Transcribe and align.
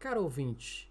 Caro 0.00 0.22
ouvinte, 0.22 0.90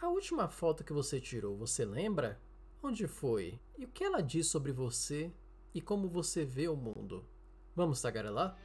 a 0.00 0.08
última 0.08 0.48
foto 0.48 0.82
que 0.82 0.92
você 0.92 1.20
tirou, 1.20 1.56
você 1.56 1.84
lembra? 1.84 2.36
Onde 2.82 3.06
foi? 3.06 3.60
E 3.78 3.84
o 3.84 3.88
que 3.88 4.02
ela 4.02 4.20
diz 4.20 4.48
sobre 4.48 4.72
você 4.72 5.32
e 5.72 5.80
como 5.80 6.08
você 6.08 6.44
vê 6.44 6.66
o 6.66 6.74
mundo? 6.74 7.24
Vamos 7.76 8.02
tagarelar? 8.02 8.58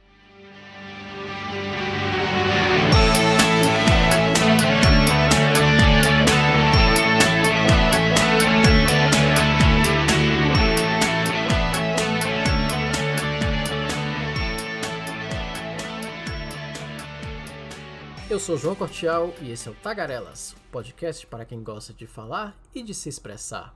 Eu 18.34 18.40
sou 18.40 18.56
João 18.56 18.74
Cortial 18.74 19.32
e 19.40 19.52
esse 19.52 19.68
é 19.68 19.70
o 19.70 19.76
Tagarelas, 19.76 20.56
podcast 20.72 21.24
para 21.24 21.44
quem 21.44 21.62
gosta 21.62 21.92
de 21.94 22.04
falar 22.04 22.58
e 22.74 22.82
de 22.82 22.92
se 22.92 23.08
expressar. 23.08 23.72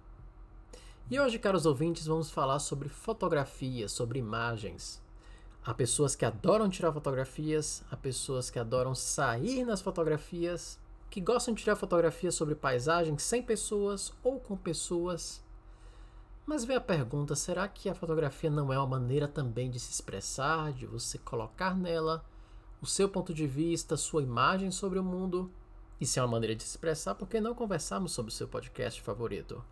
E 1.08 1.20
hoje, 1.20 1.38
caros 1.38 1.64
ouvintes, 1.64 2.06
vamos 2.06 2.28
falar 2.28 2.58
sobre 2.58 2.88
fotografia, 2.88 3.88
sobre 3.88 4.18
imagens. 4.18 5.00
Há 5.64 5.72
pessoas 5.72 6.16
que 6.16 6.24
adoram 6.24 6.68
tirar 6.68 6.92
fotografias, 6.92 7.84
há 7.88 7.96
pessoas 7.96 8.50
que 8.50 8.58
adoram 8.58 8.96
sair 8.96 9.64
nas 9.64 9.80
fotografias, 9.80 10.76
que 11.08 11.20
gostam 11.20 11.54
de 11.54 11.62
tirar 11.62 11.76
fotografias 11.76 12.34
sobre 12.34 12.56
paisagens 12.56 13.22
sem 13.22 13.40
pessoas 13.40 14.12
ou 14.24 14.40
com 14.40 14.56
pessoas. 14.56 15.40
Mas 16.44 16.64
vem 16.64 16.76
a 16.76 16.80
pergunta: 16.80 17.36
será 17.36 17.68
que 17.68 17.88
a 17.88 17.94
fotografia 17.94 18.50
não 18.50 18.72
é 18.72 18.76
uma 18.76 18.98
maneira 18.98 19.28
também 19.28 19.70
de 19.70 19.78
se 19.78 19.92
expressar, 19.92 20.72
de 20.72 20.84
você 20.84 21.16
colocar 21.16 21.76
nela 21.76 22.24
o 22.80 22.86
seu 22.86 23.08
ponto 23.08 23.34
de 23.34 23.46
vista, 23.46 23.96
sua 23.96 24.22
imagem 24.22 24.70
sobre 24.70 24.98
o 24.98 25.04
mundo. 25.04 25.50
E 26.00 26.06
se 26.06 26.18
é 26.18 26.22
uma 26.22 26.28
maneira 26.28 26.54
de 26.54 26.62
se 26.62 26.70
expressar, 26.70 27.14
por 27.14 27.28
que 27.28 27.40
não 27.40 27.54
conversarmos 27.54 28.12
sobre 28.12 28.30
o 28.30 28.34
seu 28.34 28.46
podcast 28.46 29.00
favorito? 29.02 29.62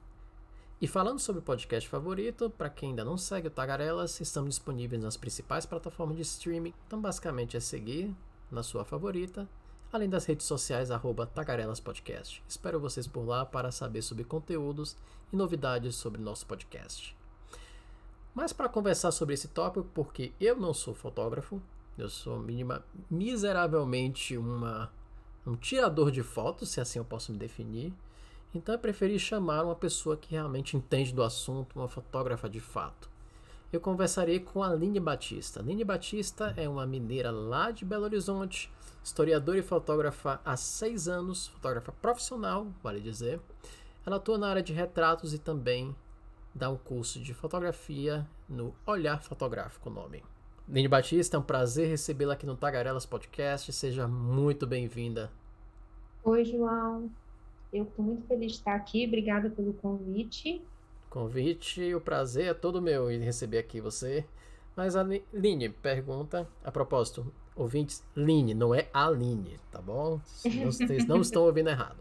E 0.80 0.86
falando 0.86 1.18
sobre 1.18 1.40
o 1.40 1.44
podcast 1.44 1.88
favorito, 1.88 2.50
para 2.50 2.68
quem 2.68 2.90
ainda 2.90 3.04
não 3.04 3.16
segue 3.16 3.48
o 3.48 3.50
Tagarelas, 3.50 4.20
estamos 4.20 4.50
disponíveis 4.50 5.02
nas 5.02 5.16
principais 5.16 5.64
plataformas 5.64 6.16
de 6.16 6.22
streaming, 6.22 6.74
então 6.86 7.00
basicamente 7.00 7.56
é 7.56 7.60
seguir 7.60 8.14
na 8.50 8.62
sua 8.62 8.84
favorita, 8.84 9.48
além 9.90 10.08
das 10.08 10.26
redes 10.26 10.44
sociais 10.44 10.90
arroba 10.90 11.26
Tagarelas 11.26 11.80
Podcast. 11.80 12.42
Espero 12.46 12.78
vocês 12.78 13.06
por 13.06 13.24
lá 13.24 13.46
para 13.46 13.72
saber 13.72 14.02
sobre 14.02 14.24
conteúdos 14.24 14.96
e 15.32 15.36
novidades 15.36 15.94
sobre 15.94 16.20
nosso 16.20 16.44
podcast. 16.44 17.16
Mas 18.34 18.52
para 18.52 18.68
conversar 18.68 19.12
sobre 19.12 19.32
esse 19.32 19.48
tópico, 19.48 19.88
porque 19.94 20.34
eu 20.38 20.56
não 20.56 20.74
sou 20.74 20.94
fotógrafo, 20.94 21.62
eu 21.98 22.08
sou 22.08 22.38
minima, 22.38 22.84
miseravelmente 23.10 24.36
uma, 24.36 24.90
um 25.46 25.56
tirador 25.56 26.10
de 26.10 26.22
fotos, 26.22 26.68
se 26.68 26.80
assim 26.80 26.98
eu 26.98 27.04
posso 27.04 27.32
me 27.32 27.38
definir. 27.38 27.92
Então 28.54 28.74
eu 28.74 28.78
preferi 28.78 29.18
chamar 29.18 29.64
uma 29.64 29.74
pessoa 29.74 30.16
que 30.16 30.32
realmente 30.32 30.76
entende 30.76 31.12
do 31.12 31.22
assunto, 31.22 31.78
uma 31.78 31.88
fotógrafa 31.88 32.48
de 32.48 32.60
fato. 32.60 33.10
Eu 33.72 33.80
conversarei 33.80 34.40
com 34.40 34.62
a 34.62 34.70
Aline 34.70 35.00
Batista. 35.00 35.60
Aline 35.60 35.84
Batista 35.84 36.54
é 36.56 36.68
uma 36.68 36.86
mineira 36.86 37.30
lá 37.30 37.70
de 37.70 37.84
Belo 37.84 38.04
Horizonte, 38.04 38.70
historiadora 39.02 39.58
e 39.58 39.62
fotógrafa 39.62 40.40
há 40.44 40.56
seis 40.56 41.08
anos, 41.08 41.48
fotógrafa 41.48 41.92
profissional, 41.92 42.66
vale 42.82 43.00
dizer. 43.00 43.40
Ela 44.04 44.16
atua 44.16 44.38
na 44.38 44.48
área 44.48 44.62
de 44.62 44.72
retratos 44.72 45.34
e 45.34 45.38
também 45.38 45.94
dá 46.54 46.70
um 46.70 46.76
curso 46.76 47.20
de 47.20 47.34
fotografia 47.34 48.26
no 48.48 48.74
Olhar 48.86 49.20
Fotográfico, 49.22 49.90
nome. 49.90 50.22
Nene 50.68 50.88
Batista, 50.88 51.36
é 51.36 51.40
um 51.40 51.44
prazer 51.44 51.88
recebê-la 51.88 52.34
aqui 52.34 52.44
no 52.44 52.56
Tagarelas 52.56 53.06
Podcast. 53.06 53.72
Seja 53.72 54.08
muito 54.08 54.66
bem-vinda. 54.66 55.30
Oi, 56.24 56.44
João. 56.44 57.08
Eu 57.72 57.84
estou 57.84 58.04
muito 58.04 58.26
feliz 58.26 58.52
de 58.52 58.58
estar 58.58 58.74
aqui. 58.74 59.06
Obrigada 59.06 59.48
pelo 59.48 59.72
convite. 59.74 60.60
Convite, 61.08 61.94
o 61.94 62.00
prazer 62.00 62.46
é 62.46 62.54
todo 62.54 62.82
meu 62.82 63.08
em 63.12 63.20
receber 63.20 63.58
aqui 63.58 63.80
você. 63.80 64.26
Mas 64.74 64.96
a 64.96 65.06
Line 65.32 65.68
pergunta, 65.68 66.48
a 66.64 66.72
propósito, 66.72 67.32
ouvintes, 67.54 68.04
Line, 68.16 68.52
não 68.52 68.74
é 68.74 68.88
Aline, 68.92 69.60
tá 69.70 69.80
bom? 69.80 70.20
Vocês 70.64 71.06
não 71.06 71.20
estão 71.20 71.44
ouvindo 71.44 71.70
errado. 71.70 72.00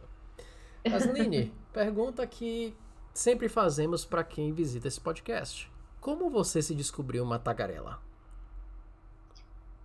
Mas 0.89 1.05
Line, 1.05 1.53
pergunta 1.71 2.25
que 2.25 2.75
sempre 3.13 3.47
fazemos 3.47 4.05
para 4.05 4.23
quem 4.23 4.51
visita 4.51 4.87
esse 4.87 4.99
podcast. 4.99 5.71
Como 6.01 6.31
você 6.31 6.63
se 6.63 6.73
descobriu 6.73 7.23
uma 7.23 7.37
tagarela? 7.37 8.03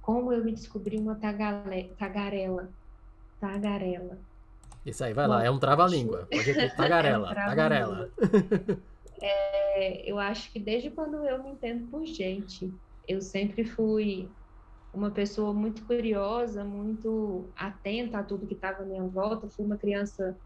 Como 0.01 0.33
eu 0.33 0.45
me 0.45 0.53
descobri 0.53 0.99
uma 0.99 1.15
tagale, 1.17 1.95
tagarela. 1.99 2.73
Tagarela. 3.39 4.19
Isso 4.85 5.05
aí, 5.05 5.13
vai 5.13 5.27
Bom, 5.27 5.35
lá, 5.35 5.45
é 5.45 5.51
um 5.51 5.59
trava-língua. 5.59 6.27
Pode 6.31 6.51
ir 6.51 6.75
tagarela, 6.77 7.29
é 7.29 7.33
um 7.33 7.35
tagarela. 7.35 8.11
É, 9.23 10.11
eu 10.11 10.19
acho 10.19 10.51
que 10.51 10.59
desde 10.59 10.91
quando 10.91 11.17
eu 11.27 11.43
me 11.43 11.51
entendo 11.51 11.91
por 11.91 12.07
gente, 12.07 12.73
eu 13.07 13.21
sempre 13.21 13.65
fui 13.65 14.35
uma 14.93 15.11
pessoa 15.11 15.53
muito 15.53 15.85
curiosa, 15.85 16.65
muito 16.65 17.53
atenta 17.55 18.19
a 18.19 18.25
tudo 18.25 18.47
que 18.47 18.55
estava 18.55 18.83
à 18.83 18.87
minha 18.87 19.07
volta. 19.07 19.49
Fui 19.51 19.65
uma 19.65 19.77
criança 19.77 20.41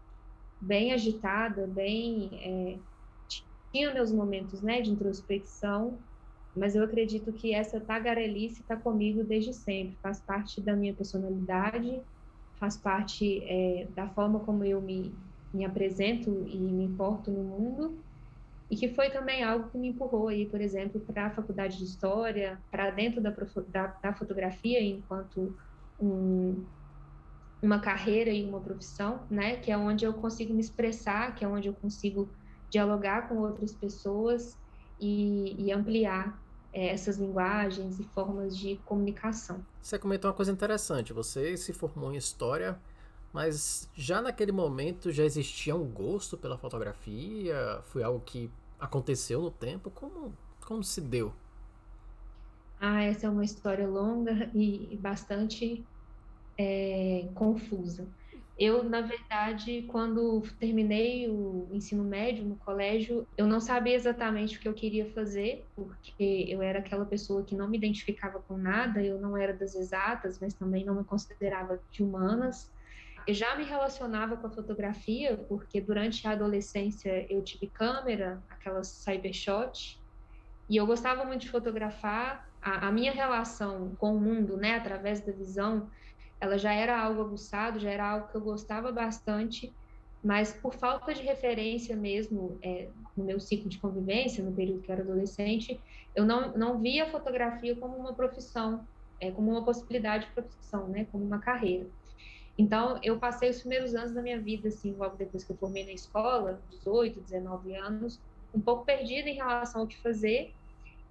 bem 0.59 0.91
agitada, 0.91 1.65
bem 1.67 2.29
é, 2.43 2.79
tinha 3.71 3.93
meus 3.93 4.11
momentos, 4.11 4.61
né, 4.61 4.81
de 4.81 4.91
introspecção 4.91 6.03
mas 6.55 6.75
eu 6.75 6.83
acredito 6.83 7.33
que 7.33 7.53
essa 7.53 7.79
tagarelice 7.81 8.61
está 8.61 8.77
comigo 8.77 9.23
desde 9.23 9.53
sempre, 9.53 9.97
faz 10.01 10.21
parte 10.21 10.61
da 10.61 10.75
minha 10.75 10.93
personalidade, 10.93 12.01
faz 12.57 12.77
parte 12.77 13.43
é, 13.43 13.87
da 13.93 14.07
forma 14.07 14.39
como 14.39 14.63
eu 14.63 14.81
me, 14.81 15.13
me 15.53 15.65
apresento 15.65 16.45
e 16.47 16.57
me 16.57 16.85
importo 16.85 17.29
no 17.29 17.43
mundo, 17.43 17.99
e 18.71 18.75
que 18.75 18.87
foi 18.87 19.09
também 19.09 19.43
algo 19.43 19.69
que 19.69 19.77
me 19.77 19.89
empurrou 19.89 20.29
aí, 20.29 20.45
por 20.45 20.61
exemplo, 20.61 20.99
para 21.01 21.27
a 21.27 21.29
faculdade 21.29 21.77
de 21.77 21.83
História, 21.83 22.57
para 22.71 22.89
dentro 22.89 23.21
da, 23.21 23.35
da, 23.67 23.87
da, 23.87 24.13
fotografia 24.13 24.81
enquanto 24.81 25.55
um, 25.99 26.65
uma 27.61 27.79
carreira 27.79 28.31
e 28.31 28.43
uma 28.43 28.61
profissão, 28.61 29.23
né, 29.29 29.57
que 29.57 29.71
é 29.71 29.77
onde 29.77 30.05
eu 30.05 30.13
consigo 30.13 30.53
me 30.53 30.61
expressar, 30.61 31.35
que 31.35 31.43
é 31.43 31.47
onde 31.47 31.67
eu 31.67 31.73
consigo 31.73 32.29
dialogar 32.69 33.27
com 33.27 33.37
outras 33.37 33.73
pessoas 33.73 34.57
e, 34.99 35.55
e 35.59 35.71
ampliar 35.71 36.44
é, 36.75 36.87
essas 36.89 37.17
linguagens 37.17 37.99
e 37.99 38.03
formas 38.03 38.57
de 38.57 38.75
comunicação. 38.85 39.65
Você 39.81 39.97
comentou 39.97 40.29
uma 40.29 40.35
coisa 40.35 40.51
interessante. 40.51 41.13
Você 41.13 41.55
se 41.55 41.71
formou 41.71 42.13
em 42.13 42.17
história, 42.17 42.77
mas 43.31 43.89
já 43.95 44.21
naquele 44.21 44.51
momento 44.51 45.09
já 45.09 45.23
existia 45.23 45.73
um 45.73 45.85
gosto 45.89 46.37
pela 46.37 46.57
fotografia? 46.57 47.81
Foi 47.85 48.03
algo 48.03 48.19
que 48.19 48.51
aconteceu 48.77 49.41
no 49.41 49.49
tempo? 49.49 49.89
Como, 49.89 50.33
como 50.65 50.83
se 50.83 50.99
deu? 50.99 51.33
Ah, 52.77 53.03
essa 53.03 53.25
é 53.27 53.29
uma 53.29 53.45
história 53.45 53.87
longa 53.87 54.51
e 54.53 54.97
bastante 55.01 55.87
é, 56.57 57.29
confusa. 57.33 58.05
Eu, 58.57 58.83
na 58.83 59.01
verdade, 59.01 59.81
quando 59.89 60.41
terminei 60.57 61.29
o 61.29 61.67
ensino 61.73 62.05
médio 62.05 62.45
no 62.45 62.55
colégio, 62.55 63.27
eu 63.37 63.45
não 63.45 63.59
sabia 63.59 63.93
exatamente 63.93 64.57
o 64.57 64.61
que 64.61 64.67
eu 64.67 64.73
queria 64.73 65.11
fazer, 65.11 65.67
porque 65.75 66.45
eu 66.47 66.61
era 66.61 66.79
aquela 66.79 67.05
pessoa 67.05 67.43
que 67.43 67.53
não 67.53 67.67
me 67.67 67.77
identificava 67.77 68.39
com 68.39 68.57
nada, 68.57 69.03
eu 69.03 69.19
não 69.19 69.35
era 69.35 69.53
das 69.53 69.75
exatas, 69.75 70.39
mas 70.39 70.53
também 70.53 70.85
não 70.85 70.95
me 70.95 71.03
considerava 71.03 71.81
de 71.91 72.01
humanas. 72.01 72.73
Eu 73.27 73.33
já 73.33 73.57
me 73.57 73.65
relacionava 73.65 74.37
com 74.37 74.47
a 74.47 74.51
fotografia, 74.51 75.35
porque 75.35 75.81
durante 75.81 76.25
a 76.25 76.31
adolescência 76.31 77.25
eu 77.29 77.43
tive 77.43 77.67
câmera, 77.67 78.41
aquelas 78.49 78.87
cybershot, 79.03 80.01
e 80.69 80.77
eu 80.77 80.85
gostava 80.85 81.25
muito 81.25 81.41
de 81.41 81.49
fotografar. 81.49 82.47
A, 82.61 82.87
a 82.87 82.91
minha 82.91 83.11
relação 83.11 83.95
com 83.97 84.15
o 84.15 84.19
mundo, 84.19 84.57
né, 84.57 84.75
através 84.75 85.21
da 85.21 85.31
visão, 85.31 85.89
ela 86.45 86.57
já 86.57 86.73
era 86.73 86.99
algo 86.99 87.21
aguçado, 87.21 87.79
já 87.79 87.89
era 87.89 88.07
algo 88.09 88.27
que 88.29 88.37
eu 88.37 88.41
gostava 88.41 88.91
bastante, 88.91 89.75
mas 90.23 90.53
por 90.53 90.73
falta 90.73 91.13
de 91.13 91.21
referência 91.21 91.95
mesmo 91.95 92.57
é, 92.63 92.89
no 93.15 93.23
meu 93.23 93.39
ciclo 93.39 93.69
de 93.69 93.79
convivência, 93.79 94.43
no 94.43 94.55
período 94.55 94.81
que 94.81 94.89
eu 94.89 94.93
era 94.93 95.03
adolescente, 95.03 95.79
eu 96.15 96.25
não, 96.25 96.55
não 96.57 96.79
via 96.81 97.05
a 97.05 97.11
fotografia 97.11 97.75
como 97.75 97.95
uma 97.97 98.15
profissão, 98.15 98.87
é, 99.19 99.31
como 99.31 99.51
uma 99.51 99.65
possibilidade 99.65 100.27
de 100.27 100.33
profissão, 100.33 100.87
né, 100.87 101.05
como 101.05 101.25
uma 101.25 101.39
carreira. 101.39 101.89
Então, 102.57 102.99
eu 103.03 103.19
passei 103.19 103.49
os 103.49 103.59
primeiros 103.59 103.93
anos 103.93 104.13
da 104.13 104.21
minha 104.21 104.41
vida, 104.41 104.69
assim, 104.69 104.95
logo 104.95 105.17
depois 105.17 105.43
que 105.43 105.51
eu 105.51 105.57
formei 105.57 105.85
na 105.85 105.91
escola, 105.91 106.63
18, 106.69 107.21
19 107.21 107.75
anos, 107.75 108.23
um 108.53 108.61
pouco 108.61 108.85
perdida 108.85 109.29
em 109.29 109.35
relação 109.35 109.81
ao 109.81 109.87
que 109.87 110.01
fazer, 110.01 110.53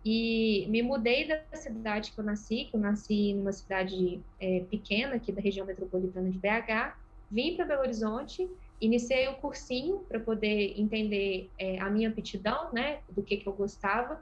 e 0.05 0.67
me 0.69 0.83
mudei 0.83 1.27
da 1.27 1.41
cidade 1.57 2.13
que 2.13 2.21
eu 2.21 2.25
nasci, 2.25 2.69
que 2.71 2.77
eu 2.77 2.81
nasci 2.81 3.33
numa 3.33 3.53
cidade 3.53 4.21
é, 4.39 4.61
pequena 4.71 5.15
aqui 5.15 5.33
da 5.33 5.41
região 5.41 5.67
metropolitana 5.67 6.31
de 6.31 6.39
BH, 6.39 6.95
vim 7.31 7.57
para 7.57 7.65
Belo 7.65 7.81
Horizonte, 7.81 8.49
iniciei 8.81 9.27
o 9.29 9.35
cursinho 9.37 10.01
para 10.09 10.21
poder 10.21 10.79
entender 10.79 11.51
é, 11.59 11.81
a 11.81 11.89
minha 11.89 12.11
aptidão, 12.11 12.71
né, 12.73 12.99
do 13.09 13.23
que, 13.23 13.39
que 13.39 13.47
eu 13.47 13.53
gostava, 13.55 14.21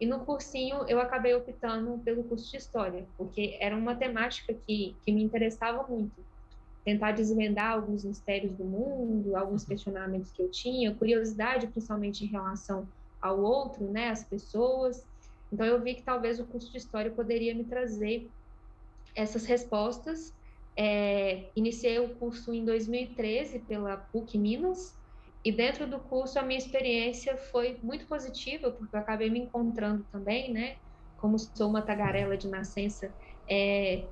e 0.00 0.06
no 0.06 0.20
cursinho 0.20 0.84
eu 0.88 1.00
acabei 1.00 1.34
optando 1.34 1.98
pelo 2.04 2.22
curso 2.24 2.50
de 2.50 2.56
História, 2.56 3.04
porque 3.16 3.56
era 3.60 3.76
uma 3.76 3.94
temática 3.94 4.54
que, 4.54 4.94
que 5.04 5.12
me 5.12 5.22
interessava 5.22 5.84
muito. 5.88 6.12
tentar 6.84 7.12
desvendar 7.12 7.72
alguns 7.72 8.04
mistérios 8.04 8.52
do 8.52 8.64
mundo, 8.64 9.34
alguns 9.34 9.62
uhum. 9.62 9.68
questionamentos 9.68 10.30
que 10.30 10.42
eu 10.42 10.50
tinha, 10.50 10.94
curiosidade 10.94 11.66
principalmente 11.66 12.24
em 12.24 12.28
relação 12.28 12.86
ao 13.20 13.40
outro, 13.40 13.84
né, 13.90 14.10
as 14.10 14.22
pessoas. 14.22 15.04
Então 15.54 15.64
eu 15.64 15.80
vi 15.80 15.94
que 15.94 16.02
talvez 16.02 16.40
o 16.40 16.46
curso 16.46 16.70
de 16.72 16.78
história 16.78 17.14
poderia 17.14 17.54
me 17.54 17.64
trazer 17.64 18.28
essas 19.14 19.44
respostas. 19.44 20.32
É, 20.76 21.52
iniciei 21.54 22.00
o 22.00 22.16
curso 22.16 22.52
em 22.52 22.64
2013 22.64 23.60
pela 23.60 23.96
PUC 23.96 24.36
Minas 24.36 24.98
e 25.44 25.52
dentro 25.52 25.88
do 25.88 26.00
curso 26.00 26.40
a 26.40 26.42
minha 26.42 26.58
experiência 26.58 27.36
foi 27.36 27.78
muito 27.80 28.08
positiva 28.08 28.72
porque 28.72 28.96
eu 28.96 29.00
acabei 29.00 29.30
me 29.30 29.38
encontrando 29.38 30.04
também, 30.10 30.52
né? 30.52 30.78
Como 31.16 31.38
sou 31.38 31.70
uma 31.70 31.82
tagarela 31.82 32.36
de 32.36 32.48
nascença, 32.48 33.14
é, 33.48 34.10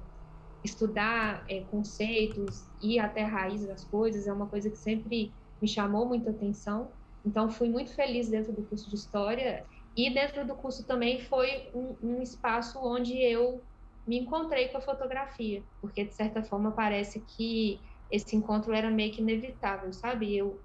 estudar 0.62 1.44
é, 1.49 1.65
conceitos 1.65 2.71
e 2.81 3.00
até 3.00 3.25
a 3.25 3.29
raiz 3.29 3.67
das 3.67 3.85
coisas 3.85 4.29
é 4.29 4.33
uma 4.33 4.49
coisa 4.49 4.71
que 4.71 4.77
sempre 4.77 5.35
me 5.61 5.67
chamou 5.67 6.06
muita 6.06 6.31
atenção. 6.31 6.94
Então, 7.25 7.50
fui 7.50 7.69
muito 7.69 7.93
feliz 7.94 8.29
dentro 8.29 8.53
do 8.53 8.65
curso 8.67 8.89
de 8.89 8.94
História. 8.97 9.67
E 9.97 10.12
dentro 10.12 10.47
do 10.47 10.56
curso 10.56 10.87
também 10.87 11.21
foi 11.21 11.71
um, 11.75 11.99
um 12.03 12.23
espaço 12.23 12.79
onde 12.79 13.17
eu 13.19 13.65
me 14.06 14.19
encontrei 14.19 14.69
com 14.69 14.79
a 14.79 14.83
fotografia, 14.83 15.65
porque 15.81 16.05
de 16.05 16.15
certa 16.15 16.43
forma 16.43 16.73
parece 16.73 17.21
que 17.21 17.81
esse 18.11 18.35
encontro 18.35 18.73
era 18.73 18.91
meio 18.91 19.12
que 19.12 19.21
inevitável, 19.21 19.93
sabe? 19.93 20.37
Eu 20.37 20.62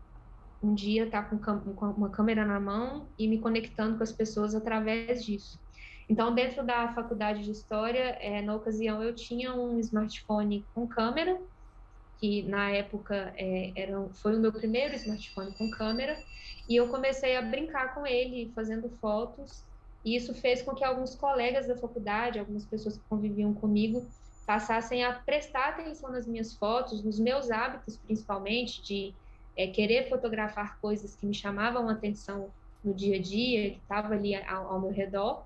um 0.61 0.73
dia 0.73 1.05
estar 1.05 1.23
tá 1.23 1.29
com, 1.29 1.75
com 1.75 1.85
uma 1.91 2.09
câmera 2.09 2.45
na 2.45 2.59
mão 2.59 3.11
e 3.17 3.27
me 3.27 3.39
conectando 3.39 3.97
com 3.97 4.03
as 4.03 4.11
pessoas 4.11 4.55
através 4.55 5.23
disso. 5.23 5.59
Então, 6.09 6.33
dentro 6.33 6.65
da 6.65 6.93
faculdade 6.93 7.43
de 7.43 7.51
História, 7.51 8.17
é, 8.21 8.41
na 8.41 8.55
ocasião, 8.55 9.03
eu 9.03 9.13
tinha 9.13 9.53
um 9.53 9.77
smartphone 9.79 10.65
com 10.73 10.87
câmera, 10.87 11.37
que 12.19 12.43
na 12.43 12.71
época 12.71 13.33
é, 13.37 13.71
era, 13.75 14.01
foi 14.15 14.35
o 14.35 14.39
meu 14.39 14.51
primeiro 14.51 14.95
smartphone 14.95 15.53
com 15.53 15.69
câmera, 15.69 16.17
e 16.67 16.75
eu 16.75 16.87
comecei 16.87 17.35
a 17.35 17.41
brincar 17.41 17.93
com 17.93 18.05
ele, 18.05 18.51
fazendo 18.53 18.89
fotos, 19.01 19.63
e 20.03 20.15
isso 20.15 20.33
fez 20.33 20.61
com 20.61 20.73
que 20.73 20.83
alguns 20.83 21.15
colegas 21.15 21.67
da 21.67 21.75
faculdade, 21.75 22.39
algumas 22.39 22.65
pessoas 22.65 22.97
que 22.97 23.03
conviviam 23.09 23.53
comigo, 23.53 24.05
passassem 24.45 25.03
a 25.03 25.11
prestar 25.13 25.69
atenção 25.69 26.11
nas 26.11 26.25
minhas 26.25 26.53
fotos, 26.53 27.03
nos 27.03 27.19
meus 27.19 27.51
hábitos, 27.51 27.97
principalmente, 27.97 28.81
de 28.81 29.13
é, 29.57 29.67
querer 29.67 30.07
fotografar 30.07 30.79
coisas 30.79 31.15
que 31.15 31.25
me 31.25 31.33
chamavam 31.33 31.89
atenção 31.89 32.49
no 32.83 32.93
dia 32.93 33.17
a 33.17 33.21
dia, 33.21 33.71
que 33.71 33.77
estava 33.77 34.13
ali 34.13 34.33
ao, 34.35 34.73
ao 34.73 34.79
meu 34.79 34.91
redor, 34.91 35.43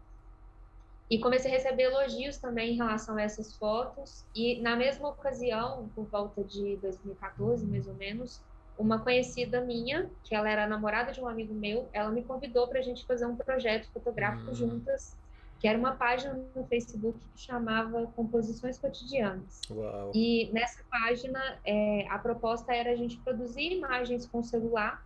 e 1.11 1.19
comecei 1.19 1.51
a 1.51 1.53
receber 1.53 1.83
elogios 1.83 2.37
também 2.37 2.71
em 2.71 2.77
relação 2.77 3.17
a 3.17 3.21
essas 3.21 3.53
fotos. 3.57 4.25
E 4.33 4.61
na 4.61 4.77
mesma 4.77 5.09
ocasião, 5.09 5.89
por 5.93 6.05
volta 6.05 6.41
de 6.41 6.77
2014, 6.77 7.65
mais 7.65 7.85
ou 7.85 7.93
menos, 7.95 8.41
uma 8.77 8.97
conhecida 8.97 9.59
minha, 9.59 10.09
que 10.23 10.33
ela 10.33 10.49
era 10.49 10.65
namorada 10.65 11.11
de 11.11 11.19
um 11.19 11.27
amigo 11.27 11.53
meu, 11.53 11.89
ela 11.91 12.09
me 12.09 12.23
convidou 12.23 12.65
para 12.69 12.79
a 12.79 12.81
gente 12.81 13.05
fazer 13.05 13.25
um 13.25 13.35
projeto 13.35 13.89
fotográfico 13.91 14.51
hum. 14.51 14.55
juntas, 14.55 15.17
que 15.59 15.67
era 15.67 15.77
uma 15.77 15.95
página 15.95 16.33
no 16.55 16.65
Facebook 16.67 17.19
que 17.35 17.41
chamava 17.41 18.07
Composições 18.15 18.77
Cotidianas. 18.77 19.59
Uau. 19.69 20.13
E 20.15 20.49
nessa 20.53 20.81
página, 20.89 21.59
é, 21.65 22.07
a 22.09 22.17
proposta 22.19 22.73
era 22.73 22.89
a 22.89 22.95
gente 22.95 23.17
produzir 23.17 23.73
imagens 23.73 24.25
com 24.25 24.41
celular. 24.41 25.05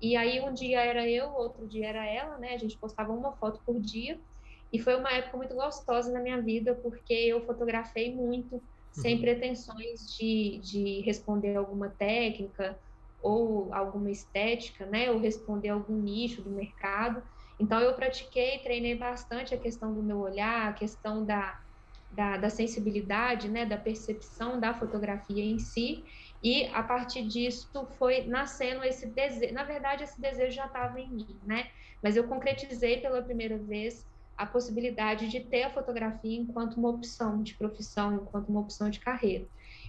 E 0.00 0.16
aí 0.16 0.40
um 0.40 0.54
dia 0.54 0.80
era 0.80 1.06
eu, 1.06 1.30
outro 1.34 1.66
dia 1.66 1.86
era 1.86 2.06
ela, 2.06 2.38
né? 2.38 2.54
A 2.54 2.58
gente 2.58 2.78
postava 2.78 3.12
uma 3.12 3.32
foto 3.32 3.60
por 3.66 3.78
dia. 3.78 4.18
E 4.74 4.78
foi 4.80 4.96
uma 4.96 5.12
época 5.12 5.36
muito 5.36 5.54
gostosa 5.54 6.10
na 6.10 6.20
minha 6.20 6.42
vida, 6.42 6.74
porque 6.74 7.12
eu 7.14 7.46
fotografei 7.46 8.12
muito, 8.12 8.60
sem 8.90 9.14
uhum. 9.14 9.20
pretensões 9.20 10.00
de, 10.18 10.60
de 10.64 11.00
responder 11.02 11.54
alguma 11.54 11.90
técnica 11.90 12.76
ou 13.22 13.72
alguma 13.72 14.10
estética, 14.10 14.84
né? 14.84 15.12
Ou 15.12 15.20
responder 15.20 15.68
algum 15.68 16.02
nicho 16.02 16.42
do 16.42 16.50
mercado. 16.50 17.22
Então, 17.56 17.78
eu 17.78 17.94
pratiquei, 17.94 18.58
treinei 18.64 18.96
bastante 18.96 19.54
a 19.54 19.58
questão 19.58 19.94
do 19.94 20.02
meu 20.02 20.18
olhar, 20.18 20.70
a 20.70 20.72
questão 20.72 21.24
da, 21.24 21.56
da, 22.10 22.36
da, 22.36 22.50
sensibilidade, 22.50 23.48
né, 23.48 23.64
da 23.64 23.78
percepção 23.78 24.58
da 24.58 24.74
fotografia 24.74 25.44
em 25.44 25.60
si, 25.60 26.04
e 26.42 26.64
a 26.74 26.82
partir 26.82 27.28
disso 27.28 27.86
foi 27.96 28.26
nascendo 28.26 28.82
esse 28.82 29.06
desejo. 29.06 29.54
Na 29.54 29.62
verdade, 29.62 30.02
esse 30.02 30.20
desejo 30.20 30.56
já 30.56 30.66
estava 30.66 30.98
em 30.98 31.14
mim, 31.14 31.38
né? 31.44 31.68
Mas 32.02 32.16
eu 32.16 32.26
concretizei 32.26 33.00
pela 33.00 33.22
primeira 33.22 33.56
vez 33.56 34.12
a 34.36 34.46
possibilidade 34.46 35.28
de 35.28 35.40
ter 35.40 35.64
a 35.64 35.70
fotografia 35.70 36.38
enquanto 36.38 36.76
uma 36.76 36.90
opção 36.90 37.42
de 37.42 37.54
profissão, 37.56 38.14
enquanto 38.14 38.48
uma 38.48 38.60
opção 38.60 38.90
de 38.90 39.00
carreira. 39.00 39.46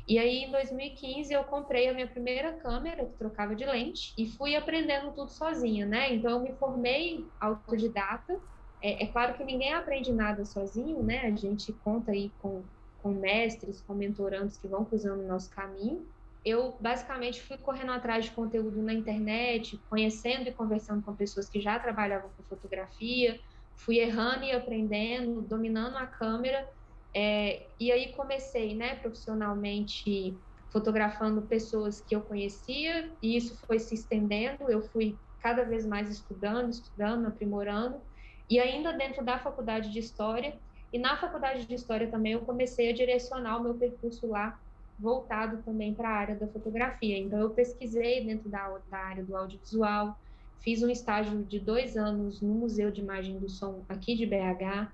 E 0.08 0.20
aí, 0.20 0.44
em 0.44 0.52
2015, 0.52 1.34
eu 1.34 1.44
comprei 1.46 1.90
a 1.90 1.94
minha 1.94 2.08
primeira 2.08 2.54
câmera, 2.54 3.06
que 3.06 3.18
trocava 3.18 3.56
de 3.56 3.66
lente, 3.66 4.14
e 4.18 4.30
fui 4.30 4.56
aprendendo 4.56 5.12
tudo 5.14 5.32
sozinha, 5.32 5.86
né? 5.86 6.14
Então, 6.14 6.32
eu 6.32 6.40
me 6.40 6.54
formei 6.58 7.26
autodidata. 7.40 8.40
É, 8.82 9.04
é 9.04 9.08
claro 9.08 9.36
que 9.36 9.44
ninguém 9.44 9.74
aprende 9.74 10.14
nada 10.14 10.46
sozinho, 10.46 11.02
né? 11.02 11.22
A 11.22 11.36
gente 11.36 11.74
conta 11.74 12.12
aí 12.12 12.32
com, 12.38 12.64
com 12.98 13.10
mestres, 13.14 13.82
com 13.82 13.96
mentorandos 13.96 14.58
que 14.58 14.68
vão 14.68 14.86
cruzando 14.86 15.24
o 15.24 15.28
nosso 15.28 15.50
caminho. 15.50 16.08
Eu, 16.44 16.78
basicamente, 16.80 17.42
fui 17.42 17.58
correndo 17.58 17.92
atrás 17.92 18.26
de 18.26 18.32
conteúdo 18.32 18.80
na 18.84 18.94
internet, 18.94 19.84
conhecendo 19.90 20.48
e 20.48 20.54
conversando 20.54 21.02
com 21.04 21.16
pessoas 21.16 21.50
que 21.50 21.60
já 21.60 21.80
trabalhavam 21.80 22.30
com 22.38 22.44
fotografia, 22.44 23.40
fui 23.78 24.00
errando 24.00 24.44
e 24.44 24.52
aprendendo, 24.52 25.42
dominando 25.42 25.98
a 25.98 26.06
câmera. 26.06 26.68
É, 27.14 27.68
e 27.80 27.92
aí 27.92 28.14
comecei, 28.14 28.76
né, 28.76 28.96
profissionalmente 28.96 30.38
fotografando 30.72 31.44
pessoas 31.44 32.02
que 32.02 32.14
eu 32.14 32.22
conhecia 32.22 33.14
e 33.22 33.38
isso 33.38 33.58
foi 33.66 33.80
se 33.80 33.96
estendendo. 33.96 34.70
Eu 34.70 34.82
fui 34.82 35.18
cada 35.40 35.64
vez 35.64 35.86
mais 35.86 36.10
estudando, 36.10 36.72
estudando, 36.72 37.28
aprimorando. 37.28 38.02
E 38.50 38.60
ainda 38.60 38.92
dentro 38.94 39.24
da 39.24 39.40
faculdade 39.40 39.92
de 39.92 40.00
História, 40.00 40.60
e 40.92 41.00
na 41.00 41.18
faculdade 41.18 41.66
de 41.66 41.76
História 41.76 42.10
também 42.10 42.34
eu 42.34 42.42
comecei 42.42 42.90
a 42.90 42.94
direcionar 42.94 43.58
o 43.58 43.64
meu 43.64 43.76
percurso 43.76 44.28
lá, 44.28 44.60
voltado 44.98 45.62
também 45.64 45.94
para 45.94 46.10
a 46.10 46.14
área 46.14 46.36
da 46.36 46.48
fotografia. 46.48 47.18
Então 47.18 47.40
eu 47.40 47.52
pesquisei 47.52 48.26
dentro 48.26 48.50
da, 48.50 48.78
da 48.90 48.98
área 48.98 49.24
do 49.24 49.36
audiovisual, 49.36 50.16
Fiz 50.62 50.82
um 50.82 50.90
estágio 50.90 51.44
de 51.44 51.60
dois 51.60 51.96
anos 51.96 52.42
no 52.42 52.54
Museu 52.54 52.92
de 52.92 53.02
Imagem 53.02 53.38
do 53.38 53.50
Som 53.50 53.84
aqui 53.88 54.16
de 54.16 54.26
BH. 54.26 54.92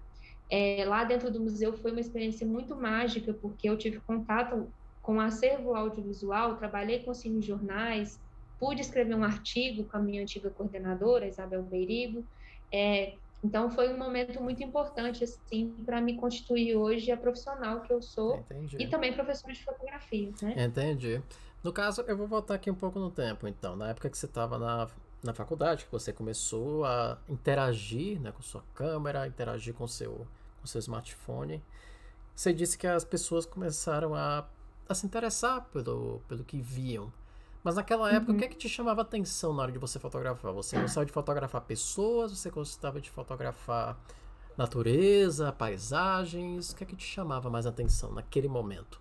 É, 0.49 0.83
lá 0.85 1.05
dentro 1.05 1.31
do 1.31 1.39
museu 1.39 1.71
foi 1.71 1.91
uma 1.91 2.01
experiência 2.01 2.45
muito 2.45 2.75
mágica, 2.75 3.33
porque 3.33 3.69
eu 3.69 3.77
tive 3.77 4.01
contato 4.01 4.67
com 5.01 5.15
o 5.15 5.21
acervo 5.21 5.73
audiovisual, 5.73 6.57
trabalhei 6.57 6.99
com 7.03 7.13
cinejornais, 7.13 8.19
pude 8.59 8.81
escrever 8.81 9.15
um 9.15 9.23
artigo 9.23 9.85
com 9.85 9.97
a 9.97 9.99
minha 10.01 10.21
antiga 10.21 10.49
coordenadora, 10.49 11.25
Isabel 11.25 11.63
Beirigo. 11.63 12.25
É, 12.69 13.13
então 13.43 13.71
foi 13.71 13.91
um 13.93 13.97
momento 13.97 14.41
muito 14.41 14.61
importante 14.61 15.23
assim 15.23 15.73
para 15.85 15.99
me 15.99 16.15
constituir 16.15 16.75
hoje 16.75 17.11
a 17.11 17.17
profissional 17.17 17.81
que 17.81 17.91
eu 17.91 18.01
sou 18.01 18.37
Entendi. 18.37 18.77
e 18.79 18.87
também 18.87 19.13
professora 19.13 19.53
de 19.53 19.63
fotografia, 19.63 20.31
né? 20.41 20.65
Entendi. 20.65 21.21
No 21.63 21.71
caso, 21.71 22.01
eu 22.01 22.17
vou 22.17 22.27
voltar 22.27 22.55
aqui 22.55 22.69
um 22.69 22.75
pouco 22.75 22.99
no 22.99 23.09
tempo, 23.09 23.47
então, 23.47 23.75
na 23.75 23.89
época 23.89 24.09
que 24.09 24.17
você 24.17 24.25
estava 24.25 24.57
na 24.57 24.87
na 25.23 25.33
faculdade, 25.33 25.85
que 25.85 25.91
você 25.91 26.11
começou 26.11 26.83
a 26.85 27.17
interagir 27.29 28.19
né, 28.19 28.31
com 28.31 28.41
sua 28.41 28.63
câmera, 28.73 29.27
interagir 29.27 29.73
com 29.73 29.87
seu, 29.87 30.27
com 30.59 30.67
seu 30.67 30.79
smartphone. 30.79 31.63
Você 32.35 32.51
disse 32.53 32.77
que 32.77 32.87
as 32.87 33.03
pessoas 33.03 33.45
começaram 33.45 34.15
a, 34.15 34.47
a 34.89 34.95
se 34.95 35.05
interessar 35.05 35.65
pelo, 35.65 36.21
pelo 36.27 36.43
que 36.43 36.59
viam. 36.59 37.11
Mas 37.63 37.75
naquela 37.75 38.11
época, 38.11 38.31
uhum. 38.31 38.37
o 38.37 38.39
que 38.39 38.45
é 38.45 38.47
que 38.47 38.57
te 38.57 38.67
chamava 38.67 39.01
atenção 39.03 39.53
na 39.53 39.63
hora 39.63 39.71
de 39.71 39.77
você 39.77 39.99
fotografar? 39.99 40.51
Você 40.53 40.79
gostava 40.79 41.05
de 41.05 41.11
fotografar 41.11 41.61
pessoas? 41.61 42.31
Você 42.31 42.49
gostava 42.49 42.99
de 42.99 43.11
fotografar 43.11 43.99
natureza, 44.57 45.51
paisagens? 45.51 46.71
O 46.71 46.75
que 46.75 46.83
é 46.83 46.87
que 46.87 46.95
te 46.95 47.05
chamava 47.05 47.49
mais 47.49 47.67
atenção 47.67 48.11
naquele 48.11 48.47
momento? 48.47 48.99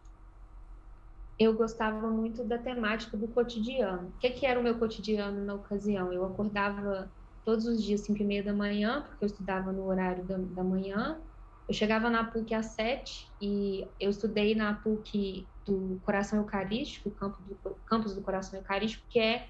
Eu 1.41 1.55
gostava 1.55 2.11
muito 2.11 2.45
da 2.45 2.59
temática 2.59 3.17
do 3.17 3.27
cotidiano. 3.27 4.09
O 4.09 4.19
que, 4.21 4.29
que 4.29 4.45
era 4.45 4.61
o 4.61 4.63
meu 4.63 4.79
cotidiano 4.79 5.43
na 5.43 5.55
ocasião? 5.55 6.13
Eu 6.13 6.27
acordava 6.27 7.11
todos 7.47 7.65
os 7.65 7.83
dias, 7.83 8.03
5 8.03 8.21
e 8.21 8.27
meia 8.27 8.43
da 8.43 8.53
manhã, 8.53 9.07
porque 9.09 9.25
eu 9.25 9.27
estudava 9.27 9.73
no 9.73 9.87
horário 9.87 10.23
da, 10.23 10.37
da 10.37 10.63
manhã. 10.63 11.19
Eu 11.67 11.73
chegava 11.73 12.11
na 12.11 12.25
PUC 12.25 12.53
às 12.55 12.67
7 12.67 13.27
e 13.41 13.89
eu 13.99 14.11
estudei 14.11 14.55
na 14.55 14.75
PUC 14.75 15.47
do 15.65 15.99
Coração 16.05 16.41
Eucarístico, 16.41 17.11
campo 17.13 17.39
do, 17.43 17.75
campus 17.87 18.15
do 18.15 18.21
Coração 18.21 18.59
Eucarístico, 18.59 19.07
que 19.09 19.19
é 19.19 19.47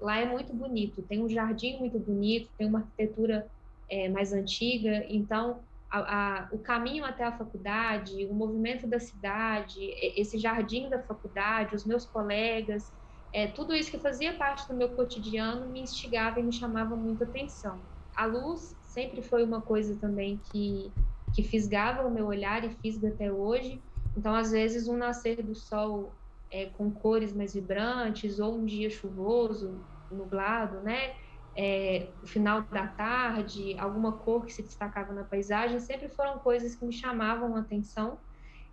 lá 0.00 0.16
é 0.16 0.24
muito 0.24 0.54
bonito. 0.54 1.02
Tem 1.02 1.22
um 1.22 1.28
jardim 1.28 1.78
muito 1.78 1.98
bonito, 1.98 2.48
tem 2.56 2.66
uma 2.66 2.78
arquitetura 2.78 3.46
é, 3.90 4.08
mais 4.08 4.32
antiga, 4.32 5.04
então 5.10 5.60
a, 5.90 5.98
a, 5.98 6.48
o 6.52 6.58
caminho 6.58 7.04
até 7.04 7.24
a 7.24 7.36
faculdade, 7.36 8.26
o 8.26 8.34
movimento 8.34 8.86
da 8.86 9.00
cidade, 9.00 9.78
esse 10.16 10.38
jardim 10.38 10.88
da 10.88 11.02
faculdade, 11.02 11.74
os 11.74 11.84
meus 11.84 12.04
colegas, 12.04 12.92
é, 13.32 13.46
tudo 13.46 13.74
isso 13.74 13.90
que 13.90 13.98
fazia 13.98 14.34
parte 14.34 14.66
do 14.68 14.74
meu 14.74 14.90
cotidiano 14.90 15.66
me 15.66 15.80
instigava 15.80 16.40
e 16.40 16.42
me 16.42 16.52
chamava 16.52 16.96
muita 16.96 17.24
atenção. 17.24 17.80
A 18.16 18.24
luz 18.26 18.76
sempre 18.82 19.22
foi 19.22 19.44
uma 19.44 19.60
coisa 19.60 19.96
também 19.96 20.38
que, 20.50 20.92
que 21.34 21.42
fisgava 21.42 22.06
o 22.06 22.10
meu 22.10 22.26
olhar 22.26 22.64
e 22.64 22.70
fisga 22.70 23.08
até 23.08 23.30
hoje. 23.30 23.82
Então, 24.16 24.34
às 24.34 24.50
vezes, 24.50 24.88
um 24.88 24.96
nascer 24.96 25.42
do 25.42 25.54
sol 25.54 26.12
é, 26.50 26.66
com 26.66 26.90
cores 26.90 27.32
mais 27.32 27.54
vibrantes, 27.54 28.40
ou 28.40 28.58
um 28.58 28.64
dia 28.64 28.90
chuvoso, 28.90 29.84
nublado, 30.10 30.80
né? 30.80 31.14
É, 31.60 32.12
o 32.22 32.26
final 32.26 32.62
da 32.62 32.86
tarde, 32.86 33.76
alguma 33.80 34.12
cor 34.12 34.46
que 34.46 34.52
se 34.52 34.62
destacava 34.62 35.12
na 35.12 35.24
paisagem, 35.24 35.80
sempre 35.80 36.08
foram 36.08 36.38
coisas 36.38 36.76
que 36.76 36.84
me 36.84 36.92
chamavam 36.92 37.56
a 37.56 37.60
atenção. 37.60 38.20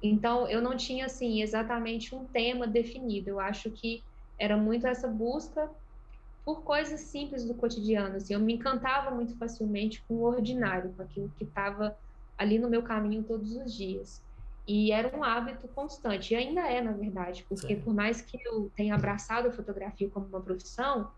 Então, 0.04 0.48
eu 0.48 0.62
não 0.62 0.78
tinha, 0.78 1.08
assim, 1.08 1.42
exatamente 1.42 2.14
um 2.14 2.26
tema 2.28 2.68
definido. 2.68 3.30
Eu 3.32 3.40
acho 3.40 3.72
que 3.72 4.04
era 4.38 4.56
muito 4.56 4.86
essa 4.86 5.08
busca 5.08 5.68
por 6.46 6.64
coisas 6.64 7.00
simples 7.00 7.44
do 7.48 7.56
cotidiano. 7.56 8.18
Assim, 8.18 8.36
eu 8.36 8.40
me 8.40 8.54
encantava 8.54 9.10
muito 9.10 9.36
facilmente 9.36 10.06
com 10.08 10.14
o 10.18 10.22
ordinário, 10.22 10.94
com 10.94 11.02
aquilo 11.02 11.32
que 11.36 11.44
estava 11.44 11.98
ali 12.38 12.60
no 12.60 12.70
meu 12.70 12.84
caminho 12.84 13.24
todos 13.24 13.56
os 13.56 13.74
dias. 13.74 14.24
E 14.68 14.92
era 14.92 15.16
um 15.18 15.24
hábito 15.24 15.68
constante, 15.70 16.34
e 16.34 16.36
ainda 16.36 16.62
é, 16.62 16.82
na 16.82 16.92
verdade, 16.92 17.46
porque 17.48 17.76
Sim. 17.76 17.82
por 17.82 17.94
mais 17.94 18.22
que 18.22 18.38
eu 18.46 18.72
tenha 18.76 18.96
abraçado 18.96 19.48
a 19.48 19.52
fotografia 19.52 20.10
como 20.10 20.28
uma 20.28 20.42
profissão, 20.42 21.12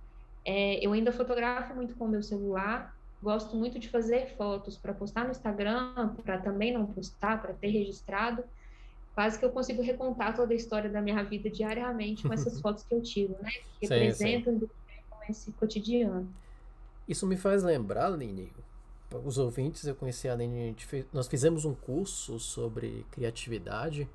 é, 0.47 0.79
eu 0.83 0.93
ainda 0.93 1.11
fotografo 1.11 1.75
muito 1.75 1.93
com 1.95 2.05
o 2.05 2.07
meu 2.07 2.23
celular, 2.23 2.97
gosto 3.21 3.57
muito 3.57 3.77
de 3.77 3.89
fazer 3.89 4.33
fotos 4.37 4.77
para 4.77 4.93
postar 4.93 5.25
no 5.25 5.31
Instagram, 5.31 6.15
para 6.23 6.37
também 6.37 6.73
não 6.73 6.85
postar, 6.85 7.41
para 7.41 7.53
ter 7.53 7.67
registrado. 7.67 8.45
Quase 9.13 9.37
que 9.37 9.43
eu 9.43 9.49
consigo 9.49 9.81
recontar 9.81 10.33
toda 10.33 10.53
a 10.53 10.55
história 10.55 10.89
da 10.89 11.01
minha 11.01 11.21
vida 11.21 11.49
diariamente 11.49 12.25
com 12.25 12.33
essas 12.33 12.59
fotos 12.61 12.85
que 12.85 12.95
eu 12.95 13.03
tiro, 13.03 13.35
né? 13.41 13.51
Que 13.77 13.87
sim, 13.87 13.93
representam 13.93 14.57
sim. 14.57 14.69
esse 15.27 15.51
cotidiano. 15.51 16.29
Isso 17.05 17.27
me 17.27 17.35
faz 17.35 17.61
lembrar, 17.61 18.09
Lini, 18.09 18.49
os 19.25 19.37
ouvintes, 19.37 19.85
eu 19.85 19.95
conheci 19.95 20.29
a 20.29 20.33
Aline, 20.33 20.73
fez, 20.77 21.05
nós 21.11 21.27
fizemos 21.27 21.65
um 21.65 21.75
curso 21.75 22.39
sobre 22.39 23.05
criatividade 23.11 24.07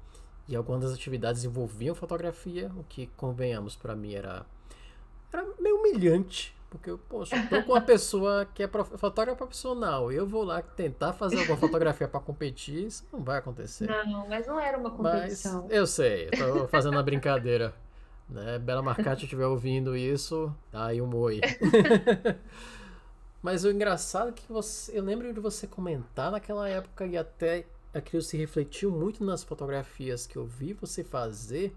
e 0.49 0.57
algumas 0.57 0.83
das 0.83 0.93
atividades 0.93 1.45
envolviam 1.45 1.95
fotografia, 1.95 2.71
o 2.77 2.85
que, 2.85 3.07
convenhamos, 3.17 3.77
para 3.77 3.95
mim 3.95 4.15
era, 4.15 4.47
era 5.33 5.47
meio 5.59 5.77
humilhante, 5.77 6.55
porque 6.71 6.91
eu, 6.91 6.99
poxa, 6.99 7.37
tô 7.49 7.63
com 7.63 7.73
uma 7.73 7.81
pessoa 7.81 8.47
que 8.55 8.63
é 8.63 8.67
prof, 8.67 8.97
fotógrafa 8.97 9.37
profissional, 9.37 10.13
eu 10.13 10.27
vou 10.27 10.45
lá 10.45 10.63
tentar 10.63 11.13
fazer 11.13 11.39
alguma 11.39 11.57
fotografia 11.57 12.09
para 12.09 12.21
competir, 12.21 12.87
isso 12.87 13.07
não 13.13 13.23
vai 13.23 13.39
acontecer. 13.39 13.89
Não, 13.89 14.29
mas 14.29 14.47
não 14.47 14.59
era 14.59 14.79
uma 14.79 14.91
competição. 14.91 15.63
Mas 15.63 15.73
eu 15.73 15.87
sei, 15.87 16.29
eu 16.33 16.61
tô 16.61 16.69
fazendo 16.69 16.93
uma 16.93 17.03
brincadeira. 17.03 17.75
Né? 18.29 18.59
Bela 18.59 18.83
Marcati 18.83 19.25
estiver 19.25 19.47
ouvindo 19.47 19.97
isso, 19.97 20.55
aí 20.73 21.03
um 21.03 21.15
oi. 21.15 21.41
Mas 23.43 23.65
o 23.65 23.71
engraçado 23.71 24.31
é 24.31 24.33
que 24.33 24.51
você, 24.51 24.97
eu 24.97 25.03
lembro 25.03 25.35
de 25.35 25.41
você 25.41 25.67
comentar 25.67 26.31
naquela 26.31 26.69
época 26.69 27.05
e 27.05 27.19
até 27.19 27.67
aquilo 27.93 28.23
se 28.23 28.37
refletiu 28.37 28.91
muito 28.91 29.25
nas 29.25 29.43
fotografias 29.43 30.27
que 30.27 30.37
eu 30.37 30.47
vi 30.47 30.73
você 30.73 31.03
fazer, 31.03 31.75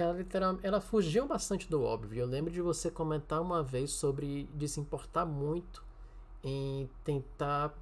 que 0.00 0.02
ela 0.02 0.12
literalmente 0.14 0.66
ela 0.66 0.80
fugiu 0.80 1.26
bastante 1.26 1.68
do 1.68 1.82
óbvio. 1.82 2.20
Eu 2.20 2.26
lembro 2.26 2.50
de 2.50 2.62
você 2.62 2.90
comentar 2.90 3.40
uma 3.42 3.62
vez 3.62 3.90
sobre 3.90 4.48
de 4.54 4.66
se 4.66 4.80
importar 4.80 5.26
muito 5.26 5.84
em 6.42 6.88
tentar, 7.04 7.74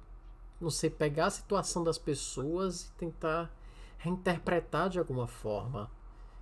não 0.59 0.69
sei, 0.69 0.89
pegar 0.89 1.27
a 1.27 1.29
situação 1.29 1.81
das 1.81 1.97
pessoas 1.97 2.87
e 2.87 2.91
tentar 2.93 3.49
reinterpretar 3.97 4.89
de 4.89 4.99
alguma 4.99 5.27
forma. 5.27 5.89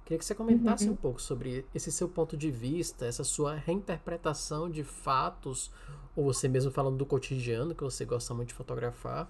Queria 0.04 0.18
que 0.18 0.26
você 0.26 0.34
comentasse 0.34 0.86
uhum. 0.86 0.94
um 0.94 0.96
pouco 0.96 1.22
sobre 1.22 1.66
esse 1.76 1.92
seu 1.92 2.10
ponto 2.10 2.36
de 2.36 2.50
vista, 2.50 3.06
essa 3.06 3.24
sua 3.24 3.54
reinterpretação 3.54 4.70
de 4.70 4.84
fatos 4.84 5.70
ou 6.16 6.24
você 6.24 6.48
mesmo 6.48 6.72
falando 6.72 6.98
do 6.98 7.06
cotidiano, 7.06 7.76
que 7.76 7.84
você 7.84 8.04
gosta 8.04 8.34
muito 8.34 8.50
de 8.50 8.56
fotografar, 8.56 9.30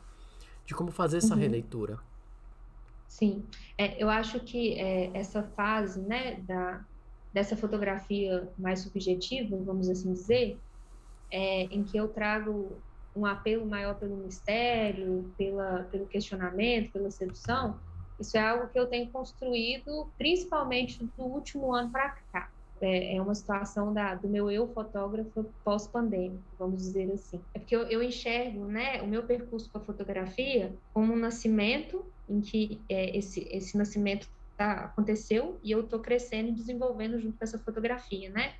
de 0.66 0.74
como 0.74 0.92
fazer 0.92 1.18
essa 1.18 1.34
uhum. 1.34 1.42
releitura. 1.42 2.00
Sim, 3.08 3.46
é, 3.78 4.02
eu 4.02 4.10
acho 4.10 4.40
que 4.42 4.74
é, 4.74 5.12
essa 5.14 5.44
fase, 5.44 6.02
né, 6.02 6.42
da, 6.42 6.86
dessa 7.34 7.56
fotografia 7.56 8.48
mais 8.58 8.82
subjetiva, 8.82 9.58
vamos 9.58 9.90
assim 9.90 10.14
dizer, 10.14 10.60
é, 11.32 11.64
em 11.64 11.84
que 11.84 11.98
eu 11.98 12.08
trago 12.10 12.82
um 13.16 13.26
apelo 13.26 13.66
maior 13.66 13.96
pelo 13.96 14.18
mistério, 14.18 15.34
pela, 15.38 15.84
pelo 15.86 16.06
questionamento, 16.06 16.92
pela 16.92 17.10
sedução, 17.10 17.80
isso 18.20 18.38
é 18.38 18.42
algo 18.42 18.68
que 18.68 18.80
eu 18.80 18.88
tenho 18.88 19.10
construído 19.10 20.12
principalmente 20.18 21.04
do 21.18 21.24
último 21.24 21.74
ano 21.74 21.92
para 21.92 22.10
cá 22.32 22.50
é, 22.82 23.16
é 23.16 23.22
uma 23.22 23.34
situação 23.34 23.94
da, 23.94 24.16
do 24.16 24.28
meu 24.28 24.52
eu 24.52 24.68
fotógrafo 24.68 25.46
pós-pandêmico, 25.64 26.44
vamos 26.58 26.78
dizer 26.78 27.12
assim. 27.12 27.42
É 27.54 27.60
porque 27.60 27.76
eu, 27.76 27.84
eu, 27.84 28.04
enxergo 28.04 28.66
né, 28.66 29.02
o 29.02 29.08
meu 29.08 29.24
percurso 29.24 29.70
com 29.72 29.78
a 29.78 29.82
fotografia 29.82 30.74
como 30.94 31.14
um 31.14 31.18
nascimento, 31.18 32.06
em 32.30 32.42
que 32.42 32.80
é, 32.90 33.18
esse, 33.18 33.48
esse 33.52 33.78
nascimento 33.78 34.28
tá, 34.58 34.86
aconteceu 34.86 35.60
e 35.64 35.72
eu 35.72 35.82
estou 35.82 36.00
crescendo 36.00 36.50
e 36.50 36.54
desenvolvendo 36.54 37.20
junto 37.20 37.38
com 37.38 37.44
essa 37.44 37.60
fotografia, 37.60 38.30
né? 38.30 38.54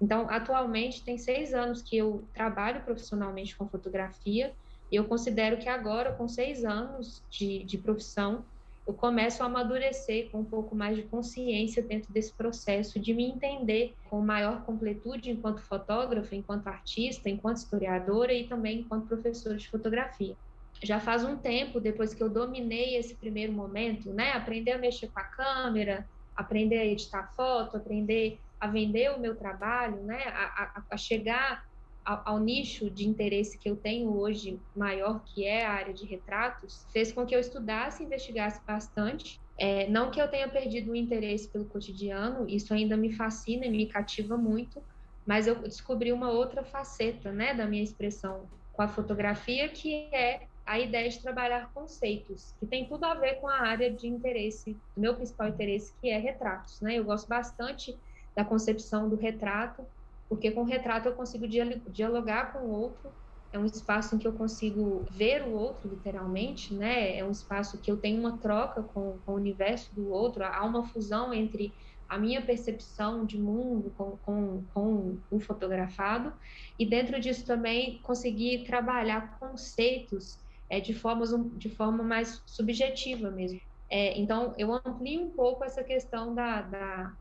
Então, 0.00 0.28
atualmente, 0.28 1.04
tem 1.04 1.16
seis 1.16 1.54
anos 1.54 1.80
que 1.82 1.96
eu 1.96 2.24
trabalho 2.34 2.82
profissionalmente 2.82 3.56
com 3.56 3.68
fotografia 3.68 4.52
e 4.90 4.96
eu 4.96 5.04
considero 5.04 5.56
que 5.58 5.68
agora, 5.68 6.12
com 6.12 6.28
seis 6.28 6.64
anos 6.64 7.22
de, 7.30 7.62
de 7.64 7.78
profissão, 7.78 8.44
eu 8.86 8.92
começo 8.92 9.42
a 9.42 9.46
amadurecer 9.46 10.30
com 10.30 10.40
um 10.40 10.44
pouco 10.44 10.76
mais 10.76 10.96
de 10.96 11.04
consciência 11.04 11.82
dentro 11.82 12.12
desse 12.12 12.32
processo 12.32 13.00
de 13.00 13.14
me 13.14 13.24
entender 13.24 13.94
com 14.10 14.20
maior 14.20 14.62
completude 14.64 15.30
enquanto 15.30 15.62
fotógrafa, 15.62 16.34
enquanto 16.36 16.66
artista, 16.66 17.30
enquanto 17.30 17.58
historiadora 17.58 18.32
e 18.34 18.46
também 18.46 18.80
enquanto 18.80 19.06
professora 19.06 19.56
de 19.56 19.68
fotografia. 19.68 20.36
Já 20.82 21.00
faz 21.00 21.24
um 21.24 21.36
tempo, 21.36 21.80
depois 21.80 22.12
que 22.12 22.22
eu 22.22 22.28
dominei 22.28 22.96
esse 22.96 23.16
primeiro 23.16 23.52
momento, 23.52 24.12
né, 24.12 24.32
aprender 24.32 24.72
a 24.72 24.78
mexer 24.78 25.08
com 25.08 25.20
a 25.20 25.24
câmera, 25.24 26.08
aprender 26.34 26.78
a 26.78 26.84
editar 26.84 27.32
foto, 27.34 27.76
aprender 27.76 28.40
a 28.60 28.66
vender 28.66 29.10
o 29.10 29.20
meu 29.20 29.36
trabalho, 29.36 30.02
né, 30.02 30.22
a, 30.26 30.44
a, 30.78 30.84
a 30.90 30.96
chegar 30.96 31.62
ao, 32.04 32.22
ao, 32.24 32.38
nicho 32.38 32.90
de 32.90 33.08
interesse 33.08 33.58
que 33.58 33.68
eu 33.68 33.76
tenho 33.76 34.16
hoje 34.16 34.60
maior, 34.76 35.22
que 35.24 35.44
é 35.44 35.64
a 35.64 35.72
área 35.72 35.94
de 35.94 36.06
retratos, 36.06 36.86
fez 36.92 37.12
com 37.12 37.24
que 37.24 37.34
eu 37.34 37.40
estudasse 37.40 38.02
e 38.02 38.06
investigasse 38.06 38.60
bastante. 38.66 39.40
É, 39.58 39.88
não 39.88 40.10
que 40.10 40.20
eu 40.20 40.28
tenha 40.28 40.48
perdido 40.48 40.92
o 40.92 40.96
interesse 40.96 41.50
pelo 41.50 41.66
cotidiano, 41.66 42.48
isso 42.48 42.74
ainda 42.74 42.96
me 42.96 43.12
fascina 43.12 43.66
e 43.66 43.70
me 43.70 43.86
cativa 43.86 44.36
muito, 44.36 44.82
mas 45.26 45.46
eu 45.46 45.54
descobri 45.62 46.12
uma 46.12 46.30
outra 46.30 46.64
faceta 46.64 47.32
né, 47.32 47.54
da 47.54 47.66
minha 47.66 47.82
expressão 47.82 48.50
com 48.72 48.82
a 48.82 48.88
fotografia, 48.88 49.68
que 49.68 50.10
é 50.12 50.48
a 50.66 50.78
ideia 50.78 51.08
de 51.08 51.20
trabalhar 51.20 51.70
conceitos, 51.72 52.54
que 52.58 52.66
tem 52.66 52.86
tudo 52.86 53.04
a 53.04 53.14
ver 53.14 53.34
com 53.34 53.48
a 53.48 53.60
área 53.60 53.90
de 53.90 54.06
interesse, 54.08 54.72
do 54.94 55.00
meu 55.00 55.14
principal 55.14 55.48
interesse, 55.48 55.92
que 56.00 56.08
é 56.08 56.18
retratos. 56.18 56.80
Né? 56.80 56.98
Eu 56.98 57.04
gosto 57.04 57.28
bastante 57.28 57.96
da 58.34 58.44
concepção 58.44 59.08
do 59.08 59.16
retrato 59.16 59.84
porque 60.28 60.50
com 60.50 60.62
o 60.62 60.64
retrato 60.64 61.08
eu 61.08 61.14
consigo 61.14 61.46
dialogar 61.46 62.52
com 62.52 62.60
o 62.60 62.70
outro, 62.70 63.10
é 63.52 63.58
um 63.58 63.64
espaço 63.64 64.16
em 64.16 64.18
que 64.18 64.26
eu 64.26 64.32
consigo 64.32 65.04
ver 65.10 65.42
o 65.42 65.52
outro, 65.52 65.88
literalmente, 65.88 66.74
né? 66.74 67.16
É 67.16 67.24
um 67.24 67.30
espaço 67.30 67.78
que 67.78 67.88
eu 67.88 67.96
tenho 67.96 68.18
uma 68.18 68.36
troca 68.38 68.82
com, 68.82 69.16
com 69.24 69.32
o 69.32 69.36
universo 69.36 69.94
do 69.94 70.10
outro, 70.10 70.42
há 70.42 70.64
uma 70.64 70.84
fusão 70.84 71.32
entre 71.32 71.72
a 72.08 72.18
minha 72.18 72.42
percepção 72.42 73.24
de 73.24 73.38
mundo 73.38 73.92
com, 73.96 74.16
com, 74.24 74.64
com 74.74 75.16
o 75.30 75.38
fotografado, 75.38 76.32
e 76.76 76.84
dentro 76.84 77.20
disso 77.20 77.46
também 77.46 78.00
conseguir 78.02 78.64
trabalhar 78.64 79.38
conceitos 79.38 80.38
é, 80.68 80.80
de, 80.80 80.94
formas, 80.94 81.30
de 81.56 81.68
forma 81.68 82.02
mais 82.02 82.42
subjetiva 82.46 83.30
mesmo. 83.30 83.60
É, 83.90 84.18
então, 84.18 84.54
eu 84.58 84.72
amplio 84.72 85.22
um 85.22 85.30
pouco 85.30 85.64
essa 85.64 85.84
questão 85.84 86.34
da, 86.34 86.62
da, 86.62 87.12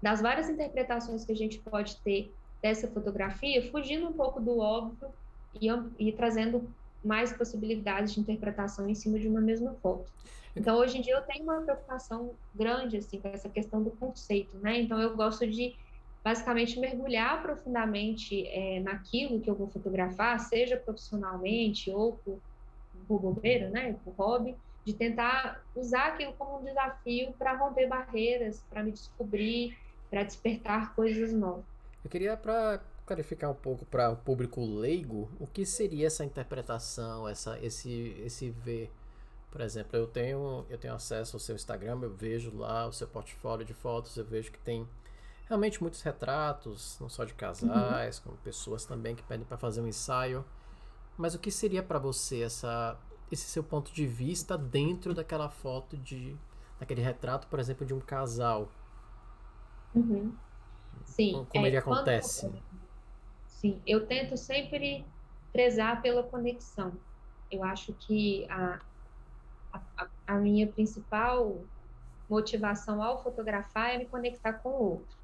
das 0.00 0.20
várias 0.20 0.48
interpretações 0.48 1.24
que 1.24 1.32
a 1.32 1.36
gente 1.36 1.58
pode 1.58 1.96
ter 1.98 2.32
dessa 2.62 2.88
fotografia, 2.88 3.70
fugindo 3.70 4.08
um 4.08 4.12
pouco 4.12 4.40
do 4.40 4.58
óbvio 4.58 5.08
e, 5.60 5.68
e 5.98 6.12
trazendo 6.12 6.72
mais 7.04 7.32
possibilidades 7.32 8.14
de 8.14 8.20
interpretação 8.20 8.88
em 8.88 8.94
cima 8.94 9.18
de 9.18 9.26
uma 9.26 9.40
mesma 9.40 9.74
foto. 9.82 10.10
Então, 10.54 10.78
hoje 10.78 10.98
em 10.98 11.00
dia, 11.00 11.14
eu 11.14 11.22
tenho 11.22 11.44
uma 11.44 11.60
preocupação 11.62 12.34
grande, 12.54 12.98
assim, 12.98 13.18
com 13.18 13.28
essa 13.28 13.48
questão 13.48 13.82
do 13.82 13.90
conceito, 13.90 14.56
né? 14.58 14.80
Então, 14.80 15.00
eu 15.00 15.16
gosto 15.16 15.46
de, 15.46 15.74
basicamente, 16.22 16.78
mergulhar 16.78 17.42
profundamente 17.42 18.46
é, 18.46 18.80
naquilo 18.80 19.40
que 19.40 19.50
eu 19.50 19.54
vou 19.54 19.66
fotografar, 19.68 20.38
seja 20.38 20.76
profissionalmente 20.76 21.90
ou 21.90 22.12
por, 22.24 22.38
por 23.02 23.20
bobeira, 23.20 23.68
né? 23.70 23.96
Por 24.04 24.14
hobby, 24.14 24.56
de 24.84 24.92
tentar 24.92 25.62
usar 25.74 26.08
aquilo 26.08 26.32
como 26.34 26.58
um 26.58 26.64
desafio 26.64 27.32
para 27.38 27.56
romper 27.56 27.86
barreiras, 27.86 28.62
para 28.68 28.82
me 28.82 28.92
descobrir, 28.92 29.76
para 30.10 30.24
despertar 30.24 30.94
coisas 30.94 31.32
novas. 31.32 31.64
Eu 32.04 32.10
queria 32.10 32.36
para 32.36 32.80
clarificar 33.06 33.50
um 33.50 33.54
pouco 33.54 33.84
para 33.84 34.10
o 34.10 34.16
público 34.16 34.60
leigo 34.64 35.28
o 35.38 35.46
que 35.46 35.64
seria 35.64 36.06
essa 36.06 36.24
interpretação, 36.24 37.28
essa 37.28 37.58
esse 37.60 38.16
esse 38.24 38.50
ver. 38.50 38.90
Por 39.50 39.60
exemplo, 39.60 39.98
eu 39.98 40.06
tenho 40.06 40.64
eu 40.68 40.78
tenho 40.78 40.94
acesso 40.94 41.36
ao 41.36 41.40
seu 41.40 41.54
Instagram, 41.54 41.98
eu 42.02 42.10
vejo 42.10 42.56
lá 42.56 42.86
o 42.86 42.92
seu 42.92 43.06
portfólio 43.06 43.64
de 43.64 43.74
fotos, 43.74 44.16
eu 44.16 44.24
vejo 44.24 44.50
que 44.50 44.58
tem 44.58 44.86
realmente 45.46 45.80
muitos 45.82 46.00
retratos, 46.02 46.96
não 47.00 47.08
só 47.08 47.24
de 47.24 47.34
casais, 47.34 48.18
uhum. 48.18 48.24
como 48.24 48.36
pessoas 48.38 48.84
também 48.84 49.14
que 49.14 49.22
pedem 49.22 49.44
para 49.44 49.58
fazer 49.58 49.80
um 49.80 49.86
ensaio. 49.86 50.44
Mas 51.16 51.34
o 51.34 51.38
que 51.38 51.50
seria 51.50 51.82
para 51.82 51.98
você 51.98 52.42
essa 52.42 52.98
esse 53.30 53.48
seu 53.48 53.64
ponto 53.64 53.90
de 53.92 54.06
vista 54.06 54.58
dentro 54.58 55.14
daquela 55.14 55.48
foto 55.48 55.96
de 55.96 56.36
aquele 56.78 57.00
retrato, 57.00 57.46
por 57.46 57.58
exemplo, 57.58 57.86
de 57.86 57.94
um 57.94 58.00
casal. 58.00 58.68
Uhum. 59.94 60.34
Sim. 61.04 61.46
Como 61.48 61.64
é, 61.64 61.68
ele 61.68 61.76
acontece? 61.78 62.48
Quando... 62.48 62.62
Sim, 63.46 63.80
eu 63.86 64.06
tento 64.06 64.36
sempre 64.36 65.04
prezar 65.50 66.02
pela 66.02 66.22
conexão. 66.22 66.92
Eu 67.50 67.64
acho 67.64 67.94
que 67.94 68.46
a, 68.50 68.80
a, 69.72 70.06
a 70.26 70.34
minha 70.34 70.66
principal 70.66 71.60
motivação 72.28 73.02
ao 73.02 73.22
fotografar 73.22 73.94
é 73.94 73.98
me 73.98 74.06
conectar 74.06 74.54
com 74.54 74.68
o 74.70 74.90
outro. 74.92 75.21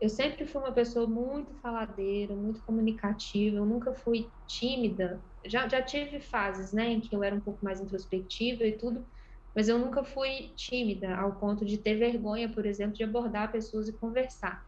Eu 0.00 0.08
sempre 0.08 0.46
fui 0.46 0.60
uma 0.62 0.72
pessoa 0.72 1.08
muito 1.08 1.54
faladeira, 1.60 2.36
muito 2.36 2.62
comunicativa, 2.64 3.56
eu 3.56 3.66
nunca 3.66 3.92
fui 3.94 4.32
tímida. 4.46 5.24
Já, 5.44 5.68
já 5.68 5.82
tive 5.82 6.20
fases, 6.20 6.72
né, 6.72 6.88
em 6.90 7.00
que 7.00 7.14
eu 7.14 7.22
era 7.22 7.34
um 7.34 7.40
pouco 7.40 7.64
mais 7.64 7.80
introspectiva 7.80 8.64
e 8.64 8.78
tudo, 8.78 9.06
mas 9.54 9.68
eu 9.68 9.76
nunca 9.78 10.04
fui 10.04 10.54
tímida 10.56 11.16
ao 11.16 11.38
ponto 11.40 11.64
de 11.64 11.78
ter 11.82 11.96
vergonha, 11.96 12.52
por 12.52 12.64
exemplo, 12.64 12.94
de 12.94 13.02
abordar 13.02 13.50
pessoas 13.50 13.88
e 13.88 13.98
conversar. 13.98 14.64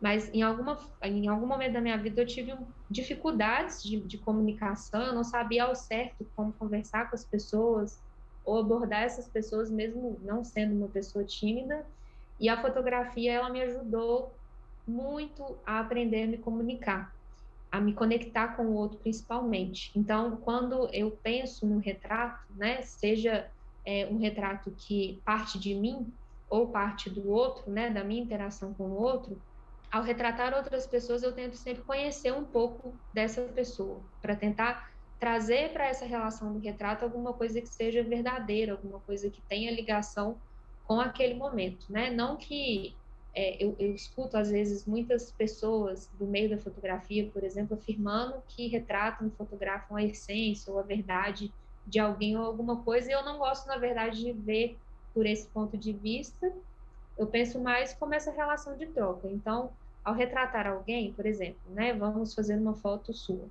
Mas 0.00 0.28
em, 0.34 0.42
alguma, 0.42 0.76
em 1.02 1.28
algum 1.28 1.46
momento 1.46 1.74
da 1.74 1.80
minha 1.80 1.96
vida 1.96 2.22
eu 2.22 2.26
tive 2.26 2.52
dificuldades 2.90 3.82
de, 3.82 4.06
de 4.06 4.18
comunicação, 4.18 5.02
eu 5.02 5.14
não 5.14 5.24
sabia 5.24 5.64
ao 5.64 5.74
certo 5.76 6.28
como 6.34 6.52
conversar 6.54 7.08
com 7.08 7.14
as 7.16 7.24
pessoas 7.24 8.02
ou 8.44 8.58
abordar 8.58 9.04
essas 9.04 9.30
pessoas, 9.30 9.70
mesmo 9.70 10.20
não 10.24 10.42
sendo 10.44 10.74
uma 10.76 10.88
pessoa 10.90 11.24
tímida. 11.24 11.86
E 12.40 12.48
a 12.48 12.60
fotografia, 12.60 13.32
ela 13.32 13.50
me 13.50 13.62
ajudou 13.62 14.41
muito 14.86 15.60
a 15.66 15.80
aprender 15.80 16.24
a 16.24 16.26
me 16.26 16.38
comunicar, 16.38 17.12
a 17.70 17.80
me 17.80 17.94
conectar 17.94 18.56
com 18.56 18.66
o 18.66 18.74
outro 18.74 18.98
principalmente. 18.98 19.90
Então, 19.96 20.36
quando 20.38 20.88
eu 20.92 21.12
penso 21.22 21.66
no 21.66 21.78
retrato, 21.78 22.52
né, 22.54 22.82
seja 22.82 23.50
é, 23.84 24.06
um 24.06 24.18
retrato 24.18 24.74
que 24.76 25.22
parte 25.24 25.58
de 25.58 25.74
mim 25.74 26.12
ou 26.48 26.70
parte 26.70 27.08
do 27.08 27.28
outro, 27.28 27.70
né, 27.70 27.90
da 27.90 28.04
minha 28.04 28.22
interação 28.22 28.74
com 28.74 28.84
o 28.84 29.00
outro, 29.00 29.42
ao 29.90 30.02
retratar 30.02 30.54
outras 30.54 30.86
pessoas, 30.86 31.22
eu 31.22 31.34
tento 31.34 31.56
sempre 31.56 31.82
conhecer 31.84 32.32
um 32.32 32.44
pouco 32.44 32.98
dessa 33.12 33.42
pessoa, 33.42 34.02
para 34.20 34.34
tentar 34.34 34.90
trazer 35.18 35.72
para 35.72 35.86
essa 35.86 36.04
relação 36.04 36.52
do 36.52 36.58
retrato 36.58 37.04
alguma 37.04 37.32
coisa 37.34 37.60
que 37.60 37.68
seja 37.68 38.02
verdadeira, 38.02 38.72
alguma 38.72 39.00
coisa 39.00 39.30
que 39.30 39.42
tenha 39.48 39.70
ligação 39.70 40.40
com 40.82 40.98
aquele 40.98 41.34
momento, 41.34 41.86
né? 41.90 42.10
Não 42.10 42.36
que 42.36 42.98
é, 43.34 43.62
eu, 43.62 43.74
eu, 43.78 43.94
escuto, 43.94 44.36
às 44.36 44.50
vezes, 44.50 44.84
muitas 44.84 45.32
pessoas 45.32 46.06
do 46.18 46.26
meio 46.26 46.50
da 46.50 46.58
fotografia, 46.58 47.30
por 47.30 47.42
exemplo, 47.42 47.76
afirmando 47.76 48.42
que 48.46 48.68
retratam 48.68 49.30
fotografam 49.30 49.96
a 49.96 50.02
essência 50.02 50.72
ou 50.72 50.78
a 50.78 50.82
verdade 50.82 51.52
de 51.86 51.98
alguém 51.98 52.36
ou 52.36 52.44
alguma 52.44 52.82
coisa, 52.82 53.10
e 53.10 53.14
eu 53.14 53.24
não 53.24 53.38
gosto, 53.38 53.66
na 53.66 53.78
verdade, 53.78 54.22
de 54.22 54.32
ver 54.32 54.78
por 55.14 55.26
esse 55.26 55.48
ponto 55.48 55.76
de 55.76 55.92
vista. 55.92 56.52
Eu 57.16 57.26
penso 57.26 57.58
mais 57.60 57.94
como 57.94 58.14
essa 58.14 58.30
relação 58.30 58.76
de 58.76 58.86
troca. 58.86 59.28
Então, 59.28 59.72
ao 60.04 60.14
retratar 60.14 60.66
alguém, 60.66 61.12
por 61.12 61.26
exemplo, 61.26 61.60
né, 61.72 61.92
vamos 61.94 62.34
fazer 62.34 62.56
uma 62.56 62.74
foto 62.74 63.14
sua, 63.14 63.48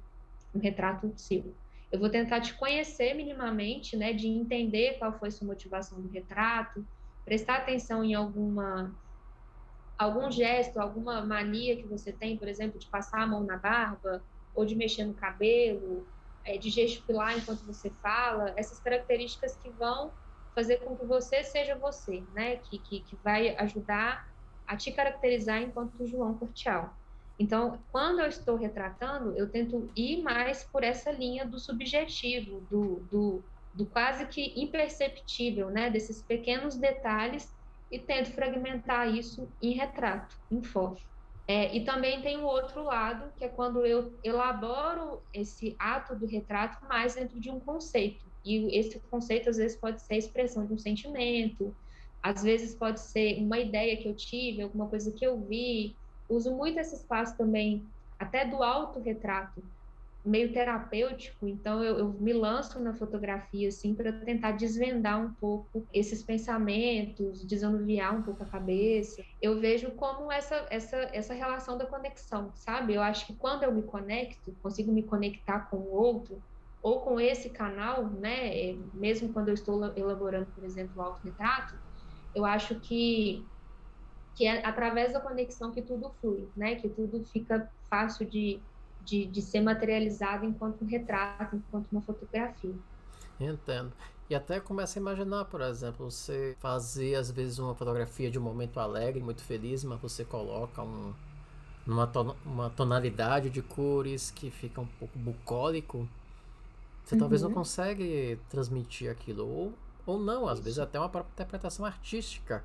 um 0.54 0.60
retrato 0.60 1.12
seu. 1.18 1.56
Eu 1.92 2.00
vou 2.00 2.10
tentar 2.10 2.40
te 2.40 2.54
conhecer 2.54 3.14
minimamente, 3.14 3.98
né, 3.98 4.14
de 4.14 4.28
entender 4.28 4.98
qual 4.98 5.18
foi 5.18 5.32
sua 5.32 5.48
motivação 5.48 6.02
do 6.02 6.08
retrato, 6.08 6.86
prestar 7.26 7.58
atenção 7.58 8.04
em 8.04 8.14
alguma 8.14 8.96
algum 10.02 10.32
gesto, 10.32 10.80
alguma 10.80 11.24
mania 11.24 11.78
que 11.78 11.88
você 11.88 12.12
tem, 12.12 12.36
por 12.36 12.48
exemplo, 12.48 12.80
de 12.80 12.88
passar 12.88 13.22
a 13.22 13.28
mão 13.28 13.44
na 13.44 13.58
barba, 13.58 14.24
ou 14.54 14.66
de 14.66 14.76
mexer 14.76 15.06
no 15.06 15.14
cabelo, 15.14 16.08
é, 16.44 16.58
de 16.58 16.70
gesticular 16.70 17.38
enquanto 17.38 17.64
você 17.66 17.92
fala, 18.02 18.52
essas 18.58 18.80
características 18.80 19.56
que 19.58 19.70
vão 19.70 20.12
fazer 20.56 20.78
com 20.78 20.98
que 20.98 21.06
você 21.06 21.44
seja 21.44 21.76
você, 21.76 22.24
né? 22.34 22.58
Que, 22.58 22.80
que, 22.80 23.02
que 23.02 23.16
vai 23.18 23.56
ajudar 23.58 24.28
a 24.66 24.76
te 24.76 24.92
caracterizar 24.92 25.62
enquanto 25.62 26.06
João 26.08 26.34
Cortial. 26.38 26.98
Então, 27.38 27.84
quando 27.92 28.22
eu 28.22 28.28
estou 28.28 28.56
retratando, 28.56 29.38
eu 29.38 29.50
tento 29.50 29.92
ir 29.96 30.24
mais 30.24 30.64
por 30.64 30.84
essa 30.84 31.12
linha 31.12 31.46
do 31.46 31.60
subjetivo, 31.60 32.62
do, 32.62 33.08
do, 33.12 33.44
do 33.74 33.86
quase 33.86 34.26
que 34.28 34.60
imperceptível, 34.60 35.70
né? 35.70 35.92
Desses 35.92 36.24
pequenos 36.24 36.76
detalhes 36.76 37.56
e 37.92 38.00
tento 38.00 38.32
fragmentar 38.32 39.14
isso 39.14 39.52
em 39.62 39.74
retrato, 39.74 40.36
em 40.50 40.64
foto. 40.64 41.02
É, 41.48 41.76
e 41.76 41.84
também 41.84 42.22
tem 42.22 42.38
o 42.38 42.46
outro 42.46 42.84
lado, 42.84 43.34
que 43.36 43.44
é 43.44 43.50
quando 43.50 43.86
eu 43.86 44.18
elaboro 44.24 45.22
esse 45.34 45.76
ato 45.78 46.16
do 46.16 46.26
retrato 46.26 46.86
mais 46.88 47.16
dentro 47.16 47.40
de 47.40 47.52
um 47.52 47.60
conceito. 47.60 48.26
E 48.46 48.78
esse 48.78 49.00
conceito, 49.10 49.50
às 49.50 49.58
vezes, 49.58 49.78
pode 49.78 50.02
ser 50.02 50.14
a 50.14 50.18
expressão 50.18 50.66
de 50.66 50.74
um 50.74 50.78
sentimento, 50.78 51.76
às 52.24 52.44
vezes 52.44 52.76
pode 52.76 53.02
ser 53.02 53.40
uma 53.40 53.60
ideia 53.60 53.98
que 53.98 54.08
eu 54.08 54.16
tive, 54.16 54.62
alguma 54.62 54.88
coisa 54.88 55.12
que 55.12 55.26
eu 55.26 55.42
vi. 55.42 55.98
Uso 56.30 56.56
muito 56.56 56.80
esse 56.80 56.96
espaço 56.96 57.36
também, 57.36 57.86
até 58.18 58.46
do 58.46 58.64
autorretrato, 58.64 59.62
meio 60.24 60.54
terapêutico, 60.54 61.48
então 61.48 61.84
eu, 61.84 61.98
eu, 61.98 62.14
me 62.14 62.32
lanço 62.32 62.80
na 62.80 62.94
fotografia 62.94 63.70
assim 63.70 63.96
para 63.96 64.14
tentar 64.24 64.52
desvendar 64.52 65.20
um 65.20 65.34
pouco 65.34 65.88
esses 65.92 66.24
pensamentos, 66.24 67.46
desanuviar 67.46 68.16
um 68.16 68.24
pouco 68.24 68.44
a 68.44 68.50
cabeça. 68.50 69.22
Eu 69.42 69.60
vejo 69.60 69.92
como 69.92 70.32
essa 70.32 70.68
essa 70.70 70.98
essa 71.14 71.34
relação 71.34 71.78
da 71.78 71.86
conexão, 71.88 72.54
sabe? 72.56 72.94
Eu 72.94 73.02
acho 73.02 73.26
que 73.26 73.36
quando 73.36 73.64
eu 73.64 73.74
me 73.74 73.84
conecto, 73.84 74.56
consigo 74.62 74.92
me 74.92 75.04
conectar 75.04 75.70
com 75.70 75.78
o 75.78 75.92
outro 75.92 76.44
ou 76.82 77.02
com 77.02 77.20
esse 77.20 77.50
canal, 77.52 78.10
né, 78.10 78.72
é, 78.72 78.78
mesmo 78.94 79.32
quando 79.32 79.50
eu 79.50 79.54
estou 79.54 79.86
elaborando, 79.96 80.52
por 80.52 80.64
exemplo, 80.64 80.94
o 80.98 81.02
autorretrato, 81.02 81.76
eu 82.34 82.46
acho 82.46 82.80
que 82.80 83.48
que 84.36 84.46
é 84.46 84.66
através 84.66 85.14
da 85.14 85.20
conexão 85.22 85.72
que 85.72 85.82
tudo 85.82 86.16
flui, 86.20 86.52
né? 86.56 86.76
Que 86.76 86.90
tudo 86.90 87.24
fica 87.26 87.70
fácil 87.90 88.30
de 88.30 88.64
de, 89.06 89.26
de 89.26 89.42
ser 89.42 89.62
materializado 89.62 90.46
enquanto 90.46 90.84
um 90.84 90.88
retrato, 90.88 91.56
enquanto 91.56 91.92
uma 91.92 92.02
fotografia. 92.02 92.74
Entendo. 93.40 93.92
E 94.30 94.36
até 94.36 94.60
começa 94.60 94.98
a 94.98 95.02
imaginar, 95.02 95.46
por 95.46 95.60
exemplo, 95.62 96.10
você 96.10 96.56
fazer 96.60 97.16
às 97.16 97.30
vezes 97.30 97.60
uma 97.60 97.76
fotografia 97.76 98.32
de 98.32 98.40
um 98.40 98.42
momento 98.42 98.80
alegre, 98.80 99.22
muito 99.22 99.44
feliz, 99.44 99.84
mas 99.84 100.00
você 100.00 100.24
coloca 100.24 100.82
um, 100.82 101.14
uma, 101.86 102.08
ton 102.08 102.36
uma 102.46 102.70
tonalidade 102.70 103.50
de 103.50 103.62
cores 103.62 104.32
que 104.32 104.50
fica 104.50 104.80
um 104.80 104.86
pouco 104.86 105.20
bucólico. 105.20 106.08
Você 107.04 107.16
uhum. 107.16 107.20
talvez 107.20 107.42
não 107.42 107.50
uhum. 107.50 107.56
consegue 107.56 108.40
transmitir 108.50 109.12
aquilo. 109.12 109.46
Ou, 109.46 109.74
ou 110.06 110.18
não, 110.18 110.48
às 110.48 110.62
vezes 110.62 110.80
até 110.80 110.98
uma 110.98 111.10
própria 111.10 111.34
interpretação 111.34 111.86
artística. 111.86 112.64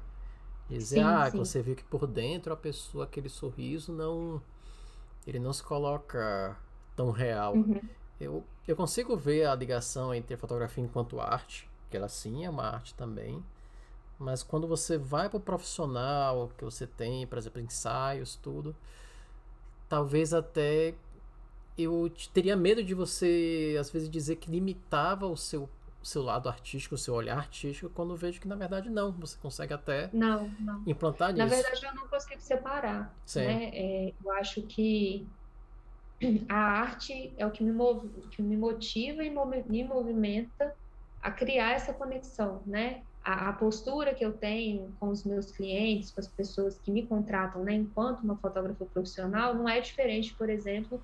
Dizer, 0.68 0.96
sim, 0.96 1.02
ah, 1.02 1.28
sim. 1.30 1.38
você 1.38 1.62
viu 1.62 1.74
que 1.74 1.84
por 1.84 2.06
dentro 2.06 2.52
a 2.52 2.56
pessoa, 2.56 3.04
aquele 3.04 3.28
sorriso 3.28 3.92
não 3.92 4.40
ele 5.26 5.38
não 5.38 5.52
se 5.52 5.62
coloca 5.62 6.56
tão 6.94 7.10
real. 7.10 7.54
Uhum. 7.54 7.80
Eu, 8.20 8.44
eu 8.66 8.76
consigo 8.76 9.16
ver 9.16 9.46
a 9.46 9.54
ligação 9.54 10.14
entre 10.14 10.34
a 10.34 10.38
fotografia 10.38 10.82
enquanto 10.82 11.20
arte, 11.20 11.68
que 11.90 11.96
ela 11.96 12.08
sim 12.08 12.44
é 12.44 12.50
uma 12.50 12.64
arte 12.64 12.94
também, 12.94 13.42
mas 14.18 14.42
quando 14.42 14.66
você 14.66 14.96
vai 14.96 15.28
para 15.28 15.36
o 15.36 15.40
profissional, 15.40 16.50
que 16.56 16.64
você 16.64 16.86
tem, 16.86 17.26
por 17.26 17.36
exemplo, 17.36 17.60
ensaios, 17.60 18.36
tudo, 18.36 18.74
talvez 19.88 20.32
até 20.32 20.94
eu 21.76 22.10
teria 22.32 22.56
medo 22.56 22.82
de 22.82 22.94
você, 22.94 23.76
às 23.78 23.90
vezes, 23.90 24.08
dizer 24.08 24.36
que 24.36 24.50
limitava 24.50 25.26
o 25.26 25.36
seu 25.36 25.68
seu 26.06 26.22
lado 26.22 26.48
artístico, 26.48 26.94
o 26.94 26.98
seu 26.98 27.14
olhar 27.14 27.36
artístico, 27.36 27.90
quando 27.90 28.16
vejo 28.16 28.40
que 28.40 28.48
na 28.48 28.56
verdade 28.56 28.88
não, 28.88 29.12
você 29.12 29.36
consegue 29.38 29.74
até 29.74 30.08
não, 30.12 30.48
não. 30.60 30.82
implantar 30.86 31.32
nisso. 31.32 31.44
Na 31.44 31.46
verdade, 31.46 31.84
eu 31.84 31.94
não 31.94 32.08
consigo 32.08 32.40
separar. 32.40 33.14
Sim. 33.24 33.46
Né? 33.46 33.70
É, 33.72 34.14
eu 34.24 34.30
acho 34.32 34.62
que 34.62 35.26
a 36.48 36.56
arte 36.56 37.32
é 37.36 37.46
o 37.46 37.50
que 37.50 37.62
me, 37.62 37.72
move, 37.72 38.08
que 38.30 38.42
me 38.42 38.56
motiva 38.56 39.22
e 39.24 39.30
me 39.30 39.84
movimenta 39.84 40.74
a 41.22 41.30
criar 41.30 41.72
essa 41.72 41.92
conexão, 41.92 42.62
né? 42.64 43.02
A, 43.24 43.48
a, 43.48 43.52
postura 43.52 44.14
que 44.14 44.24
eu 44.24 44.32
tenho 44.32 44.94
com 45.00 45.08
os 45.08 45.24
meus 45.24 45.50
clientes, 45.50 46.12
com 46.12 46.20
as 46.20 46.28
pessoas 46.28 46.78
que 46.78 46.92
me 46.92 47.04
contratam, 47.04 47.64
né, 47.64 47.74
enquanto 47.74 48.20
uma 48.20 48.36
fotógrafa 48.36 48.84
profissional, 48.84 49.52
não 49.52 49.68
é 49.68 49.80
diferente, 49.80 50.32
por 50.34 50.48
exemplo, 50.48 51.02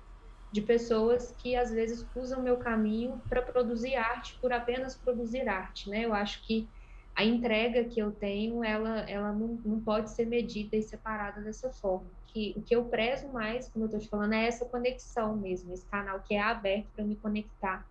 de 0.53 0.61
pessoas 0.61 1.33
que 1.39 1.55
às 1.55 1.71
vezes 1.71 2.07
usam 2.15 2.39
meu 2.39 2.57
caminho 2.57 3.19
para 3.27 3.41
produzir 3.41 3.95
arte 3.95 4.37
por 4.39 4.53
apenas 4.53 4.95
produzir 4.95 5.49
arte, 5.49 5.89
né? 5.89 6.05
Eu 6.05 6.13
acho 6.13 6.45
que 6.45 6.69
a 7.15 7.25
entrega 7.25 7.83
que 7.85 7.99
eu 7.99 8.11
tenho, 8.11 8.63
ela, 8.63 8.99
ela 9.09 9.33
não, 9.33 9.59
não 9.65 9.79
pode 9.79 10.11
ser 10.11 10.27
medida 10.27 10.77
e 10.77 10.83
separada 10.83 11.41
dessa 11.41 11.71
forma. 11.71 12.05
Que, 12.27 12.53
o 12.55 12.61
que 12.61 12.75
eu 12.75 12.85
prezo 12.85 13.29
mais, 13.29 13.67
como 13.67 13.85
eu 13.85 13.87
estou 13.87 13.99
te 13.99 14.07
falando, 14.07 14.33
é 14.33 14.45
essa 14.45 14.63
conexão 14.65 15.35
mesmo, 15.35 15.73
esse 15.73 15.87
canal 15.87 16.19
que 16.19 16.35
é 16.35 16.41
aberto 16.41 16.87
para 16.95 17.03
me 17.03 17.15
conectar 17.15 17.87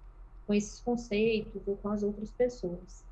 com 0.47 0.55
esses 0.55 0.81
conceitos 0.81 1.67
ou 1.67 1.77
com 1.77 1.89
as 1.89 2.05
outras 2.05 2.31
pessoas. 2.31 3.05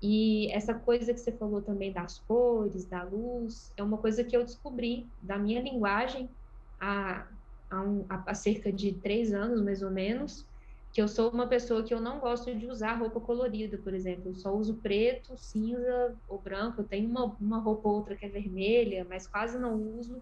E 0.00 0.52
essa 0.52 0.72
coisa 0.72 1.12
que 1.12 1.18
você 1.18 1.32
falou 1.32 1.60
também 1.60 1.92
das 1.92 2.20
cores, 2.20 2.84
da 2.84 3.02
luz, 3.02 3.72
é 3.76 3.82
uma 3.82 3.98
coisa 3.98 4.22
que 4.22 4.36
eu 4.36 4.44
descobri 4.44 5.08
da 5.20 5.36
minha 5.36 5.60
linguagem 5.60 6.30
há 6.78 7.26
há, 7.70 7.80
um, 7.80 8.04
há 8.08 8.34
cerca 8.34 8.72
de 8.72 8.92
três 8.92 9.32
anos, 9.32 9.60
mais 9.60 9.82
ou 9.82 9.90
menos, 9.90 10.46
que 10.92 11.00
eu 11.00 11.08
sou 11.08 11.30
uma 11.30 11.46
pessoa 11.46 11.82
que 11.82 11.92
eu 11.92 12.00
não 12.00 12.18
gosto 12.18 12.54
de 12.54 12.66
usar 12.66 12.94
roupa 12.94 13.20
colorida, 13.20 13.78
por 13.78 13.94
exemplo. 13.94 14.30
Eu 14.30 14.34
só 14.34 14.54
uso 14.54 14.74
preto, 14.74 15.36
cinza 15.36 16.16
ou 16.28 16.38
branco. 16.38 16.80
Eu 16.80 16.84
tenho 16.84 17.08
uma, 17.08 17.24
uma 17.40 17.58
roupa 17.58 17.88
ou 17.88 17.96
outra 17.96 18.16
que 18.16 18.24
é 18.24 18.28
vermelha, 18.28 19.06
mas 19.08 19.26
quase 19.26 19.58
não 19.58 19.74
uso, 19.74 20.20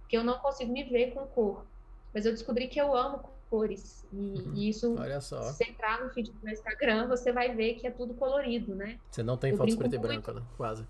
porque 0.00 0.16
eu 0.16 0.24
não 0.24 0.38
consigo 0.38 0.72
me 0.72 0.84
ver 0.84 1.12
com 1.12 1.26
cor. 1.26 1.64
Mas 2.14 2.24
eu 2.24 2.32
descobri 2.32 2.66
que 2.66 2.80
eu 2.80 2.96
amo 2.96 3.20
cores. 3.50 4.04
E, 4.12 4.16
uhum. 4.16 4.54
e 4.54 4.68
isso, 4.68 4.96
Olha 4.98 5.20
só. 5.20 5.42
se 5.42 5.54
você 5.54 5.64
entrar 5.70 6.02
no 6.02 6.10
feed 6.10 6.32
do 6.32 6.48
Instagram, 6.48 7.08
você 7.08 7.30
vai 7.30 7.54
ver 7.54 7.74
que 7.74 7.86
é 7.86 7.90
tudo 7.90 8.14
colorido, 8.14 8.74
né? 8.74 8.98
Você 9.10 9.22
não 9.22 9.36
tem 9.36 9.50
eu 9.52 9.56
fotos 9.56 9.76
preto 9.76 9.94
e 9.94 9.98
branco, 9.98 10.32
né? 10.32 10.42
Quase. 10.56 10.86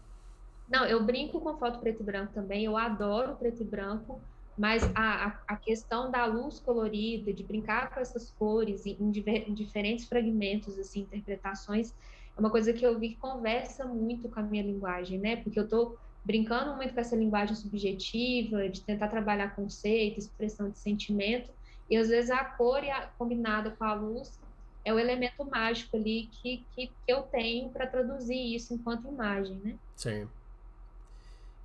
Não, 0.68 0.84
eu 0.84 1.04
brinco 1.04 1.40
com 1.40 1.56
foto 1.58 1.78
preto 1.78 2.00
e 2.00 2.04
branco 2.04 2.32
também. 2.32 2.64
Eu 2.64 2.76
adoro 2.76 3.36
preto 3.36 3.62
e 3.62 3.64
branco 3.64 4.20
mas 4.56 4.82
a, 4.94 5.38
a, 5.46 5.56
questão 5.56 6.10
da 6.10 6.24
luz 6.24 6.58
colorida, 6.58 7.32
de 7.32 7.44
brincar 7.44 7.92
com 7.92 8.00
essas 8.00 8.30
cores 8.30 8.86
em, 8.86 8.96
em, 8.98 9.54
diferentes 9.54 10.08
fragmentos, 10.08 10.78
assim, 10.78 11.00
interpretações, 11.00 11.92
é 12.36 12.40
uma 12.40 12.50
coisa 12.50 12.72
que 12.72 12.84
eu 12.84 12.98
vi 12.98 13.10
que 13.10 13.16
conversa 13.16 13.84
muito 13.84 14.28
com 14.28 14.40
a 14.40 14.42
minha 14.42 14.62
linguagem, 14.62 15.18
né? 15.18 15.36
Porque 15.36 15.58
eu 15.58 15.64
estou 15.64 15.98
brincando 16.24 16.74
muito 16.74 16.94
com 16.94 17.00
essa 17.00 17.14
linguagem 17.14 17.54
subjetiva, 17.54 18.68
de 18.68 18.80
tentar 18.80 19.08
trabalhar 19.08 19.54
conceito, 19.54 20.18
expressão 20.18 20.70
de 20.70 20.78
sentimento, 20.78 21.50
e 21.88 21.96
às 21.96 22.08
vezes 22.08 22.30
a 22.30 22.44
cor 22.44 22.82
combinada 23.16 23.70
com 23.70 23.84
a 23.84 23.94
luz 23.94 24.40
é 24.84 24.92
o 24.92 24.98
elemento 24.98 25.44
mágico 25.44 25.96
ali 25.96 26.28
que, 26.30 26.64
que, 26.74 26.86
que 26.86 26.92
eu 27.06 27.22
tenho 27.22 27.68
para 27.70 27.86
traduzir 27.86 28.54
isso 28.54 28.72
enquanto 28.72 29.08
imagem, 29.08 29.56
né? 29.56 29.76
Sim. 29.94 30.28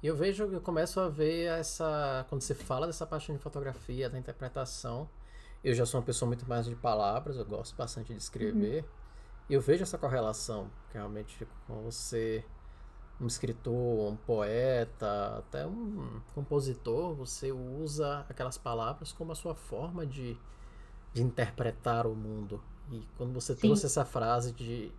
E 0.01 0.07
eu 0.07 0.15
vejo, 0.15 0.45
eu 0.45 0.61
começo 0.61 0.99
a 0.99 1.07
ver 1.07 1.45
essa. 1.45 2.25
Quando 2.27 2.41
você 2.41 2.55
fala 2.55 2.87
dessa 2.87 3.05
parte 3.05 3.31
de 3.31 3.37
fotografia, 3.37 4.09
da 4.09 4.17
interpretação, 4.17 5.07
eu 5.63 5.75
já 5.75 5.85
sou 5.85 5.99
uma 5.99 6.05
pessoa 6.05 6.27
muito 6.27 6.47
mais 6.49 6.65
de 6.65 6.75
palavras, 6.75 7.37
eu 7.37 7.45
gosto 7.45 7.75
bastante 7.75 8.11
de 8.11 8.19
escrever. 8.19 8.83
Uhum. 8.83 8.89
E 9.49 9.53
eu 9.53 9.61
vejo 9.61 9.83
essa 9.83 9.97
correlação, 9.97 10.71
realmente, 10.91 11.47
com 11.67 11.83
você, 11.83 12.43
um 13.19 13.27
escritor, 13.27 14.11
um 14.11 14.15
poeta, 14.15 15.37
até 15.37 15.67
um 15.67 16.19
compositor, 16.33 17.13
você 17.13 17.51
usa 17.51 18.25
aquelas 18.27 18.57
palavras 18.57 19.11
como 19.11 19.31
a 19.31 19.35
sua 19.35 19.53
forma 19.53 20.05
de, 20.05 20.35
de 21.13 21.21
interpretar 21.21 22.07
o 22.07 22.15
mundo. 22.15 22.61
E 22.91 23.07
quando 23.17 23.33
você 23.33 23.53
Sim. 23.53 23.61
trouxe 23.61 23.85
essa 23.85 24.03
frase 24.03 24.51
de, 24.51 24.91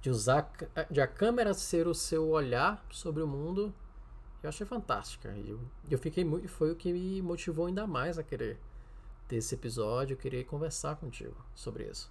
de 0.00 0.08
usar 0.08 0.52
de 0.88 1.00
a 1.00 1.06
câmera 1.08 1.52
ser 1.52 1.88
o 1.88 1.94
seu 1.94 2.28
olhar 2.28 2.84
sobre 2.90 3.22
o 3.22 3.26
mundo, 3.26 3.74
eu 4.46 4.50
achei 4.50 4.66
fantástica. 4.66 5.28
Eu, 5.44 5.60
eu 5.90 5.98
fiquei 5.98 6.24
muito. 6.24 6.48
Foi 6.48 6.70
o 6.70 6.76
que 6.76 6.92
me 6.92 7.20
motivou 7.20 7.66
ainda 7.66 7.86
mais 7.86 8.18
a 8.18 8.22
querer 8.22 8.58
ter 9.28 9.36
esse 9.36 9.54
episódio, 9.54 10.16
querer 10.16 10.44
conversar 10.44 10.96
contigo 10.96 11.36
sobre 11.54 11.84
isso. 11.84 12.10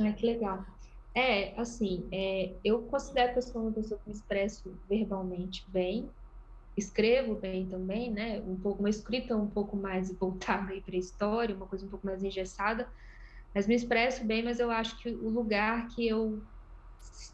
Ai, 0.00 0.12
que 0.12 0.26
legal. 0.26 0.64
É, 1.14 1.58
assim, 1.58 2.06
é, 2.12 2.52
eu 2.64 2.82
considero 2.82 3.32
que 3.32 3.38
eu 3.38 3.42
sou 3.42 3.62
uma 3.62 3.72
pessoa 3.72 3.98
que 4.00 4.10
me 4.10 4.14
expresso 4.14 4.76
verbalmente 4.88 5.64
bem, 5.68 6.10
escrevo 6.76 7.36
bem 7.36 7.66
também, 7.66 8.10
né? 8.10 8.40
Um 8.40 8.56
pouco, 8.56 8.80
uma 8.80 8.90
escrita 8.90 9.34
um 9.34 9.48
pouco 9.48 9.76
mais 9.76 10.12
voltada 10.12 10.74
para 10.82 10.94
a 10.94 10.98
história, 10.98 11.54
uma 11.54 11.66
coisa 11.66 11.86
um 11.86 11.88
pouco 11.88 12.04
mais 12.04 12.22
engessada, 12.22 12.86
mas 13.54 13.66
me 13.66 13.74
expresso 13.74 14.24
bem, 14.24 14.42
mas 14.42 14.60
eu 14.60 14.70
acho 14.70 14.98
que 14.98 15.08
o 15.08 15.30
lugar 15.30 15.88
que 15.88 16.06
eu 16.06 16.42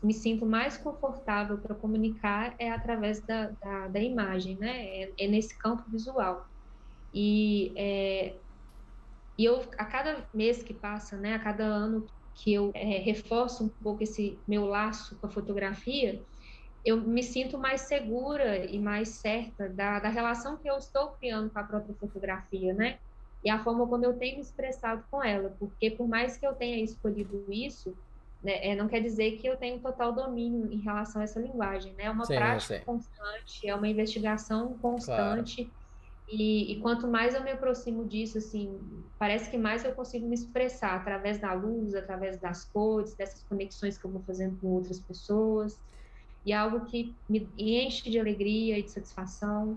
me 0.02 0.12
sinto 0.14 0.46
mais 0.46 0.76
confortável 0.78 1.60
para 1.60 1.74
comunicar 1.74 2.54
é 2.58 2.70
através 2.70 3.24
da, 3.26 3.50
da, 3.50 3.88
da 3.88 4.00
imagem, 4.00 4.58
né? 4.58 4.86
É, 4.86 5.14
é, 5.18 5.28
nesse 5.28 5.56
campo 5.58 5.90
visual. 5.90 6.44
E, 7.12 7.74
é, 7.78 8.40
e 9.38 9.44
eu, 9.44 9.60
a 9.78 9.84
cada 9.86 10.28
mês 10.34 10.62
que 10.62 10.74
passa, 10.74 11.16
né? 11.18 11.34
A 11.34 11.38
cada 11.42 11.64
ano 11.64 12.06
que 12.34 12.52
eu 12.52 12.70
é, 12.74 12.98
reforço 12.98 13.64
um 13.64 13.68
pouco 13.68 14.02
esse 14.02 14.42
meu 14.48 14.64
laço 14.66 15.18
com 15.20 15.26
a 15.26 15.30
fotografia, 15.30 16.24
eu 16.84 17.00
me 17.00 17.22
sinto 17.22 17.58
mais 17.58 17.82
segura 17.82 18.64
e 18.66 18.78
mais 18.78 19.20
certa 19.20 19.68
da, 19.68 20.00
da 20.00 20.08
relação 20.08 20.58
que 20.60 20.68
eu 20.68 20.76
estou 20.76 21.12
criando 21.12 21.50
com 21.50 21.58
a 21.58 21.64
própria 21.64 21.94
fotografia, 21.96 22.74
né? 22.74 22.98
E 23.44 23.50
a 23.50 23.62
forma 23.62 23.86
como 23.88 24.04
eu 24.04 24.18
tenho 24.18 24.36
me 24.36 24.42
expressado 24.42 25.04
com 25.10 25.22
ela, 25.22 25.50
porque 25.58 25.90
por 25.92 26.08
mais 26.08 26.36
que 26.36 26.46
eu 26.46 26.54
tenha 26.54 26.82
escolhido 26.82 27.46
isso, 27.52 27.96
né, 28.42 28.66
é, 28.66 28.74
não 28.74 28.88
quer 28.88 29.00
dizer 29.00 29.38
que 29.38 29.46
eu 29.46 29.56
tenho 29.56 29.78
total 29.78 30.12
domínio 30.12 30.72
em 30.72 30.80
relação 30.80 31.20
a 31.20 31.24
essa 31.24 31.38
linguagem, 31.38 31.92
né? 31.94 32.04
É 32.04 32.10
uma 32.10 32.24
sim, 32.24 32.34
prática 32.34 32.80
constante, 32.80 33.68
é 33.68 33.74
uma 33.74 33.88
investigação 33.88 34.76
constante. 34.78 35.64
Claro. 35.64 35.82
E, 36.28 36.72
e, 36.72 36.80
quanto 36.80 37.06
mais 37.06 37.34
eu 37.34 37.44
me 37.44 37.50
aproximo 37.50 38.06
disso, 38.06 38.38
assim, 38.38 38.80
parece 39.18 39.50
que 39.50 39.58
mais 39.58 39.84
eu 39.84 39.92
consigo 39.92 40.26
me 40.26 40.34
expressar 40.34 40.94
através 40.94 41.38
da 41.38 41.52
luz, 41.52 41.94
através 41.94 42.38
das 42.38 42.64
cores, 42.64 43.14
dessas 43.14 43.42
conexões 43.42 43.98
que 43.98 44.06
eu 44.06 44.10
vou 44.10 44.22
fazendo 44.22 44.58
com 44.58 44.68
outras 44.68 44.98
pessoas. 44.98 45.78
E 46.44 46.52
é 46.52 46.56
algo 46.56 46.86
que 46.86 47.14
me 47.28 47.46
enche 47.58 48.10
de 48.10 48.18
alegria 48.18 48.78
e 48.78 48.82
de 48.82 48.90
satisfação. 48.90 49.76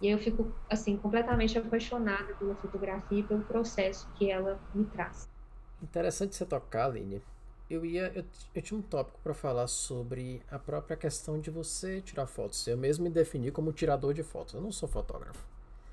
E 0.00 0.08
eu 0.08 0.18
fico, 0.18 0.52
assim, 0.70 0.96
completamente 0.96 1.58
apaixonada 1.58 2.32
pela 2.34 2.54
fotografia 2.54 3.18
e 3.18 3.22
pelo 3.24 3.42
processo 3.42 4.08
que 4.14 4.30
ela 4.30 4.60
me 4.72 4.84
traz. 4.84 5.28
Interessante 5.82 6.36
você 6.36 6.46
tocar, 6.46 6.86
Aline, 6.86 7.20
eu 7.70 7.84
ia 7.84 8.10
eu, 8.14 8.24
eu 8.54 8.62
tinha 8.62 8.78
um 8.78 8.82
tópico 8.82 9.18
para 9.22 9.34
falar 9.34 9.66
sobre 9.66 10.42
a 10.50 10.58
própria 10.58 10.96
questão 10.96 11.40
de 11.40 11.50
você 11.50 12.00
tirar 12.00 12.26
fotos. 12.26 12.66
Eu 12.66 12.76
mesmo 12.76 13.04
me 13.04 13.10
defini 13.10 13.50
como 13.50 13.72
tirador 13.72 14.14
de 14.14 14.22
fotos. 14.22 14.54
Eu 14.54 14.60
não 14.60 14.72
sou 14.72 14.88
fotógrafo. 14.88 15.46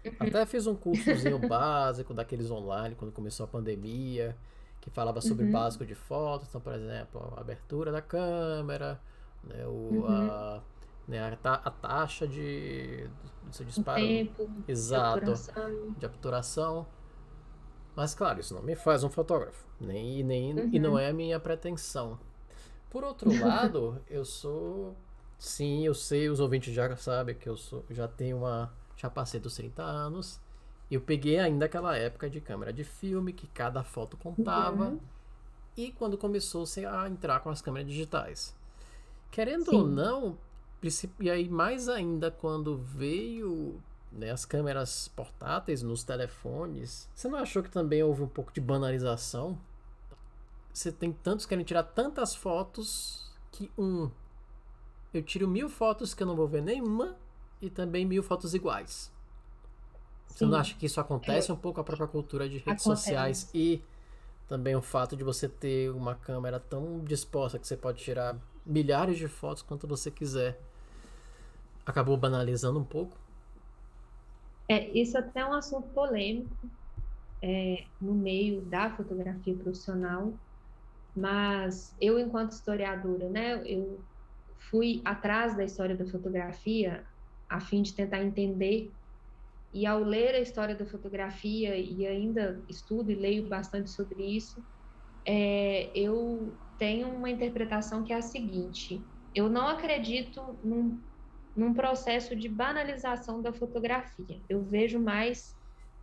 Uhum. 0.06 0.12
Até 0.20 0.46
fiz 0.46 0.68
um 0.68 0.76
cursozinho 0.76 1.40
básico 1.48 2.14
daqueles 2.14 2.50
online 2.52 2.96
quando 2.96 3.12
começou 3.12 3.44
a 3.44 3.48
pandemia, 3.48 4.36
que 4.80 4.90
falava 4.90 5.20
sobre 5.20 5.46
uhum. 5.46 5.52
básico 5.52 5.86
de 5.86 5.96
fotos. 5.96 6.48
Então, 6.48 6.62
por 6.62 6.74
exemplo, 6.74 7.34
a 7.36 7.42
abertura 7.42 7.92
da 7.92 8.02
câmera, 8.02 9.00
né, 9.44 9.66
o, 9.66 9.70
uhum. 9.70 10.08
a, 10.08 10.62
né, 11.08 11.20
a, 11.20 11.36
ta, 11.36 11.54
a, 11.56 11.72
taxa 11.72 12.28
de, 12.28 13.08
de 13.50 13.56
seu 13.56 13.66
disparo. 13.66 14.02
O 14.02 14.06
tempo, 14.06 14.50
exato, 14.68 15.26
de 15.26 15.32
obturação. 15.32 15.96
de 15.98 16.06
obturação. 16.06 16.88
Mas 17.96 18.14
claro, 18.14 18.40
isso 18.40 18.54
não 18.54 18.62
me 18.62 18.76
faz 18.76 19.04
um 19.04 19.10
fotógrafo, 19.10 19.66
nem, 19.80 20.24
nem 20.24 20.54
uhum. 20.54 20.70
e 20.72 20.80
não 20.80 20.92
uhum. 20.92 21.00
é 21.00 21.10
a 21.10 21.14
minha 21.14 21.40
pretensão. 21.40 22.20
Por 22.90 23.04
outro 23.04 23.30
lado, 23.40 24.02
eu 24.10 24.26
sou 24.26 24.96
sim, 25.38 25.86
eu 25.86 25.94
sei, 25.94 26.30
os 26.30 26.40
ouvintes 26.40 26.74
já 26.74 26.96
sabem 26.96 27.36
que 27.36 27.48
eu 27.48 27.56
sou, 27.56 27.86
já 27.90 28.08
tenho 28.08 28.38
uma, 28.38 28.74
já 28.98 29.10
passei 29.10 29.40
dos 29.40 29.56
30 29.56 29.82
anos. 29.84 30.40
Eu 30.90 31.02
peguei 31.02 31.40
ainda 31.40 31.66
aquela 31.66 31.98
época 31.98 32.30
de 32.30 32.40
câmera 32.40 32.72
de 32.72 32.84
filme 32.84 33.34
que 33.34 33.48
cada 33.48 33.84
foto 33.84 34.16
contava. 34.18 34.90
Uhum. 34.90 35.00
E 35.76 35.92
quando 35.92 36.18
começou 36.18 36.64
a 36.90 37.10
entrar 37.10 37.40
com 37.40 37.50
as 37.50 37.62
câmeras 37.62 37.88
digitais. 37.88 38.56
Querendo 39.32 39.72
sim. 39.72 39.76
ou 39.76 39.88
não, 39.88 40.38
e 41.20 41.30
aí 41.30 41.50
mais 41.50 41.90
ainda 41.90 42.30
quando 42.30 42.78
veio 42.78 43.82
né, 44.16 44.32
as 44.32 44.46
câmeras 44.46 45.10
portáteis 45.10 45.84
nos 45.84 46.04
telefones, 46.04 47.10
você 47.14 47.28
não 47.28 47.38
achou 47.38 47.62
que 47.62 47.70
também 47.70 48.02
houve 48.02 48.24
um 48.24 48.28
pouco 48.28 48.52
de 48.54 48.62
banalização? 48.62 49.60
Você 50.74 50.92
tem 50.92 51.12
tantos 51.12 51.46
que 51.46 51.50
querem 51.50 51.66
tirar 51.66 51.84
tantas 51.84 52.36
fotos 52.36 53.32
que 53.52 53.72
um 53.78 54.10
eu 55.14 55.24
tiro 55.24 55.48
mil 55.48 55.70
fotos 55.70 56.14
que 56.14 56.22
eu 56.24 56.28
não 56.28 56.36
vou 56.36 56.48
ver 56.48 56.62
nenhuma 56.62 57.16
e 57.62 57.70
também 57.70 58.06
mil 58.06 58.22
fotos 58.22 58.54
iguais. 58.54 59.12
Sim. 60.28 60.36
Você 60.38 60.46
não 60.46 60.58
acha 60.58 60.76
que 60.76 60.86
isso 60.86 61.00
acontece 61.00 61.50
é, 61.50 61.54
um 61.54 61.58
pouco 61.58 61.80
a 61.80 61.84
própria 61.84 62.08
cultura 62.08 62.50
de 62.50 62.58
redes 62.58 62.86
acontece. 62.86 63.06
sociais 63.06 63.50
e 63.54 63.82
também 64.48 64.76
o 64.76 64.82
fato 64.82 65.16
de 65.16 65.24
você 65.24 65.48
ter 65.48 65.90
uma 65.92 66.16
câmera 66.16 66.60
tão 66.60 67.00
disposta 67.04 67.58
que 67.58 67.66
você 67.66 67.78
pode 67.78 68.04
tirar 68.04 68.38
milhares 68.66 69.18
de 69.18 69.28
fotos 69.28 69.64
quanto 69.64 69.88
você 69.88 70.12
quiser 70.12 70.60
acabou 71.86 72.18
banalizando 72.18 72.80
um 72.80 72.84
pouco? 72.84 73.16
É, 74.70 74.92
isso 75.00 75.18
até 75.18 75.42
é 75.42 75.46
um 75.46 75.54
assunto 75.54 75.90
polêmico 75.94 76.72
é, 77.44 77.90
no 78.02 78.16
meio 78.16 78.66
da 78.66 78.96
fotografia 78.96 79.58
profissional, 79.58 80.40
mas 81.16 81.96
eu, 82.02 82.20
enquanto 82.20 82.54
historiadora, 82.54 83.30
né, 83.30 83.64
eu 83.68 84.06
fui 84.70 85.02
atrás 85.06 85.56
da 85.58 85.64
história 85.64 85.98
da 85.98 86.08
fotografia 86.08 87.06
a 87.50 87.60
fim 87.62 87.82
de 87.84 87.96
tentar 87.96 88.24
entender 88.24 88.94
e 89.74 89.86
ao 89.86 90.00
ler 90.04 90.36
a 90.36 90.40
história 90.40 90.76
da 90.76 90.86
fotografia 90.86 91.78
e 91.78 92.06
ainda 92.06 92.64
estudo 92.70 93.12
e 93.12 93.16
leio 93.16 93.50
bastante 93.50 93.90
sobre 93.92 94.24
isso, 94.38 94.66
é, 95.26 95.98
eu 95.98 96.60
tenho 96.78 97.10
uma 97.10 97.30
interpretação 97.30 98.04
que 98.04 98.14
é 98.14 98.18
a 98.18 98.22
seguinte: 98.22 99.08
eu 99.34 99.50
não 99.50 99.68
acredito 99.68 100.60
num 100.64 101.04
num 101.56 101.74
processo 101.74 102.36
de 102.36 102.50
banalização 102.50 103.42
da 103.42 103.54
fotografia. 103.54 104.40
Eu 104.50 104.62
vejo 104.62 105.00
mais 105.00 105.56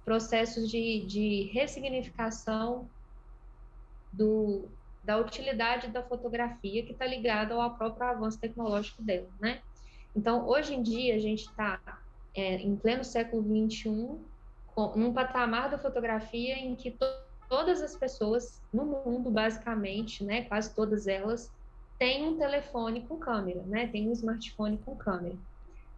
processos 0.04 0.70
de, 0.70 1.04
de 1.06 1.50
ressignificação 1.52 2.88
do, 4.12 4.68
da 5.04 5.18
utilidade 5.18 5.88
da 5.88 6.02
fotografia 6.02 6.84
que 6.84 6.92
está 6.92 7.06
ligada 7.06 7.54
ao 7.54 7.74
próprio 7.74 8.06
avanço 8.06 8.38
tecnológico 8.40 9.02
dela, 9.02 9.28
né? 9.40 9.60
Então, 10.14 10.46
hoje 10.46 10.74
em 10.74 10.82
dia, 10.82 11.14
a 11.14 11.18
gente 11.18 11.46
está 11.46 11.80
é, 12.34 12.56
em 12.56 12.76
pleno 12.76 13.04
século 13.04 13.42
XXI, 13.42 14.18
com, 14.74 14.96
num 14.96 15.12
patamar 15.12 15.70
da 15.70 15.78
fotografia 15.78 16.56
em 16.56 16.74
que 16.74 16.90
to, 16.90 17.06
todas 17.48 17.82
as 17.82 17.94
pessoas 17.94 18.60
no 18.72 18.84
mundo, 18.84 19.30
basicamente, 19.30 20.24
né, 20.24 20.42
quase 20.44 20.74
todas 20.74 21.06
elas, 21.06 21.50
têm 21.98 22.24
um 22.28 22.38
telefone 22.38 23.06
com 23.06 23.18
câmera, 23.18 23.64
né, 23.66 23.88
tem 23.88 24.08
um 24.08 24.12
smartphone 24.12 24.78
com 24.82 24.96
câmera. 24.96 25.38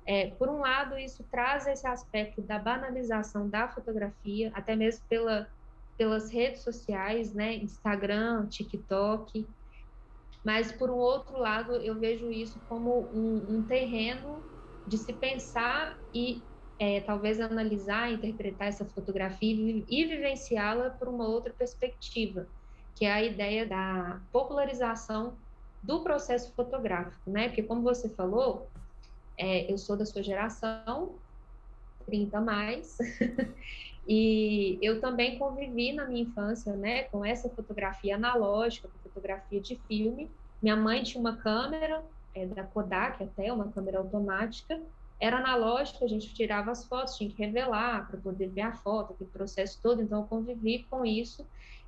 É, 0.06 0.30
por 0.32 0.48
um 0.48 0.58
lado, 0.60 0.98
isso 0.98 1.24
traz 1.30 1.66
esse 1.66 1.86
aspecto 1.86 2.42
da 2.42 2.58
banalização 2.58 3.48
da 3.48 3.68
fotografia, 3.68 4.50
até 4.54 4.76
mesmo 4.76 5.04
pela, 5.08 5.48
pelas 5.96 6.30
redes 6.30 6.62
sociais, 6.62 7.34
né, 7.34 7.54
Instagram, 7.56 8.48
TikTok, 8.48 9.48
mas 10.44 10.72
por 10.72 10.90
um 10.90 10.96
outro 10.96 11.38
lado, 11.38 11.76
eu 11.76 11.98
vejo 11.98 12.30
isso 12.30 12.60
como 12.68 13.10
um, 13.14 13.58
um 13.58 13.66
terreno 13.66 14.46
de 14.86 14.98
se 14.98 15.12
pensar 15.14 15.98
e 16.12 16.46
é, 16.78 17.00
talvez 17.00 17.40
analisar, 17.40 18.12
interpretar 18.12 18.68
essa 18.68 18.84
fotografia 18.86 19.52
e, 19.54 19.86
e 19.88 20.04
vivenciá-la 20.06 20.90
por 20.90 21.08
uma 21.08 21.26
outra 21.26 21.54
perspectiva, 21.54 22.50
que 22.94 23.06
é 23.06 23.12
a 23.12 23.22
ideia 23.22 23.66
da 23.66 24.22
popularização 24.32 25.43
do 25.84 26.02
processo 26.02 26.52
fotográfico, 26.54 27.30
né? 27.30 27.48
Porque 27.48 27.62
como 27.62 27.82
você 27.82 28.08
falou, 28.08 28.68
é, 29.36 29.70
eu 29.70 29.76
sou 29.76 29.96
da 29.96 30.06
sua 30.06 30.22
geração, 30.22 31.16
30 32.06 32.40
mais, 32.40 32.96
e 34.08 34.78
eu 34.80 35.00
também 35.00 35.38
convivi 35.38 35.92
na 35.92 36.06
minha 36.06 36.22
infância, 36.22 36.74
né, 36.74 37.04
com 37.04 37.24
essa 37.24 37.48
fotografia 37.50 38.16
analógica, 38.16 38.88
com 38.88 39.08
fotografia 39.08 39.60
de 39.60 39.76
filme. 39.86 40.30
Minha 40.62 40.76
mãe 40.76 41.02
tinha 41.02 41.20
uma 41.20 41.36
câmera, 41.36 42.02
é, 42.34 42.46
da 42.46 42.64
Kodak 42.64 43.22
até, 43.22 43.52
uma 43.52 43.70
câmera 43.70 43.98
automática, 43.98 44.80
era 45.20 45.38
analógica, 45.38 46.04
a 46.04 46.08
gente 46.08 46.34
tirava 46.34 46.70
as 46.70 46.84
fotos, 46.84 47.16
tinha 47.16 47.30
que 47.30 47.36
revelar 47.36 48.08
para 48.08 48.18
poder 48.18 48.48
ver 48.48 48.62
a 48.62 48.72
foto, 48.72 49.12
aquele 49.12 49.30
processo 49.30 49.78
todo, 49.82 50.02
então 50.02 50.22
eu 50.22 50.26
convivi 50.26 50.86
com 50.90 51.04
isso, 51.04 51.46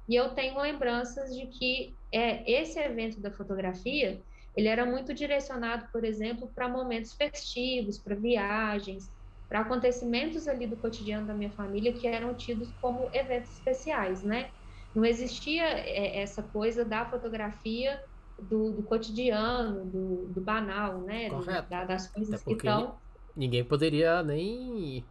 e 0.09 0.15
eu 0.15 0.31
tenho 0.31 0.59
lembranças 0.61 1.35
de 1.35 1.47
que 1.47 1.97
é, 2.13 2.51
esse 2.51 2.79
evento 2.79 3.21
da 3.21 3.31
fotografia, 3.31 4.23
ele 4.57 4.69
era 4.69 4.87
muito 4.87 5.13
direcionado, 5.13 5.89
por 5.93 6.05
exemplo, 6.05 6.51
para 6.55 6.69
momentos 6.69 7.13
festivos, 7.13 7.99
para 7.99 8.15
viagens, 8.15 9.13
para 9.49 9.61
acontecimentos 9.61 10.49
ali 10.49 10.67
do 10.67 10.77
cotidiano 10.77 11.27
da 11.27 11.35
minha 11.35 11.51
família 11.51 11.93
que 11.93 12.07
eram 12.07 12.35
tidos 12.35 12.73
como 12.81 13.11
eventos 13.13 13.53
especiais, 13.53 14.23
né? 14.23 14.51
Não 14.95 15.05
existia 15.05 15.65
é, 15.65 16.21
essa 16.21 16.43
coisa 16.43 16.85
da 16.85 17.05
fotografia 17.05 18.01
do, 18.41 18.73
do 18.73 18.83
cotidiano, 18.83 19.85
do, 19.85 20.27
do, 20.29 20.41
banal, 20.41 21.03
né? 21.03 21.29
Correto. 21.31 21.69
Da, 21.69 21.85
das 21.85 22.11
coisas 22.11 22.43
que 22.43 22.53
estão. 22.53 22.99
Ninguém 23.37 23.63
poderia 23.65 24.23
nem 24.23 25.07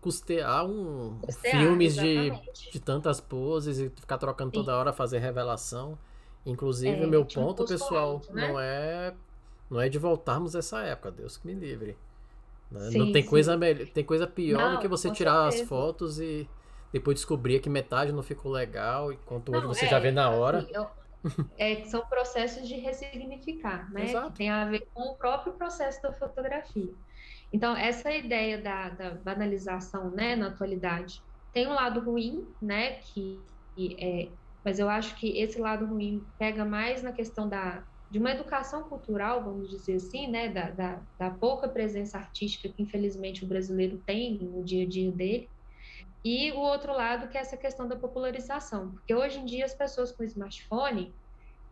custear 0.00 0.64
um 0.64 1.18
custear, 1.20 1.56
filmes 1.56 1.94
de, 1.94 2.30
de 2.72 2.80
tantas 2.80 3.20
poses 3.20 3.78
e 3.78 3.90
ficar 3.90 4.18
trocando 4.18 4.50
Sim. 4.50 4.60
toda 4.60 4.76
hora, 4.76 4.92
fazer 4.92 5.18
revelação. 5.18 5.98
Inclusive, 6.46 7.02
é, 7.02 7.06
meu 7.06 7.24
ponto, 7.24 7.64
pessoal, 7.64 8.22
né? 8.30 8.48
não 8.48 8.60
é 8.60 9.14
não 9.68 9.80
é 9.80 9.88
de 9.88 9.98
voltarmos 9.98 10.54
essa 10.54 10.82
época, 10.82 11.10
Deus 11.10 11.36
que 11.36 11.46
me 11.46 11.54
livre. 11.54 11.98
Né? 12.70 12.90
Sim, 12.90 12.98
não 12.98 13.12
tem 13.12 13.22
sim. 13.22 13.28
coisa 13.28 13.56
melhor, 13.56 13.86
tem 13.88 14.04
coisa 14.04 14.26
pior 14.26 14.58
não, 14.58 14.74
do 14.76 14.80
que 14.80 14.88
você 14.88 15.10
tirar 15.10 15.50
certeza. 15.50 15.62
as 15.62 15.68
fotos 15.68 16.20
e 16.20 16.48
depois 16.92 17.16
descobrir 17.16 17.60
que 17.60 17.68
metade 17.68 18.12
não 18.12 18.22
ficou 18.22 18.50
legal, 18.50 19.12
enquanto 19.12 19.54
hoje 19.54 19.66
você 19.66 19.84
é, 19.86 19.88
já 19.88 19.98
vê 19.98 20.10
na 20.10 20.30
hora. 20.30 20.58
Assim, 20.58 20.72
eu, 20.72 20.86
é, 21.58 21.84
são 21.84 22.00
processos 22.06 22.66
de 22.66 22.76
ressignificar, 22.76 23.90
né? 23.92 24.04
Exato. 24.08 24.30
Que 24.30 24.38
tem 24.38 24.50
a 24.50 24.64
ver 24.64 24.86
com 24.94 25.02
o 25.02 25.16
próprio 25.16 25.52
processo 25.54 26.00
da 26.02 26.12
fotografia. 26.12 26.94
Então, 27.52 27.76
essa 27.76 28.12
ideia 28.12 28.60
da, 28.60 28.90
da 28.90 29.10
banalização, 29.14 30.10
né, 30.10 30.36
na 30.36 30.48
atualidade, 30.48 31.22
tem 31.52 31.66
um 31.66 31.72
lado 31.72 32.00
ruim, 32.00 32.46
né, 32.60 33.00
que, 33.00 33.40
que 33.74 33.96
é 33.98 34.28
mas 34.64 34.78
eu 34.78 34.88
acho 34.88 35.16
que 35.16 35.38
esse 35.38 35.58
lado 35.58 35.86
ruim 35.86 36.22
pega 36.38 36.62
mais 36.62 37.02
na 37.02 37.10
questão 37.10 37.48
da, 37.48 37.82
de 38.10 38.18
uma 38.18 38.32
educação 38.32 38.82
cultural, 38.82 39.42
vamos 39.42 39.70
dizer 39.70 39.94
assim, 39.94 40.26
né, 40.26 40.48
da, 40.48 40.70
da, 40.70 41.02
da, 41.18 41.30
pouca 41.30 41.68
presença 41.68 42.18
artística 42.18 42.68
que 42.68 42.82
infelizmente 42.82 43.44
o 43.44 43.48
brasileiro 43.48 44.02
tem 44.04 44.38
no 44.38 44.62
dia 44.62 44.84
a 44.84 44.88
dia 44.88 45.10
dele, 45.10 45.48
e 46.24 46.52
o 46.52 46.58
outro 46.58 46.92
lado 46.92 47.28
que 47.28 47.38
é 47.38 47.40
essa 47.40 47.56
questão 47.56 47.88
da 47.88 47.96
popularização, 47.96 48.90
porque 48.90 49.14
hoje 49.14 49.38
em 49.38 49.46
dia 49.46 49.64
as 49.64 49.74
pessoas 49.74 50.12
com 50.12 50.24
smartphone, 50.24 51.14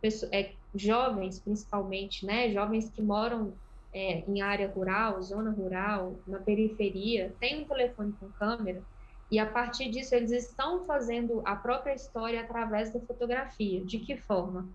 pessoas, 0.01 0.31
é, 0.31 0.53
jovens 0.73 1.39
principalmente, 1.39 2.25
né, 2.25 2.49
jovens 2.51 2.89
que 2.89 3.01
moram 3.01 3.53
é, 3.97 4.23
em 4.27 4.41
área 4.41 4.67
rural, 4.67 5.21
zona 5.21 5.49
rural, 5.49 6.15
na 6.27 6.37
periferia, 6.37 7.33
têm 7.39 7.63
um 7.63 7.67
telefone 7.67 8.13
com 8.19 8.29
câmera, 8.29 8.81
e 9.29 9.39
a 9.39 9.45
partir 9.45 9.89
disso, 9.89 10.15
eles 10.15 10.31
estão 10.31 10.85
fazendo 10.85 11.41
a 11.43 11.55
própria 11.55 11.93
história 11.93 12.39
através 12.39 12.93
da 12.93 12.99
fotografia. 13.01 13.83
De 13.83 13.99
que 13.99 14.15
forma? 14.15 14.65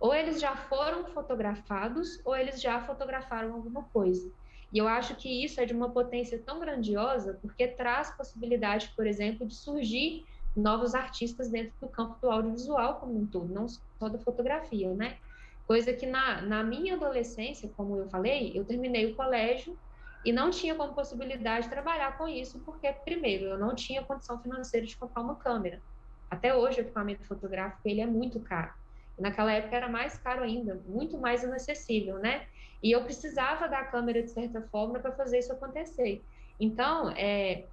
Ou 0.00 0.12
eles 0.12 0.40
já 0.40 0.56
foram 0.56 1.04
fotografados, 1.04 2.20
ou 2.24 2.36
eles 2.36 2.60
já 2.60 2.80
fotografaram 2.80 3.54
alguma 3.54 3.84
coisa. 3.84 4.28
E 4.72 4.78
eu 4.78 4.88
acho 4.88 5.14
que 5.14 5.44
isso 5.44 5.60
é 5.60 5.66
de 5.66 5.74
uma 5.74 5.90
potência 5.90 6.38
tão 6.44 6.58
grandiosa, 6.58 7.38
porque 7.40 7.68
traz 7.68 8.10
possibilidade, 8.10 8.90
por 8.96 9.06
exemplo, 9.06 9.46
de 9.46 9.54
surgir 9.54 10.24
novos 10.56 10.94
artistas 10.94 11.48
dentro 11.48 11.72
do 11.80 11.88
campo 11.88 12.16
do 12.20 12.30
audiovisual 12.30 12.96
como 12.96 13.18
um 13.20 13.26
todo, 13.26 13.52
não 13.52 13.68
só 13.68 14.08
da 14.08 14.18
fotografia, 14.18 14.92
né? 14.92 15.18
Coisa 15.66 15.92
que 15.92 16.06
na, 16.06 16.42
na 16.42 16.62
minha 16.62 16.94
adolescência, 16.94 17.70
como 17.76 17.96
eu 17.96 18.08
falei, 18.08 18.52
eu 18.54 18.64
terminei 18.64 19.06
o 19.06 19.16
colégio 19.16 19.78
e 20.24 20.32
não 20.32 20.50
tinha 20.50 20.74
como 20.74 20.94
possibilidade 20.94 21.64
de 21.66 21.70
trabalhar 21.70 22.16
com 22.16 22.28
isso, 22.28 22.60
porque, 22.64 22.92
primeiro, 23.04 23.46
eu 23.46 23.58
não 23.58 23.74
tinha 23.74 24.04
condição 24.04 24.40
financeira 24.40 24.86
de 24.86 24.96
comprar 24.96 25.22
uma 25.22 25.36
câmera. 25.36 25.82
Até 26.30 26.54
hoje, 26.54 26.80
o 26.80 26.82
equipamento 26.82 27.26
fotográfico 27.26 27.82
ele 27.84 28.00
é 28.00 28.06
muito 28.06 28.40
caro. 28.40 28.72
Naquela 29.18 29.52
época 29.52 29.76
era 29.76 29.88
mais 29.88 30.18
caro 30.18 30.42
ainda, 30.42 30.82
muito 30.86 31.18
mais 31.18 31.42
inacessível, 31.42 32.18
né? 32.18 32.46
E 32.82 32.90
eu 32.90 33.04
precisava 33.04 33.68
da 33.68 33.84
câmera, 33.84 34.22
de 34.22 34.30
certa 34.30 34.62
forma, 34.68 34.98
para 34.98 35.12
fazer 35.12 35.38
isso 35.38 35.52
acontecer. 35.52 36.24
Então, 36.58 37.10
é, 37.10 37.68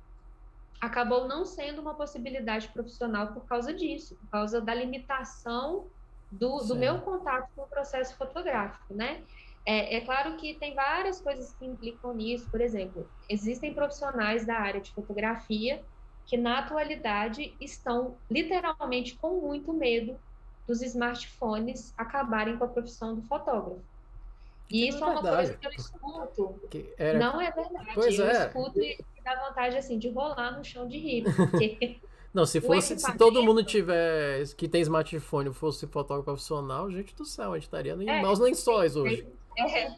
acabou 0.82 1.28
não 1.28 1.46
sendo 1.46 1.82
uma 1.82 1.96
possibilidade 1.96 2.68
profissional 2.70 3.34
por 3.34 3.46
causa 3.46 3.74
disso, 3.74 4.18
por 4.18 4.30
causa 4.30 4.62
da 4.62 4.74
limitação 4.74 5.90
do, 6.32 6.60
do 6.60 6.76
meu 6.76 7.00
contato 7.02 7.50
com 7.56 7.64
o 7.64 7.68
processo 7.68 8.16
fotográfico, 8.16 8.94
né? 8.94 9.22
É, 9.66 9.98
é, 9.98 10.02
claro 10.02 10.36
que 10.38 10.56
tem 10.56 10.74
várias 10.74 11.22
coisas 11.22 11.54
que 11.54 11.66
implicam 11.66 12.14
nisso. 12.14 12.50
Por 12.50 12.62
exemplo, 12.62 13.08
existem 13.28 13.74
profissionais 13.74 14.46
da 14.46 14.56
área 14.56 14.82
de 14.82 14.92
fotografia 14.92 15.84
que, 16.26 16.38
na 16.38 16.60
atualidade, 16.60 17.54
estão 17.60 18.16
literalmente 18.30 19.16
com 19.18 19.42
muito 19.42 19.74
medo 19.74 20.18
dos 20.68 20.82
smartphones 20.82 21.94
acabarem 21.98 22.58
com 22.58 22.64
a 22.64 22.68
profissão 22.68 23.16
do 23.16 23.22
fotógrafo. 23.24 23.82
E 24.70 24.88
isso 24.88 25.04
é, 25.04 25.08
é 25.08 25.12
uma 25.12 25.22
coisa 25.22 25.54
que 25.56 25.68
eu 25.68 25.72
escuto. 25.72 26.62
Era... 26.98 27.18
Não 27.18 27.42
é 27.42 27.52
verdade. 27.52 27.92
Pois 27.96 28.20
eu 28.20 28.28
é. 28.28 28.46
escuto 28.46 28.80
e 28.80 29.04
dá 29.24 29.48
vontade 29.48 29.78
assim 29.78 29.98
de 29.98 30.10
rolar 30.10 30.58
no 30.58 30.64
chão 30.64 30.88
de 30.88 31.00
rir. 31.00 31.24
Porque 31.36 32.00
Não, 32.34 32.46
se 32.46 32.62
fosse, 32.62 32.98
se 33.00 33.18
todo 33.18 33.42
mundo 33.44 33.64
tiver 33.64 34.46
que 34.56 34.68
tem 34.68 34.82
smartphone 34.82 35.52
fosse 35.52 35.88
fotógrafo 35.88 36.26
profissional, 36.26 36.92
gente 36.92 37.16
do 37.16 37.26
céu, 37.26 37.54
a 37.54 37.56
gente 37.56 37.64
estaria 37.64 37.94
em 37.94 38.10
é, 38.10 38.22
maus 38.22 38.40
lençóis 38.40 38.96
hoje. 38.96 39.28
É, 39.58 39.92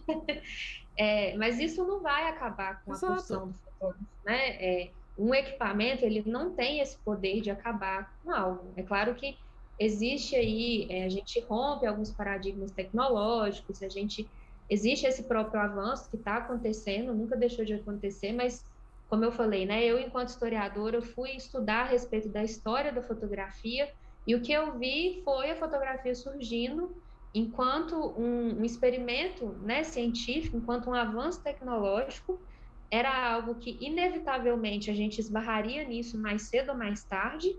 é, 1.32 1.38
mas 1.38 1.60
isso 1.60 1.84
não 1.84 2.00
vai 2.00 2.30
acabar 2.30 2.82
com 2.84 2.92
a 2.92 2.96
Exato. 2.96 3.14
profissão 3.14 3.48
do 3.48 3.54
fotógrafo, 3.54 4.06
né? 4.26 4.50
É, 4.64 4.92
um 5.18 5.36
equipamento 5.36 6.06
ele 6.06 6.24
não 6.26 6.52
tem 6.52 6.80
esse 6.80 6.98
poder 6.98 7.42
de 7.42 7.52
acabar 7.52 8.14
com 8.24 8.32
algo. 8.32 8.72
É 8.78 8.84
claro 8.84 9.14
que 9.14 9.38
existe 9.78 10.36
aí, 10.36 10.88
é, 10.90 11.06
a 11.06 11.10
gente 11.10 11.40
rompe 11.42 11.86
alguns 11.86 12.12
paradigmas 12.12 12.72
tecnológicos, 12.72 13.84
a 13.84 13.90
gente 13.90 14.28
existe 14.70 15.06
esse 15.06 15.24
próprio 15.24 15.60
avanço 15.60 16.10
que 16.10 16.16
está 16.16 16.38
acontecendo, 16.38 17.14
nunca 17.14 17.36
deixou 17.36 17.66
de 17.66 17.74
acontecer, 17.74 18.32
mas 18.32 18.66
como 19.12 19.26
eu 19.26 19.32
falei, 19.34 19.66
né, 19.66 19.84
eu 19.84 20.00
enquanto 20.00 20.30
historiadora 20.30 21.02
fui 21.02 21.32
estudar 21.32 21.82
a 21.82 21.90
respeito 21.90 22.30
da 22.30 22.46
história 22.46 22.94
da 22.94 23.04
fotografia 23.04 23.92
e 24.26 24.34
o 24.34 24.42
que 24.42 24.54
eu 24.54 24.80
vi 24.80 25.22
foi 25.26 25.52
a 25.52 25.56
fotografia 25.58 26.16
surgindo 26.16 26.96
enquanto 27.34 27.94
um, 28.18 28.62
um 28.62 28.64
experimento 28.64 29.52
né, 29.64 29.84
científico, 29.84 30.56
enquanto 30.56 30.90
um 30.90 30.94
avanço 30.94 31.44
tecnológico, 31.44 32.42
era 32.90 33.34
algo 33.34 33.56
que 33.56 33.78
inevitavelmente 33.82 34.90
a 34.90 34.94
gente 34.94 35.20
esbarraria 35.20 35.84
nisso 35.84 36.18
mais 36.18 36.44
cedo 36.44 36.72
ou 36.72 36.78
mais 36.78 37.04
tarde. 37.04 37.50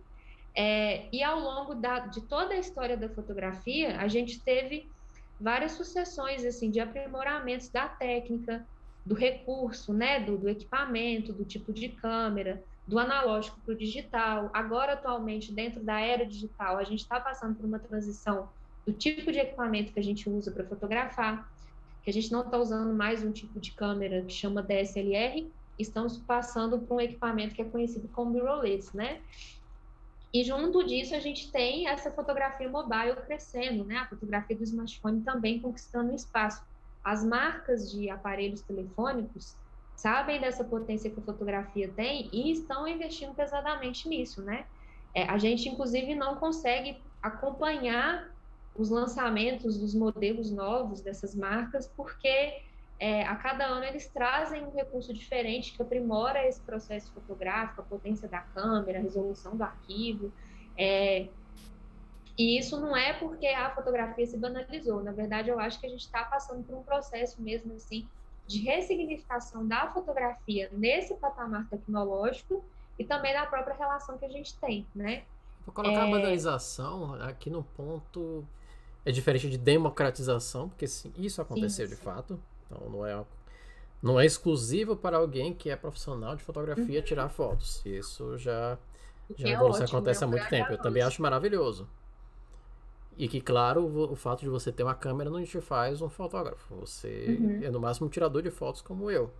É, 0.56 1.14
e 1.14 1.22
ao 1.22 1.38
longo 1.38 1.74
da, 1.74 2.00
de 2.00 2.26
toda 2.28 2.54
a 2.54 2.58
história 2.58 2.96
da 2.96 3.10
fotografia, 3.10 3.98
a 3.98 4.08
gente 4.08 4.42
teve 4.42 4.90
várias 5.38 5.72
sucessões 5.72 6.46
assim 6.46 6.70
de 6.70 6.80
aprimoramentos 6.80 7.70
da 7.70 7.88
técnica, 7.88 8.66
do 9.04 9.14
recurso, 9.14 9.92
né, 9.92 10.20
do, 10.20 10.38
do 10.38 10.48
equipamento, 10.48 11.32
do 11.32 11.44
tipo 11.44 11.72
de 11.72 11.88
câmera, 11.88 12.62
do 12.86 12.98
analógico 12.98 13.58
para 13.64 13.74
o 13.74 13.76
digital. 13.76 14.50
Agora, 14.52 14.94
atualmente, 14.94 15.52
dentro 15.52 15.82
da 15.82 16.00
era 16.00 16.24
digital, 16.24 16.78
a 16.78 16.84
gente 16.84 17.00
está 17.00 17.20
passando 17.20 17.56
por 17.56 17.64
uma 17.64 17.78
transição 17.78 18.48
do 18.86 18.92
tipo 18.92 19.30
de 19.30 19.38
equipamento 19.38 19.92
que 19.92 20.00
a 20.00 20.02
gente 20.02 20.28
usa 20.28 20.50
para 20.50 20.64
fotografar, 20.64 21.50
que 22.02 22.10
a 22.10 22.12
gente 22.12 22.32
não 22.32 22.42
está 22.42 22.58
usando 22.58 22.92
mais 22.92 23.24
um 23.24 23.30
tipo 23.30 23.60
de 23.60 23.72
câmera 23.72 24.22
que 24.22 24.32
chama 24.32 24.62
DSLR, 24.62 25.50
estamos 25.78 26.18
passando 26.18 26.78
para 26.78 26.96
um 26.96 27.00
equipamento 27.00 27.54
que 27.54 27.62
é 27.62 27.64
conhecido 27.64 28.08
como 28.08 28.32
mirrorless, 28.32 28.96
né? 28.96 29.20
E 30.32 30.42
junto 30.42 30.82
disso, 30.84 31.14
a 31.14 31.20
gente 31.20 31.50
tem 31.52 31.86
essa 31.86 32.10
fotografia 32.10 32.68
mobile 32.68 33.16
crescendo, 33.26 33.84
né? 33.84 33.98
A 33.98 34.06
fotografia 34.06 34.56
do 34.56 34.64
smartphone 34.64 35.20
também 35.22 35.60
conquistando 35.60 36.14
espaço. 36.14 36.62
As 37.02 37.24
marcas 37.24 37.90
de 37.90 38.08
aparelhos 38.08 38.62
telefônicos 38.62 39.56
sabem 39.96 40.40
dessa 40.40 40.64
potência 40.64 41.10
que 41.10 41.20
a 41.20 41.22
fotografia 41.22 41.92
tem 41.92 42.28
e 42.32 42.52
estão 42.52 42.86
investindo 42.88 43.34
pesadamente 43.34 44.08
nisso, 44.08 44.42
né? 44.42 44.66
É, 45.14 45.24
a 45.24 45.36
gente, 45.36 45.68
inclusive, 45.68 46.14
não 46.14 46.36
consegue 46.36 47.04
acompanhar 47.20 48.32
os 48.74 48.88
lançamentos 48.88 49.78
dos 49.78 49.94
modelos 49.94 50.50
novos 50.50 51.02
dessas 51.02 51.34
marcas, 51.34 51.86
porque 51.86 52.52
é, 52.98 53.22
a 53.24 53.36
cada 53.36 53.66
ano 53.66 53.84
eles 53.84 54.08
trazem 54.10 54.64
um 54.64 54.70
recurso 54.70 55.12
diferente 55.12 55.76
que 55.76 55.82
aprimora 55.82 56.46
esse 56.46 56.62
processo 56.62 57.12
fotográfico, 57.12 57.80
a 57.82 57.84
potência 57.84 58.28
da 58.28 58.40
câmera, 58.40 58.98
a 58.98 59.02
resolução 59.02 59.56
do 59.56 59.62
arquivo. 59.62 60.32
É, 60.76 61.28
e 62.42 62.58
isso 62.58 62.80
não 62.80 62.96
é 62.96 63.12
porque 63.12 63.46
a 63.46 63.72
fotografia 63.72 64.26
se 64.26 64.36
banalizou. 64.36 65.00
Na 65.00 65.12
verdade, 65.12 65.48
eu 65.48 65.60
acho 65.60 65.78
que 65.78 65.86
a 65.86 65.88
gente 65.88 66.00
está 66.00 66.24
passando 66.24 66.64
por 66.64 66.76
um 66.76 66.82
processo 66.82 67.40
mesmo 67.40 67.72
assim 67.74 68.04
de 68.48 68.58
ressignificação 68.58 69.64
da 69.64 69.86
fotografia 69.92 70.68
nesse 70.72 71.14
patamar 71.14 71.68
tecnológico 71.68 72.64
e 72.98 73.04
também 73.04 73.32
da 73.32 73.46
própria 73.46 73.76
relação 73.76 74.18
que 74.18 74.24
a 74.24 74.28
gente 74.28 74.56
tem, 74.56 74.84
né? 74.92 75.22
Vou 75.64 75.72
colocar 75.72 76.04
é... 76.04 76.08
a 76.08 76.10
banalização 76.10 77.14
aqui 77.22 77.48
no 77.48 77.62
ponto 77.62 78.44
é 79.04 79.12
diferente 79.12 79.48
de 79.48 79.56
democratização, 79.56 80.68
porque 80.68 80.88
sim, 80.88 81.12
isso 81.16 81.40
aconteceu 81.40 81.86
sim, 81.86 81.94
sim. 81.94 81.96
de 81.96 82.04
fato. 82.04 82.42
Então 82.66 82.90
não 82.90 83.06
é 83.06 83.24
não 84.02 84.18
é 84.18 84.26
exclusivo 84.26 84.96
para 84.96 85.16
alguém 85.16 85.54
que 85.54 85.70
é 85.70 85.76
profissional 85.76 86.34
de 86.34 86.42
fotografia 86.42 86.98
uhum. 86.98 87.04
tirar 87.04 87.28
fotos. 87.28 87.86
Isso 87.86 88.36
já 88.36 88.76
já 89.36 89.48
é 89.48 89.56
ótimo, 89.56 89.84
acontece 89.84 90.24
há 90.24 90.26
muito 90.26 90.48
tempo. 90.48 90.72
Eu 90.72 90.78
também 90.78 91.04
acho 91.04 91.22
maravilhoso. 91.22 91.88
E 93.16 93.28
que, 93.28 93.40
claro, 93.40 93.82
o, 93.82 94.12
o, 94.12 94.16
fato 94.16 94.40
de 94.40 94.48
você 94.48 94.72
ter 94.72 94.82
uma 94.82 94.94
câmera 94.94 95.30
não 95.30 95.42
te 95.44 95.60
faz 95.60 96.00
um 96.00 96.08
fotógrafo. 96.08 96.74
Você 96.76 97.36
uhum. 97.38 97.60
é 97.62 97.70
no 97.70 97.78
máximo 97.78 98.06
um 98.06 98.10
tirador 98.10 98.42
de 98.42 98.50
fotos 98.50 98.80
como 98.80 99.10
eu. 99.10 99.30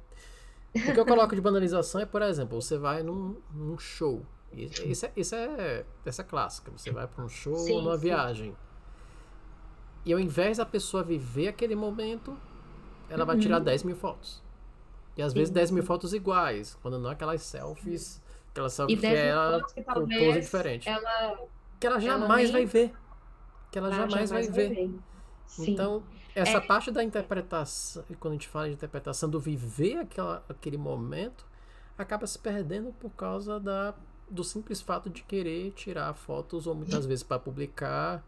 O 0.74 0.92
que 0.92 1.00
eu 1.00 1.06
coloco 1.06 1.35
de 1.35 1.40
banalização 1.40 2.00
é, 2.00 2.06
por 2.06 2.22
exemplo, 2.22 2.61
você 2.61 2.78
vai 2.78 3.02
num, 3.02 3.37
num 3.52 3.78
show. 3.78 4.24
Isso 4.52 5.06
é, 5.06 5.12
isso 5.16 5.35
é, 5.35 5.85
essa 6.04 6.22
é 6.22 6.24
clássica. 6.24 6.70
Você 6.70 6.90
vai 6.90 7.06
para 7.06 7.24
um 7.24 7.28
show 7.28 7.56
sim, 7.56 7.72
ou 7.72 7.82
numa 7.82 7.96
sim. 7.96 8.02
viagem. 8.02 8.56
E 10.04 10.12
ao 10.12 10.18
invés 10.18 10.58
da 10.58 10.66
pessoa 10.66 11.02
viver 11.02 11.48
aquele 11.48 11.74
momento, 11.74 12.37
ela 13.08 13.24
vai 13.24 13.38
tirar 13.38 13.58
10 13.58 13.82
uhum. 13.82 13.87
mil 13.88 13.96
fotos. 13.96 14.42
E 15.16 15.22
às 15.22 15.32
sim, 15.32 15.38
vezes 15.38 15.52
10 15.52 15.70
mil 15.70 15.82
fotos 15.82 16.12
iguais, 16.12 16.76
quando 16.82 16.98
não 16.98 17.11
aquelas 17.11 17.42
selfies, 17.42 18.22
aquelas 18.50 18.72
selfies 18.72 19.00
que 19.00 19.06
ela 19.06 19.62
que 19.62 19.82
com 19.82 20.08
pose 20.08 20.40
diferente. 20.40 20.88
Ela, 20.88 21.38
que 21.78 21.87
ela 21.87 21.98
jamais 21.98 22.50
ela 22.50 22.58
nem... 22.58 22.66
vai 22.66 22.66
ver. 22.66 22.94
Que 23.72 23.78
ela, 23.78 23.88
ela 23.88 23.96
jamais, 24.06 24.28
jamais, 24.28 24.48
vai 24.48 24.68
ver. 24.68 24.74
ver. 24.74 25.00
Então, 25.61 26.02
essa 26.35 26.58
é... 26.58 26.61
parte 26.61 26.90
da 26.90 27.02
interpretação, 27.02 28.04
quando 28.20 28.32
a 28.32 28.37
gente 28.37 28.48
fala 28.48 28.68
de 28.68 28.74
interpretação, 28.74 29.28
do 29.28 29.40
viver 29.40 29.96
aquela, 29.96 30.44
aquele 30.48 30.76
momento, 30.76 31.44
acaba 31.96 32.26
se 32.26 32.38
perdendo 32.38 32.92
por 32.92 33.11
causa 33.11 33.58
da, 33.58 33.94
do 34.30 34.44
simples 34.44 34.80
fato 34.80 35.11
de 35.11 35.22
querer 35.22 35.72
tirar 35.72 36.12
fotos, 36.14 36.66
ou 36.66 36.74
muitas 36.74 37.06
vezes 37.06 37.22
para 37.22 37.38
publicar. 37.38 38.22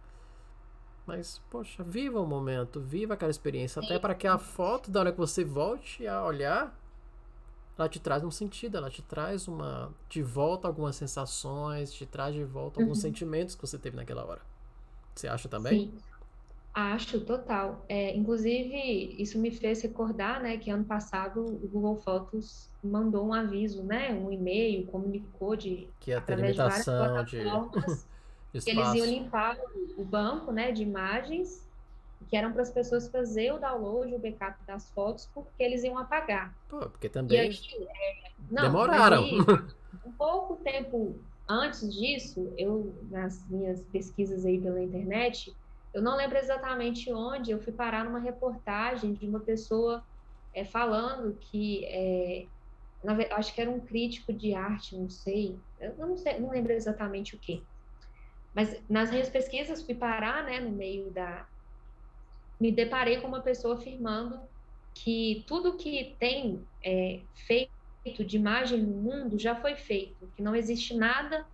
Mas, 1.07 1.40
poxa, 1.50 1.85
viva 1.85 2.18
o 2.18 2.26
momento, 2.26 2.80
viva 2.80 3.12
aquela 3.12 3.30
experiência, 3.30 3.80
Sim. 3.83 3.87
até 3.87 3.98
para 3.98 4.14
que 4.14 4.26
a 4.26 4.38
foto, 4.38 4.90
da 4.90 5.00
hora 5.00 5.12
que 5.12 5.18
você 5.18 5.44
volte 5.44 6.07
a 6.07 6.24
olhar, 6.24 6.74
ela 7.76 7.88
te 7.88 8.00
traz 8.00 8.24
um 8.24 8.30
sentido, 8.30 8.78
ela 8.78 8.88
te 8.88 9.02
traz 9.02 9.46
uma 9.46 9.92
de 10.09 10.22
volta 10.22 10.66
algumas 10.66 10.96
sensações, 10.96 11.92
te 11.92 12.07
traz 12.07 12.35
de 12.35 12.44
volta 12.44 12.80
alguns 12.80 12.98
uhum. 12.98 13.02
sentimentos 13.02 13.54
que 13.54 13.61
você 13.61 13.76
teve 13.78 13.96
naquela 13.96 14.24
hora. 14.24 14.53
Você 15.14 15.29
acha 15.29 15.48
também? 15.48 15.87
Sim. 15.87 15.98
Acho, 16.74 17.20
total. 17.20 17.85
É, 17.88 18.16
inclusive, 18.16 18.77
isso 19.22 19.38
me 19.38 19.53
fez 19.53 19.81
recordar, 19.81 20.42
né, 20.42 20.59
que 20.59 20.70
ano 20.70 20.85
passado 20.85 21.40
o 21.40 21.68
Google 21.68 22.00
Fotos 22.00 22.68
mandou 22.83 23.29
um 23.29 23.33
aviso, 23.33 23.85
né, 23.85 24.12
um 24.12 24.33
e-mail, 24.33 24.85
comunicou 24.87 25.55
de 25.55 25.88
que 26.00 26.12
a 26.12 26.20
limitação 26.35 27.24
de, 27.24 27.38
de 27.38 27.44
que 28.64 28.70
eles 28.70 28.94
iam 28.94 29.07
limpar 29.07 29.57
o 29.96 30.05
banco, 30.05 30.50
né, 30.50 30.72
de 30.72 30.83
imagens, 30.83 31.64
que 32.29 32.37
eram 32.37 32.53
para 32.53 32.62
as 32.62 32.72
pessoas 32.72 33.09
fazer 33.09 33.53
o 33.53 33.59
download, 33.59 34.12
o 34.12 34.18
backup 34.18 34.59
das 34.66 34.90
fotos, 34.90 35.31
porque 35.33 35.62
eles 35.62 35.85
iam 35.85 35.96
apagar. 35.96 36.53
Pô, 36.68 36.79
porque 36.90 37.09
também 37.09 37.38
aí, 37.38 37.50
é, 37.50 38.31
não, 38.50 38.64
demoraram. 38.64 39.22
Aí, 39.22 39.38
um 40.05 40.11
pouco 40.11 40.57
tempo 40.57 41.20
antes 41.48 41.92
disso, 41.92 42.52
eu 42.57 42.94
nas 43.11 43.46
minhas 43.48 43.83
pesquisas 43.85 44.44
aí 44.44 44.61
pela 44.61 44.83
internet 44.83 45.54
eu 45.94 46.02
não 46.02 46.16
lembro 46.16 46.37
exatamente 46.37 47.12
onde, 47.12 47.52
eu 47.52 47.61
fui 47.61 47.72
parar 47.72 48.04
numa 48.04 48.18
reportagem 48.18 49.14
de 49.14 49.28
uma 49.28 49.38
pessoa 49.38 50.04
é, 50.52 50.64
falando 50.64 51.38
que, 51.38 51.85
é, 51.85 52.46
na, 53.02 53.16
acho 53.37 53.54
que 53.54 53.61
era 53.61 53.70
um 53.70 53.78
crítico 53.78 54.33
de 54.33 54.54
arte, 54.54 54.96
não 54.96 55.09
sei, 55.09 55.57
eu 55.78 55.94
não, 55.96 56.16
sei, 56.16 56.40
não 56.40 56.50
lembro 56.50 56.72
exatamente 56.72 57.37
o 57.37 57.38
que. 57.38 57.64
Mas 58.52 58.83
nas 58.90 59.11
minhas 59.11 59.28
pesquisas 59.28 59.83
fui 59.83 59.94
parar, 59.94 60.44
né, 60.44 60.59
no 60.59 60.70
meio 60.70 61.12
da... 61.12 61.46
Me 62.61 62.72
deparei 62.72 63.20
com 63.20 63.28
uma 63.28 63.40
pessoa 63.40 63.74
afirmando 63.76 64.40
que 64.94 65.44
tudo 65.46 65.76
que 65.76 66.16
tem 66.18 66.64
é, 66.85 67.20
feito 67.46 67.72
de 68.12 68.36
imagem 68.36 68.82
no 68.82 68.96
mundo 68.96 69.38
já 69.38 69.54
foi 69.54 69.74
feito, 69.74 70.30
que 70.36 70.42
não 70.42 70.54
existe 70.54 70.94
nada 70.94 71.46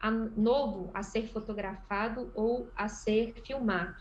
a, 0.00 0.10
novo 0.10 0.90
a 0.94 1.02
ser 1.02 1.28
fotografado 1.28 2.30
ou 2.34 2.68
a 2.74 2.88
ser 2.88 3.34
filmado. 3.44 3.96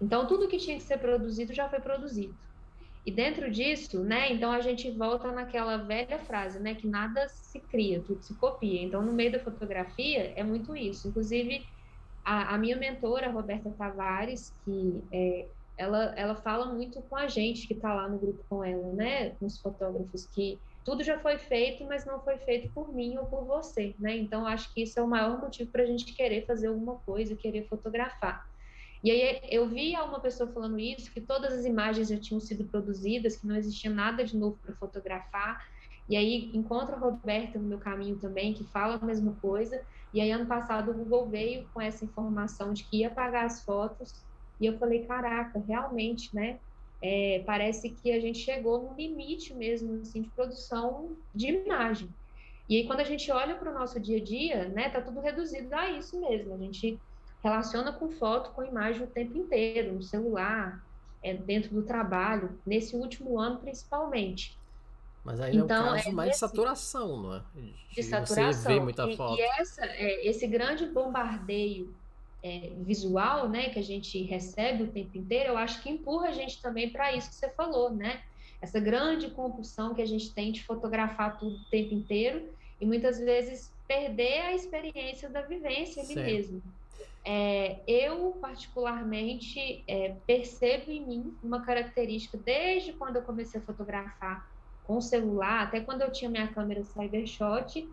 Então, 0.00 0.26
tudo 0.26 0.48
que 0.48 0.58
tinha 0.58 0.76
que 0.76 0.82
ser 0.82 0.98
produzido 0.98 1.52
já 1.52 1.68
foi 1.68 1.80
produzido. 1.80 2.34
E 3.04 3.10
dentro 3.10 3.50
disso, 3.50 4.02
né, 4.02 4.32
então 4.32 4.50
a 4.50 4.60
gente 4.60 4.90
volta 4.90 5.30
naquela 5.30 5.76
velha 5.76 6.18
frase, 6.18 6.58
né, 6.58 6.74
que 6.74 6.88
nada 6.88 7.28
se 7.28 7.60
cria, 7.60 8.00
tudo 8.00 8.22
se 8.22 8.34
copia. 8.34 8.82
Então, 8.82 9.00
no 9.00 9.12
meio 9.12 9.32
da 9.32 9.38
fotografia, 9.38 10.32
é 10.34 10.42
muito 10.42 10.74
isso. 10.74 11.06
Inclusive, 11.08 11.64
a, 12.24 12.54
a 12.54 12.58
minha 12.58 12.76
mentora, 12.76 13.30
Roberta 13.30 13.70
Tavares, 13.70 14.52
que 14.64 15.00
é, 15.12 15.46
ela, 15.78 16.14
ela 16.16 16.34
fala 16.34 16.66
muito 16.66 17.00
com 17.02 17.16
a 17.16 17.28
gente 17.28 17.68
que 17.68 17.74
está 17.74 17.94
lá 17.94 18.08
no 18.08 18.18
grupo 18.18 18.44
com 18.48 18.64
ela, 18.64 18.92
né, 18.92 19.30
com 19.30 19.46
os 19.46 19.60
fotógrafos, 19.60 20.26
que 20.26 20.58
tudo 20.86 21.02
já 21.02 21.18
foi 21.18 21.36
feito, 21.36 21.84
mas 21.84 22.06
não 22.06 22.20
foi 22.20 22.38
feito 22.38 22.72
por 22.72 22.94
mim 22.94 23.18
ou 23.18 23.26
por 23.26 23.44
você, 23.44 23.92
né? 23.98 24.16
Então, 24.16 24.46
acho 24.46 24.72
que 24.72 24.84
isso 24.84 25.00
é 25.00 25.02
o 25.02 25.08
maior 25.08 25.40
motivo 25.40 25.68
para 25.68 25.82
a 25.82 25.86
gente 25.86 26.14
querer 26.14 26.46
fazer 26.46 26.68
alguma 26.68 26.94
coisa, 27.00 27.34
querer 27.34 27.66
fotografar. 27.66 28.48
E 29.02 29.10
aí 29.10 29.40
eu 29.50 29.68
vi 29.68 29.96
uma 29.96 30.20
pessoa 30.20 30.48
falando 30.48 30.78
isso, 30.78 31.10
que 31.10 31.20
todas 31.20 31.52
as 31.52 31.64
imagens 31.64 32.08
já 32.08 32.16
tinham 32.16 32.38
sido 32.38 32.64
produzidas, 32.66 33.36
que 33.36 33.48
não 33.48 33.56
existia 33.56 33.90
nada 33.90 34.24
de 34.24 34.36
novo 34.36 34.60
para 34.62 34.76
fotografar. 34.76 35.66
E 36.08 36.16
aí 36.16 36.52
encontro 36.54 36.94
a 36.94 36.98
Roberta 36.98 37.58
no 37.58 37.66
meu 37.66 37.78
caminho 37.78 38.16
também, 38.20 38.54
que 38.54 38.62
fala 38.62 38.94
a 38.94 39.04
mesma 39.04 39.34
coisa. 39.42 39.82
E 40.14 40.20
aí 40.20 40.30
ano 40.30 40.46
passado 40.46 40.92
o 40.92 40.94
Google 40.94 41.28
veio 41.28 41.68
com 41.74 41.80
essa 41.80 42.04
informação 42.04 42.72
de 42.72 42.84
que 42.84 42.98
ia 42.98 43.10
pagar 43.10 43.44
as 43.44 43.64
fotos. 43.64 44.24
E 44.60 44.66
eu 44.66 44.78
falei, 44.78 45.04
caraca, 45.04 45.58
realmente, 45.66 46.32
né? 46.32 46.60
É, 47.02 47.42
parece 47.44 47.90
que 47.90 48.12
a 48.12 48.20
gente 48.20 48.38
chegou 48.38 48.82
no 48.82 48.94
limite 48.94 49.54
mesmo 49.54 50.00
assim, 50.00 50.22
de 50.22 50.28
produção 50.30 51.16
de 51.34 51.48
imagem. 51.48 52.08
E 52.68 52.76
aí, 52.76 52.86
quando 52.86 53.00
a 53.00 53.04
gente 53.04 53.30
olha 53.30 53.54
para 53.54 53.70
o 53.70 53.74
nosso 53.74 54.00
dia 54.00 54.18
a 54.18 54.22
dia, 54.22 54.68
né, 54.68 54.88
tá 54.88 55.00
tudo 55.00 55.20
reduzido 55.20 55.72
a 55.74 55.90
isso 55.90 56.20
mesmo. 56.20 56.54
A 56.54 56.58
gente 56.58 56.98
relaciona 57.42 57.92
com 57.92 58.10
foto, 58.10 58.50
com 58.50 58.64
imagem 58.64 59.04
o 59.04 59.06
tempo 59.06 59.38
inteiro, 59.38 59.94
no 59.94 60.02
celular, 60.02 60.84
é, 61.22 61.32
dentro 61.34 61.72
do 61.74 61.82
trabalho, 61.82 62.58
nesse 62.66 62.96
último 62.96 63.38
ano 63.38 63.58
principalmente. 63.58 64.58
Mas 65.24 65.40
aí 65.40 65.56
então, 65.56 65.76
é 65.76 65.90
um 65.90 65.94
caso 65.94 66.08
é 66.08 66.12
mais 66.12 66.30
de 66.30 66.38
saturação, 66.38 67.22
não 67.22 67.34
é? 67.34 67.42
De, 67.54 67.74
de 67.96 68.02
saturação. 68.02 68.52
Você 68.52 68.68
vê 68.68 68.80
muita 68.80 69.16
foto. 69.16 69.38
E, 69.38 69.40
e 69.40 69.42
essa, 69.42 69.84
é, 69.84 70.26
esse 70.26 70.46
grande 70.46 70.86
bombardeio 70.86 71.92
é, 72.46 72.70
visual, 72.78 73.48
né, 73.48 73.70
que 73.70 73.78
a 73.78 73.82
gente 73.82 74.22
recebe 74.22 74.84
o 74.84 74.92
tempo 74.92 75.18
inteiro, 75.18 75.50
eu 75.50 75.58
acho 75.58 75.82
que 75.82 75.90
empurra 75.90 76.28
a 76.28 76.32
gente 76.32 76.62
também 76.62 76.90
para 76.90 77.12
isso 77.12 77.28
que 77.28 77.34
você 77.34 77.48
falou, 77.50 77.90
né? 77.90 78.22
Essa 78.62 78.78
grande 78.78 79.28
compulsão 79.30 79.94
que 79.94 80.00
a 80.00 80.06
gente 80.06 80.32
tem 80.32 80.52
de 80.52 80.62
fotografar 80.62 81.38
tudo 81.38 81.56
o 81.56 81.64
tempo 81.70 81.92
inteiro 81.92 82.48
e 82.80 82.86
muitas 82.86 83.18
vezes 83.18 83.72
perder 83.88 84.42
a 84.42 84.54
experiência 84.54 85.28
da 85.28 85.42
vivência 85.42 86.02
ali 86.02 86.14
Certo. 86.14 86.26
mesmo. 86.26 86.62
É, 87.24 87.80
eu, 87.88 88.38
particularmente, 88.40 89.82
é, 89.88 90.14
percebo 90.24 90.92
em 90.92 91.04
mim 91.04 91.36
uma 91.42 91.64
característica 91.64 92.38
desde 92.38 92.92
quando 92.92 93.16
eu 93.16 93.22
comecei 93.22 93.60
a 93.60 93.64
fotografar 93.64 94.48
com 94.84 95.00
celular, 95.00 95.64
até 95.64 95.80
quando 95.80 96.02
eu 96.02 96.12
tinha 96.12 96.30
minha 96.30 96.46
câmera 96.46 96.84
Cybershot, 96.84 97.88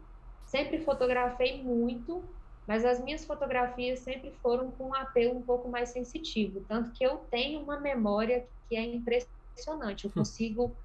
sempre 0.45 0.77
fotografei 0.77 1.63
muito 1.63 2.23
mas 2.67 2.85
as 2.85 3.03
minhas 3.03 3.25
fotografias 3.25 3.99
sempre 3.99 4.31
foram 4.41 4.71
com 4.71 4.89
um 4.89 4.95
apelo 4.95 5.37
um 5.37 5.41
pouco 5.41 5.67
mais 5.69 5.89
sensitivo, 5.89 6.63
tanto 6.67 6.91
que 6.91 7.03
eu 7.03 7.17
tenho 7.29 7.61
uma 7.61 7.79
memória 7.79 8.45
que 8.69 8.75
é 8.75 8.83
impressionante. 8.83 10.05
Eu 10.05 10.11
hum. 10.11 10.13
consigo, 10.13 10.75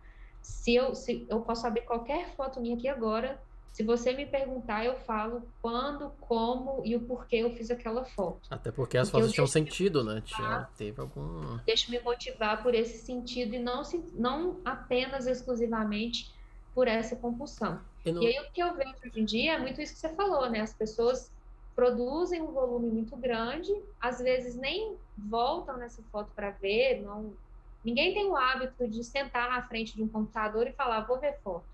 se 0.43 0.75
eu, 0.75 0.95
se 0.95 1.27
eu 1.29 1.41
posso 1.41 1.67
abrir 1.67 1.83
qualquer 1.83 2.35
foto 2.35 2.61
minha 2.61 2.77
aqui 2.77 2.89
agora, 2.89 3.41
Se 3.79 3.85
você 3.85 4.13
me 4.13 4.27
perguntar, 4.27 4.85
eu 4.85 4.97
falo 4.97 5.41
quando, 5.63 6.11
como 6.21 6.83
e 6.85 6.97
o 6.97 7.01
porquê 7.01 7.37
eu 7.37 7.51
fiz 7.55 7.71
aquela 7.71 8.05
foto. 8.05 8.41
Até 8.51 8.73
porque 8.73 8.99
as 8.99 9.09
porque 9.09 9.23
fotos 9.23 9.33
tinham 9.33 9.47
sentido, 9.47 10.03
né? 10.03 10.21
Tinha, 10.25 10.69
teve 10.77 11.01
algum. 11.01 11.59
Deixa 11.65 11.89
me 11.89 12.01
motivar 12.01 12.61
por 12.61 12.75
esse 12.75 12.99
sentido 12.99 13.55
e 13.55 13.59
não, 13.61 13.83
não 14.15 14.57
apenas 14.65 15.29
exclusivamente 15.29 16.35
por 16.75 16.89
essa 16.89 17.15
compulsão. 17.15 17.81
Não... 18.05 18.21
E 18.21 18.27
aí 18.27 18.41
o 18.41 18.51
que 18.51 18.61
eu 18.61 18.75
vejo 18.75 18.97
hoje 19.05 19.21
em 19.21 19.25
dia 19.25 19.53
é 19.55 19.59
muito 19.61 19.81
isso 19.81 19.95
que 19.95 20.01
você 20.01 20.09
falou, 20.09 20.51
né? 20.51 20.61
As 20.61 20.75
pessoas 20.75 21.31
produzem 21.79 22.43
um 22.43 22.51
volume 22.51 22.91
muito 22.91 23.17
grande, 23.17 23.73
às 24.01 24.19
vezes 24.19 24.57
nem 24.57 24.97
voltam 25.17 25.77
nessa 25.77 26.03
foto 26.11 26.29
para 26.35 26.51
ver, 26.51 27.03
não 27.03 27.37
ninguém 27.85 28.13
tem 28.13 28.27
o 28.27 28.37
hábito 28.37 28.89
de 28.89 29.05
sentar 29.05 29.49
na 29.49 29.63
frente 29.63 29.95
de 29.95 30.03
um 30.03 30.09
computador 30.09 30.67
e 30.67 30.73
falar, 30.73 31.03
vou 31.03 31.21
ver 31.21 31.39
foto. 31.41 31.65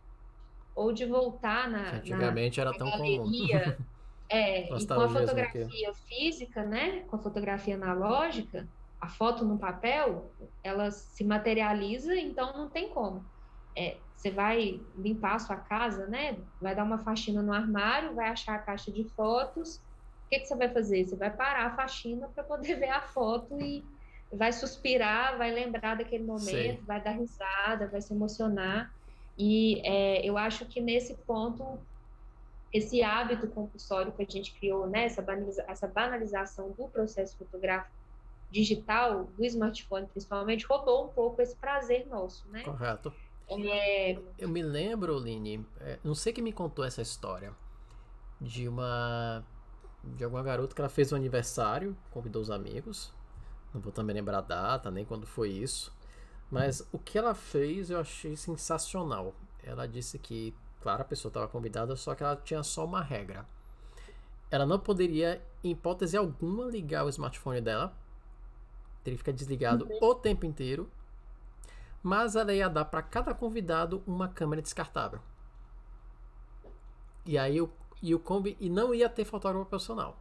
Ou 0.75 0.93
de 0.93 1.07
voltar 1.07 1.71
na. 1.71 1.93
antigamente 1.95 2.59
na, 2.59 2.67
era 2.67 2.77
tão 2.77 2.91
galeria. 2.91 3.65
comum. 3.65 3.77
É, 4.27 4.65
e 4.65 4.87
com 4.87 5.01
a 5.01 5.09
fotografia 5.09 5.95
física, 6.09 6.65
né? 6.65 7.01
Com 7.03 7.17
a 7.17 7.19
fotografia 7.19 7.75
analógica, 7.75 8.67
a 8.99 9.07
foto 9.07 9.45
no 9.45 9.59
papel, 9.59 10.33
ela 10.63 10.91
se 10.91 11.23
materializa, 11.23 12.17
então 12.17 12.57
não 12.57 12.71
tem 12.71 12.89
como. 12.89 13.25
É, 13.77 13.99
você 14.17 14.31
vai 14.31 14.81
limpar 14.97 15.35
a 15.35 15.39
sua 15.39 15.57
casa, 15.57 16.07
né? 16.07 16.39
Vai 16.61 16.75
dar 16.75 16.85
uma 16.85 16.99
faxina 16.99 17.43
no 17.43 17.53
armário, 17.53 18.15
vai 18.15 18.31
achar 18.31 18.55
a 18.55 18.59
caixa 18.59 18.91
de 18.91 19.05
fotos. 19.11 19.85
O 20.35 20.37
que, 20.37 20.41
que 20.41 20.49
você 20.49 20.57
vai 20.57 20.69
fazer? 20.69 21.05
Você 21.05 21.15
vai 21.15 21.31
parar 21.31 21.67
a 21.67 21.77
faxina 21.77 22.29
para 22.29 22.43
poder 22.43 22.75
ver 22.81 22.89
a 22.89 23.01
foto 23.01 23.61
e 23.61 23.85
vai 24.33 24.53
suspirar, 24.53 25.39
vai 25.39 25.53
lembrar 25.53 25.97
daquele 25.97 26.25
momento, 26.25 26.85
vai 26.85 27.01
dar 27.01 27.13
risada, 27.13 27.87
vai 27.87 28.01
se 28.01 28.13
emocionar. 28.13 28.93
E 29.39 29.81
é, 29.85 30.27
eu 30.27 30.37
acho 30.37 30.67
que 30.67 30.81
nesse 30.81 31.15
ponto, 31.15 31.79
esse 32.73 33.03
hábito 33.03 33.47
compulsório 33.49 34.13
que 34.13 34.23
a 34.23 34.27
gente 34.29 34.53
criou, 34.55 34.89
né, 34.89 35.05
essa, 35.05 35.23
banaliza 35.23 35.65
essa 35.69 35.87
banalização 35.87 36.71
do 36.73 36.89
processo 36.89 37.37
fotográfico 37.37 37.95
digital, 38.51 39.25
do 39.25 39.45
smartphone 39.45 40.07
principalmente, 40.07 40.67
roubou 40.67 41.07
um 41.07 41.09
pouco 41.09 41.41
esse 41.43 41.55
prazer 41.57 42.07
nosso, 42.09 42.49
né? 42.49 42.63
Correto. 42.63 43.13
É... 43.49 44.19
Eu 44.39 44.49
me 44.49 44.63
lembro, 44.63 45.19
Line, 45.19 45.65
é, 45.81 45.99
não 46.03 46.15
sei 46.15 46.33
quem 46.33 46.43
me 46.43 46.53
contou 46.53 46.85
essa 46.85 47.03
história, 47.03 47.53
de 48.41 48.69
uma 48.69 49.45
de 50.17 50.25
alguma 50.25 50.43
garota 50.43 50.75
que 50.75 50.81
ela 50.81 50.89
fez 50.89 51.13
um 51.13 51.17
aniversário, 51.17 51.97
convidou 52.11 52.41
os 52.43 52.51
amigos, 52.51 53.13
não 53.73 53.81
vou 53.81 53.93
também 53.93 54.15
lembrar 54.15 54.39
a 54.39 54.43
data, 54.43 54.91
nem 54.91 55.05
quando 55.05 55.27
foi 55.27 55.51
isso. 55.51 55.93
Mas 56.51 56.87
o 56.93 56.99
que 56.99 57.19
ela 57.19 57.35
fez 57.35 57.91
eu 57.91 57.99
achei 57.99 58.37
sensacional. 58.37 59.35
Ela 59.63 59.89
disse 59.89 60.19
que, 60.19 60.55
claro, 60.81 61.03
a 61.03 61.05
pessoa 61.05 61.31
estava 61.31 61.49
convidada, 61.49 61.97
só 61.97 62.15
que 62.15 62.23
ela 62.23 62.37
tinha 62.37 62.63
só 62.63 62.85
uma 62.85 63.03
regra. 63.03 63.47
Ela 64.51 64.65
não 64.65 64.79
poderia, 64.79 65.43
em 65.65 65.73
hipótese 65.73 66.17
alguma, 66.17 66.67
ligar 66.67 67.05
o 67.05 67.09
smartphone 67.09 67.61
dela. 67.61 67.93
Teria 69.03 69.17
que 69.17 69.25
ficar 69.25 69.33
desligado 69.33 69.87
uhum. 69.87 69.99
o 70.01 70.15
tempo 70.15 70.47
inteiro. 70.47 70.89
Mas 72.03 72.37
ela 72.37 72.55
ia 72.55 72.69
dar 72.69 72.85
para 72.85 73.03
cada 73.03 73.35
convidado 73.35 74.03
uma 74.07 74.29
câmera 74.29 74.63
descartável. 74.63 75.21
E 77.27 77.39
aí 77.39 77.61
o, 77.61 77.73
e 78.03 78.15
o 78.15 78.19
combi, 78.19 78.57
e 78.61 78.69
não 78.69 78.95
ia 78.95 79.09
ter 79.09 79.25
fotógrafo 79.25 79.67
profissional. 79.67 80.19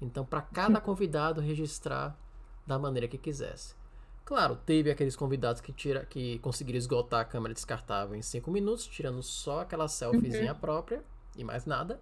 Então, 0.00 0.24
para 0.24 0.42
cada 0.42 0.80
convidado 0.82 1.40
registrar 1.40 2.16
da 2.66 2.78
maneira 2.78 3.08
que 3.08 3.18
quisesse. 3.18 3.74
Claro, 4.24 4.56
teve 4.64 4.90
aqueles 4.90 5.16
convidados 5.16 5.60
que, 5.60 5.72
tira, 5.72 6.04
que 6.06 6.38
conseguiram 6.38 6.78
esgotar 6.78 7.20
a 7.20 7.24
câmera 7.24 7.52
descartável 7.52 8.16
em 8.16 8.22
5 8.22 8.50
minutos, 8.50 8.86
tirando 8.86 9.22
só 9.22 9.60
aquela 9.60 9.86
selfiezinha 9.86 10.54
uhum. 10.54 10.58
própria 10.58 11.04
e 11.36 11.44
mais 11.44 11.66
nada. 11.66 12.00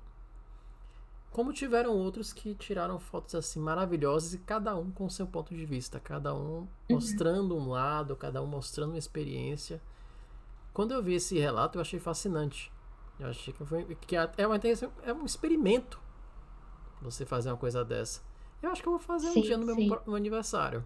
Como 1.32 1.52
tiveram 1.52 1.96
outros 1.96 2.32
que 2.32 2.54
tiraram 2.54 3.00
fotos 3.00 3.34
assim 3.34 3.58
maravilhosas 3.58 4.34
e 4.34 4.38
cada 4.38 4.76
um 4.76 4.90
com 4.90 5.08
seu 5.08 5.26
ponto 5.26 5.54
de 5.54 5.64
vista, 5.64 5.98
cada 5.98 6.34
um 6.34 6.58
uhum. 6.58 6.68
mostrando 6.90 7.56
um 7.56 7.70
lado, 7.70 8.14
cada 8.14 8.40
um 8.40 8.46
mostrando 8.46 8.90
uma 8.90 8.98
experiência. 8.98 9.80
Quando 10.72 10.92
eu 10.92 11.02
vi 11.02 11.14
esse 11.14 11.38
relato, 11.38 11.76
eu 11.76 11.82
achei 11.82 11.98
fascinante. 11.98 12.71
Eu 13.22 13.30
achei 13.30 13.54
que, 13.54 13.64
foi, 13.64 13.84
que 14.06 14.16
é, 14.16 14.46
uma, 14.46 14.60
é 15.04 15.12
um 15.12 15.24
experimento 15.24 16.00
você 17.00 17.24
fazer 17.24 17.50
uma 17.50 17.56
coisa 17.56 17.84
dessa. 17.84 18.20
Eu 18.60 18.70
acho 18.70 18.82
que 18.82 18.88
eu 18.88 18.92
vou 18.92 19.00
fazer 19.00 19.28
sim, 19.28 19.40
um 19.40 19.42
dia 19.42 19.56
no 19.56 19.66
meu, 19.66 19.76
meu 19.76 20.14
aniversário. 20.14 20.84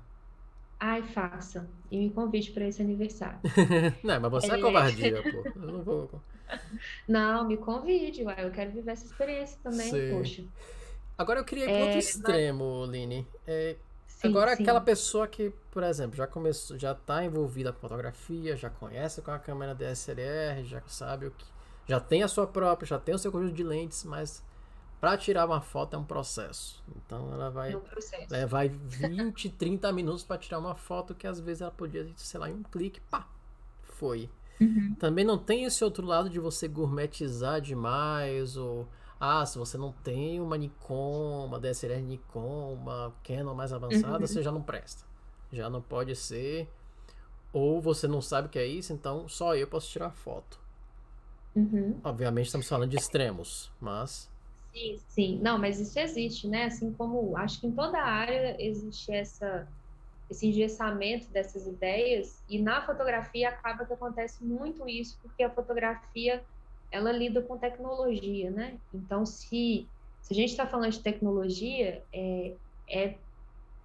Ai, 0.79 1.03
faça. 1.03 1.69
E 1.91 1.99
me 1.99 2.11
convide 2.11 2.51
para 2.51 2.67
esse 2.67 2.83
aniversário. 2.83 3.39
não, 4.05 4.21
mas 4.21 4.31
você 4.31 4.53
é, 4.53 4.59
é 4.59 4.61
covardia, 4.61 5.23
pô. 5.23 5.61
Eu 5.61 5.73
não 5.73 5.83
vou. 5.83 6.23
Não, 7.09 7.47
me 7.47 7.57
convide, 7.57 8.23
ué. 8.23 8.37
Eu 8.39 8.51
quero 8.51 8.71
viver 8.71 8.93
essa 8.93 9.07
experiência 9.07 9.59
também, 9.63 9.91
sim. 9.91 10.11
poxa. 10.11 10.45
Agora 11.17 11.41
eu 11.41 11.45
queria 11.45 11.65
ir 11.65 11.71
é, 11.71 11.83
outro 11.85 11.99
extremo, 11.99 12.81
mas... 12.83 12.91
Line. 12.91 13.27
É, 13.47 13.77
sim, 14.07 14.29
agora 14.29 14.55
sim. 14.55 14.63
aquela 14.63 14.81
pessoa 14.81 15.27
que, 15.27 15.51
por 15.71 15.83
exemplo, 15.83 16.15
já 16.15 16.27
começou, 16.27 16.79
já 16.79 16.93
está 16.93 17.25
envolvida 17.25 17.73
com 17.73 17.81
fotografia, 17.81 18.55
já 18.55 18.69
conhece 18.69 19.23
com 19.23 19.31
a 19.31 19.39
câmera 19.39 19.75
DSLR, 19.75 20.63
já 20.65 20.83
sabe 20.87 21.27
o 21.27 21.31
que, 21.31 21.47
já 21.87 22.01
tem 22.01 22.23
a 22.23 22.29
sua 22.29 22.47
própria, 22.47 22.87
já 22.87 22.99
tem 22.99 23.15
o 23.15 23.19
seu 23.19 23.31
conjunto 23.31 23.55
de 23.55 23.63
lentes, 23.63 24.05
mas 24.05 24.43
para 25.01 25.17
tirar 25.17 25.47
uma 25.47 25.61
foto 25.61 25.95
é 25.95 25.99
um 25.99 26.05
processo. 26.05 26.83
Então 26.97 27.33
ela 27.33 27.51
vai 27.51 27.73
é 27.73 27.77
um 27.77 27.83
levar 28.31 28.69
20, 28.69 29.51
30 29.51 29.93
minutos 29.93 30.25
para 30.25 30.39
tirar 30.39 30.59
uma 30.59 30.75
foto 30.75 31.15
que 31.15 31.27
às 31.27 31.39
vezes 31.39 31.63
ela 31.63 31.71
podia, 31.71 32.09
sei 32.17 32.41
lá, 32.41 32.51
em 32.51 32.55
um 32.55 32.63
clique, 32.63 33.01
pá, 33.01 33.29
foi. 33.83 34.29
Uhum. 34.61 34.97
Também 34.99 35.25
não 35.25 35.39
tem 35.39 35.65
esse 35.65 35.85
outro 35.85 36.07
lado 36.07 36.31
de 36.31 36.41
você 36.41 36.67
gourmetizar 36.67 37.61
demais 37.61 38.57
ou 38.57 38.89
ah, 39.19 39.45
se 39.47 39.59
você 39.59 39.79
não 39.79 39.93
tem 39.93 40.41
uma 40.41 40.57
Nikon, 40.59 41.47
uma 41.47 41.59
DSLR 41.59 42.03
Nikon, 42.03 42.75
uma 42.75 43.15
Canon 43.23 43.55
mais 43.55 43.73
avançada, 43.73 44.19
uhum. 44.19 44.27
você 44.27 44.43
já 44.43 44.53
não 44.53 44.63
presta. 44.63 45.05
Já 45.53 45.71
não 45.71 45.81
pode 45.81 46.15
ser. 46.15 46.69
Ou 47.53 47.81
você 47.81 48.07
não 48.07 48.21
sabe 48.21 48.49
o 48.49 48.51
que 48.51 48.59
é 48.59 48.67
isso, 48.67 48.93
então 48.93 49.27
só 49.29 49.57
eu 49.57 49.67
posso 49.67 49.89
tirar 49.89 50.11
foto. 50.11 50.59
Uhum. 51.57 51.99
Obviamente 52.05 52.47
estamos 52.47 52.69
falando 52.69 52.91
de 52.91 52.97
extremos, 52.97 53.73
mas 53.81 54.31
Sim, 54.77 55.01
sim. 55.09 55.39
Não, 55.43 55.59
mas 55.59 55.81
isso 55.81 55.99
existe, 55.99 56.47
né? 56.47 56.65
Assim 56.65 56.93
como 56.93 57.35
acho 57.35 57.59
que 57.59 57.67
em 57.67 57.73
toda 57.73 57.99
área 57.99 58.55
existe 58.59 59.11
essa, 59.11 59.67
esse 60.31 60.49
engessamento 60.49 61.29
dessas 61.31 61.67
ideias, 61.67 62.43
e 62.47 62.59
na 62.59 62.85
fotografia 62.85 63.49
acaba 63.49 63.87
que 63.87 63.95
acontece 63.95 64.45
muito 64.45 64.87
isso, 64.87 65.19
porque 65.23 65.43
a 65.43 65.51
fotografia 65.51 66.45
ela 66.91 67.11
lida 67.11 67.41
com 67.41 67.57
tecnologia, 67.57 68.51
né? 68.51 68.77
Então, 68.93 69.25
se, 69.25 69.87
se 70.21 70.33
a 70.33 70.37
gente 70.37 70.51
está 70.51 70.67
falando 70.67 70.93
de 70.93 71.01
tecnologia, 71.01 72.03
é, 72.13 72.53
é, 72.87 73.15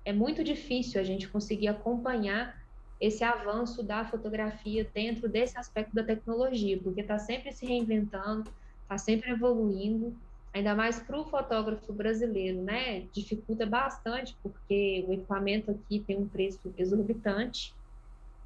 é 0.04 0.12
muito 0.12 0.44
difícil 0.44 1.00
a 1.00 1.04
gente 1.04 1.28
conseguir 1.30 1.70
acompanhar 1.70 2.61
esse 3.02 3.24
avanço 3.24 3.82
da 3.82 4.06
fotografia 4.06 4.88
dentro 4.94 5.28
desse 5.28 5.58
aspecto 5.58 5.94
da 5.96 6.04
tecnologia, 6.04 6.80
porque 6.80 7.02
está 7.02 7.18
sempre 7.18 7.52
se 7.52 7.66
reinventando, 7.66 8.48
está 8.84 8.96
sempre 8.96 9.32
evoluindo, 9.32 10.16
ainda 10.54 10.76
mais 10.76 11.00
para 11.00 11.20
o 11.20 11.26
fotógrafo 11.26 11.92
brasileiro, 11.92 12.62
né? 12.62 13.02
Dificulta 13.12 13.66
bastante, 13.66 14.38
porque 14.44 15.04
o 15.08 15.14
equipamento 15.14 15.72
aqui 15.72 16.00
tem 16.00 16.16
um 16.16 16.30
preço 16.30 16.60
exorbitante. 16.78 17.74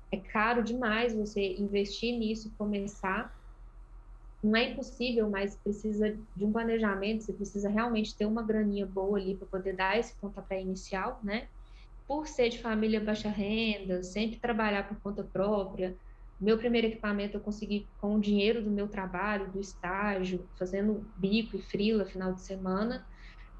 É 0.09 0.17
caro 0.17 0.63
demais 0.63 1.13
você 1.13 1.55
investir 1.57 2.17
nisso, 2.17 2.53
começar. 2.57 3.35
Não 4.41 4.55
é 4.55 4.71
impossível, 4.71 5.29
mas 5.29 5.57
precisa 5.57 6.17
de 6.33 6.45
um 6.45 6.53
planejamento, 6.53 7.25
você 7.25 7.33
precisa 7.33 7.67
realmente 7.67 8.15
ter 8.15 8.25
uma 8.25 8.41
graninha 8.43 8.85
boa 8.85 9.17
ali 9.17 9.35
para 9.35 9.47
poder 9.47 9.75
dar 9.75 9.99
esse 9.99 10.15
pontapé 10.15 10.61
inicial, 10.61 11.19
né? 11.21 11.49
Por 12.07 12.27
ser 12.27 12.49
de 12.49 12.59
família 12.61 12.99
baixa 13.03 13.29
renda, 13.29 14.03
sempre 14.03 14.39
trabalhar 14.39 14.87
por 14.87 15.01
conta 15.01 15.23
própria, 15.23 15.97
meu 16.39 16.57
primeiro 16.57 16.87
equipamento 16.87 17.37
eu 17.37 17.41
consegui 17.41 17.91
com 17.97 18.15
o 18.15 18.19
dinheiro 18.21 18.63
do 18.63 18.69
meu 18.71 18.87
trabalho, 18.89 19.51
do 19.51 19.59
estágio, 19.59 20.49
fazendo 20.57 21.11
bico 21.15 21.55
e 21.57 21.61
frila 21.61 22.05
final 22.05 22.33
de 22.33 22.45
semana. 22.45 23.05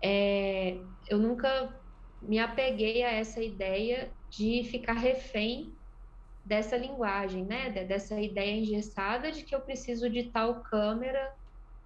É, 0.03 0.85
eu 1.09 1.19
nunca 1.19 1.81
me 2.21 2.39
apeguei 2.39 3.03
a 3.03 3.11
essa 3.11 3.41
ideia 3.43 4.13
de 4.29 4.63
ficar 4.65 4.93
refém 4.93 5.77
dessa 6.43 6.77
linguagem, 6.77 7.45
né? 7.45 7.71
Dessa 7.85 8.19
ideia 8.21 8.51
engessada 8.59 9.31
de 9.31 9.43
que 9.43 9.55
eu 9.55 9.61
preciso 9.61 10.09
de 10.09 10.31
tal 10.31 10.63
câmera 10.63 11.31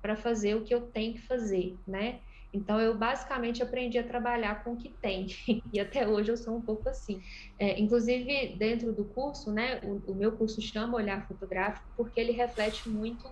para 0.02 0.16
fazer 0.18 0.56
o 0.56 0.64
que 0.64 0.74
eu 0.74 0.92
tenho 0.92 1.16
que 1.16 1.22
fazer, 1.28 1.80
né? 1.88 2.22
Então, 2.52 2.80
eu 2.80 2.98
basicamente 2.98 3.62
aprendi 3.62 3.98
a 3.98 4.08
trabalhar 4.08 4.64
com 4.64 4.74
o 4.74 4.78
que 4.78 4.98
tem, 5.02 5.28
e 5.72 5.80
até 5.80 6.08
hoje 6.08 6.32
eu 6.32 6.38
sou 6.38 6.58
um 6.58 6.62
pouco 6.62 6.90
assim. 6.90 7.22
É, 7.60 7.80
inclusive, 7.80 8.58
dentro 8.58 8.94
do 8.94 9.06
curso, 9.06 9.54
né, 9.54 9.80
o, 9.84 10.12
o, 10.12 10.16
meu 10.16 10.36
curso 10.38 10.62
chama 10.62 10.98
Olhar 10.98 11.28
Fotográfico, 11.28 11.86
porque 11.96 12.20
ele 12.20 12.32
reflete 12.32 12.90
muito 12.90 13.28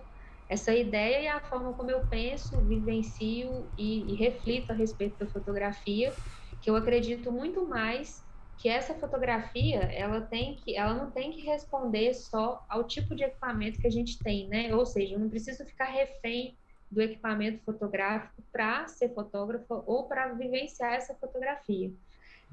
essa 0.48 0.74
ideia 0.74 1.20
e 1.20 1.28
a 1.28 1.40
forma 1.40 1.74
como 1.74 1.90
eu 1.90 2.06
penso, 2.06 2.64
vivencio 2.66 3.72
e, 3.76 4.14
e 4.14 4.16
reflito 4.16 4.70
a 4.70 4.74
respeito 4.74 5.18
da 5.18 5.26
fotografia, 5.30 6.16
que 6.60 6.70
eu 6.70 6.76
acredito 6.76 7.30
muito 7.32 7.68
mais 7.68 8.26
que 8.56 8.68
essa 8.68 8.94
fotografia 8.94 9.78
ela 9.92 10.20
tem 10.22 10.56
que 10.56 10.76
ela 10.76 10.92
não 10.92 11.12
tem 11.12 11.30
que 11.30 11.42
responder 11.42 12.12
só 12.12 12.60
ao 12.68 12.86
tipo 12.86 13.14
de 13.14 13.22
equipamento 13.22 13.78
que 13.78 13.86
a 13.86 13.90
gente 13.90 14.20
tem 14.20 14.48
né 14.48 14.74
ou 14.74 14.84
seja 14.84 15.14
eu 15.14 15.20
não 15.20 15.30
preciso 15.30 15.64
ficar 15.64 15.84
refém 15.86 16.58
do 16.90 17.00
equipamento 17.00 17.62
fotográfico 17.64 18.42
para 18.52 18.86
ser 18.88 19.14
fotógrafa 19.14 19.82
ou 19.86 20.04
para 20.08 20.32
vivenciar 20.32 20.94
essa 20.94 21.14
fotografia. 21.14 21.92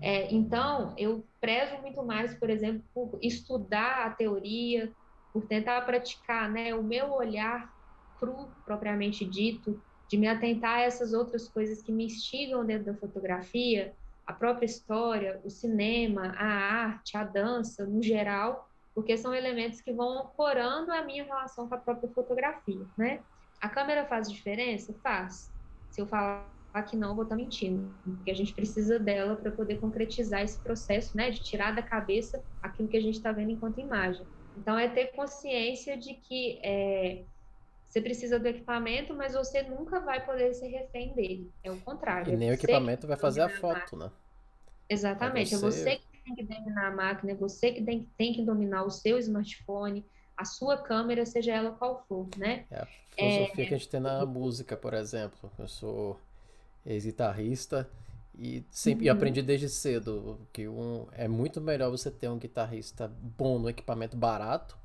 É, 0.02 0.34
então, 0.34 0.94
eu 0.98 1.26
prezo 1.40 1.78
muito 1.82 2.04
mais, 2.04 2.34
por 2.36 2.50
exemplo, 2.50 2.84
por 2.94 3.18
estudar 3.22 4.06
a 4.06 4.10
teoria, 4.10 4.92
por 5.32 5.48
tentar 5.48 5.82
praticar 5.82 6.52
né, 6.52 6.76
o 6.76 6.84
meu 6.84 7.12
olhar 7.14 7.74
cru, 8.20 8.50
propriamente 8.66 9.26
dito, 9.26 9.82
de 10.08 10.18
me 10.18 10.28
atentar 10.28 10.78
a 10.78 10.82
essas 10.82 11.14
outras 11.14 11.50
coisas 11.50 11.82
que 11.82 11.92
me 11.92 12.06
instigam 12.06 12.66
dentro 12.66 12.86
da 12.86 13.00
fotografia, 13.00 13.94
a 14.26 14.34
própria 14.34 14.66
história, 14.66 15.40
o 15.44 15.50
cinema, 15.50 16.34
a 16.38 16.46
arte, 16.46 17.18
a 17.18 17.24
dança, 17.24 17.86
no 17.86 18.02
geral, 18.02 18.70
porque 18.94 19.18
são 19.18 19.34
elementos 19.34 19.82
que 19.82 19.92
vão 19.92 20.20
ancorando 20.20 20.92
a 20.92 21.04
minha 21.04 21.24
relação 21.24 21.68
com 21.68 21.76
a 21.76 21.78
própria 21.78 22.10
fotografia, 22.10 22.86
né? 22.98 23.22
A 23.62 23.70
câmera 23.70 24.06
faz 24.06 24.32
diferença? 24.32 24.94
Faz. 25.02 25.52
Se 25.90 26.02
eu 26.02 26.08
falar 26.08 26.46
que 26.88 26.98
não, 26.98 27.10
eu 27.10 27.16
vou 27.16 27.24
estar 27.24 27.36
mentindo, 27.36 27.94
porque 28.04 28.32
a 28.32 28.36
gente 28.36 28.54
precisa 28.54 29.00
dela 29.00 29.36
para 29.36 29.52
poder 29.52 29.80
concretizar 29.80 30.42
esse 30.42 30.60
processo, 30.60 31.16
né, 31.16 31.32
de 31.32 31.42
tirar 31.42 31.74
da 31.74 31.82
cabeça 31.82 32.44
aquilo 32.62 32.90
que 32.90 32.98
a 32.98 33.02
gente 33.02 33.16
está 33.16 33.32
vendo 33.32 33.52
enquanto 33.52 33.80
imagem. 33.80 34.26
Então, 34.58 34.78
é 34.78 34.88
ter 34.88 35.08
consciência 35.08 35.98
de 35.98 36.14
que 36.14 36.60
é, 36.64 37.24
você 37.88 38.02
precisa 38.02 38.38
do 38.38 38.46
equipamento, 38.46 39.14
mas 39.14 39.34
você 39.34 39.64
nunca 39.64 40.02
vai 40.02 40.26
poder 40.26 40.54
ser 40.54 40.68
refém 40.68 41.14
dele. 41.14 41.50
É 41.64 41.72
o 41.72 41.80
contrário. 41.80 42.34
E 42.34 42.36
nem 42.36 42.50
o 42.50 42.54
equipamento 42.54 43.08
vai 43.08 43.16
fazer 43.16 43.42
a 43.42 43.50
foto, 43.50 43.96
né? 43.96 44.12
Exatamente. 44.90 45.56
É 45.56 45.58
você... 45.58 45.90
é 45.90 45.96
você 45.96 45.96
que 45.96 46.24
tem 46.26 46.36
que 46.36 46.44
dominar 46.44 46.88
a 46.88 46.92
máquina, 46.92 47.32
é 47.32 47.36
você 47.36 47.72
que 47.72 47.82
tem, 47.82 48.10
tem 48.18 48.34
que 48.34 48.44
dominar 48.44 48.84
o 48.84 48.90
seu 48.90 49.18
smartphone, 49.20 50.06
a 50.38 50.46
sua 50.46 50.78
câmera, 50.78 51.26
seja 51.26 51.54
ela 51.54 51.72
qual 51.72 52.04
for, 52.08 52.28
né? 52.38 52.66
É 52.70 52.80
a 52.80 52.88
filosofia 53.16 53.64
é... 53.64 53.68
que 53.68 53.74
a 53.74 53.78
gente 53.78 53.90
tem 53.90 54.00
na 54.00 54.26
música, 54.26 54.76
por 54.76 54.94
exemplo. 54.94 55.52
Eu 55.58 55.68
sou 55.68 56.20
ex-guitarrista 56.86 57.90
e 58.38 58.64
sempre 58.70 59.10
uhum. 59.10 59.16
aprendi 59.16 59.42
desde 59.42 59.70
cedo 59.70 60.40
que 60.52 60.68
um, 60.68 61.08
é 61.14 61.28
muito 61.28 61.62
melhor 61.62 61.90
você 61.90 62.12
ter 62.12 62.30
um 62.30 62.38
guitarrista 62.38 63.08
bom 63.38 63.58
no 63.58 63.70
equipamento 63.70 64.18
barato 64.18 64.78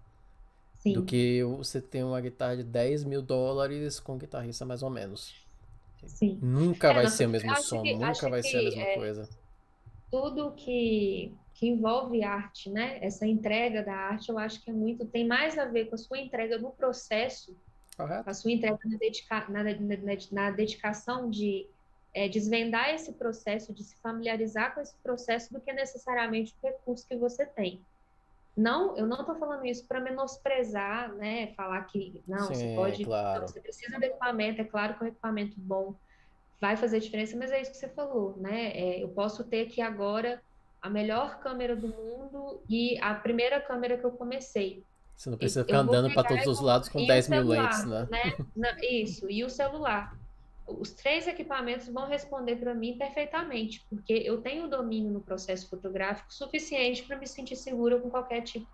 Sim. 0.79 0.93
do 0.93 1.03
que 1.03 1.43
você 1.45 1.81
ter 1.81 2.05
uma 2.05 2.21
guitarra 2.21 2.59
de 2.59 2.65
10 2.65 3.05
mil 3.05 3.21
dólares 3.21 3.99
com 3.99 4.15
um 4.15 4.19
guitarrista 4.19 4.65
mais 4.65 4.83
ou 4.83 4.91
menos. 4.91 5.35
Sim. 6.07 6.39
Nunca 6.41 6.91
é, 6.91 6.95
vai 6.95 7.07
ser 7.09 7.27
o 7.27 7.29
mesmo 7.29 7.55
som, 7.57 7.83
que, 7.83 7.95
nunca 7.95 8.31
vai 8.31 8.43
ser 8.43 8.59
a 8.59 8.63
mesma 8.63 8.83
é, 8.83 8.95
coisa. 8.95 9.29
Tudo 10.11 10.53
que, 10.53 11.35
que 11.61 11.69
envolve 11.69 12.25
arte, 12.25 12.71
né? 12.71 12.99
Essa 13.03 13.27
entrega 13.27 13.83
da 13.83 13.95
arte, 13.95 14.31
eu 14.31 14.39
acho 14.39 14.65
que 14.65 14.71
é 14.71 14.73
muito, 14.73 15.05
tem 15.05 15.27
mais 15.27 15.59
a 15.59 15.67
ver 15.67 15.91
com 15.91 15.95
a 15.95 15.99
sua 15.99 16.19
entrega 16.19 16.57
no 16.57 16.71
processo, 16.71 17.55
Correto. 17.95 18.31
a 18.31 18.33
sua 18.33 18.51
entrega 18.51 18.79
na, 18.83 18.97
dedica, 18.97 19.47
na, 19.47 19.63
na, 19.63 20.17
na 20.33 20.51
dedicação 20.53 21.29
de 21.29 21.69
é, 22.15 22.31
desvendar 22.31 22.95
esse 22.95 23.13
processo, 23.13 23.75
de 23.75 23.85
se 23.85 23.95
familiarizar 23.97 24.75
com 24.75 24.81
esse 24.81 24.95
processo, 25.03 25.53
do 25.53 25.61
que 25.61 25.71
necessariamente 25.71 26.57
o 26.63 26.67
recurso 26.67 27.07
que 27.07 27.15
você 27.15 27.45
tem. 27.45 27.79
Não, 28.57 28.97
eu 28.97 29.07
não 29.07 29.21
estou 29.21 29.35
falando 29.35 29.67
isso 29.67 29.87
para 29.87 30.01
menosprezar, 30.01 31.13
né? 31.13 31.49
Falar 31.49 31.83
que 31.85 32.23
não, 32.27 32.47
Sim, 32.47 32.55
você 32.55 32.75
pode, 32.75 33.05
claro. 33.05 33.41
não, 33.43 33.49
você 33.49 33.61
precisa 33.61 33.99
de 33.99 34.07
equipamento. 34.07 34.63
É 34.63 34.65
claro 34.65 34.95
que 34.95 35.05
o 35.05 35.09
equipamento 35.09 35.61
bom 35.61 35.95
vai 36.59 36.75
fazer 36.75 37.01
diferença, 37.01 37.37
mas 37.37 37.51
é 37.51 37.61
isso 37.61 37.71
que 37.71 37.77
você 37.77 37.89
falou, 37.89 38.35
né? 38.39 38.71
É, 38.75 39.03
eu 39.03 39.11
posso 39.11 39.45
ter 39.45 39.67
aqui 39.67 39.83
agora 39.83 40.43
a 40.81 40.89
melhor 40.89 41.41
câmera 41.41 41.77
do 41.77 41.89
mundo 41.89 42.63
e 42.69 42.99
a 43.01 43.15
primeira 43.15 43.61
câmera 43.61 43.99
que 43.99 44.05
eu 44.05 44.13
comecei. 44.13 44.85
Você 45.15 45.29
não 45.29 45.37
precisa 45.37 45.65
ficar 45.65 45.81
andando 45.81 46.13
para 46.15 46.27
todos 46.27 46.47
os 46.47 46.61
lados 46.61 46.89
com 46.89 47.05
10 47.05 47.29
mil 47.29 47.47
lentes, 47.47 47.85
né? 47.85 48.09
né? 48.57 48.77
Isso, 48.83 49.31
e 49.31 49.45
o 49.45 49.51
celular 49.51 50.19
os 50.79 50.91
três 50.91 51.27
equipamentos 51.27 51.89
vão 51.89 52.07
responder 52.07 52.57
para 52.57 52.75
mim 52.75 52.97
perfeitamente, 52.97 53.85
porque 53.89 54.13
eu 54.13 54.41
tenho 54.41 54.69
domínio 54.69 55.11
no 55.11 55.21
processo 55.21 55.69
fotográfico 55.69 56.33
suficiente 56.33 57.03
para 57.03 57.19
me 57.19 57.27
sentir 57.27 57.57
segura 57.57 57.99
com 57.99 58.11
qualquer 58.11 58.43
tipo 58.43 58.67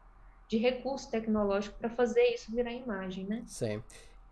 de 0.49 0.59
recurso 0.59 1.11
tecnológico 1.11 1.79
para 1.79 1.91
fazer 1.91 2.23
isso 2.35 2.53
virar 2.53 2.73
imagem, 2.73 3.25
né? 3.25 3.43
Sim. 3.47 3.83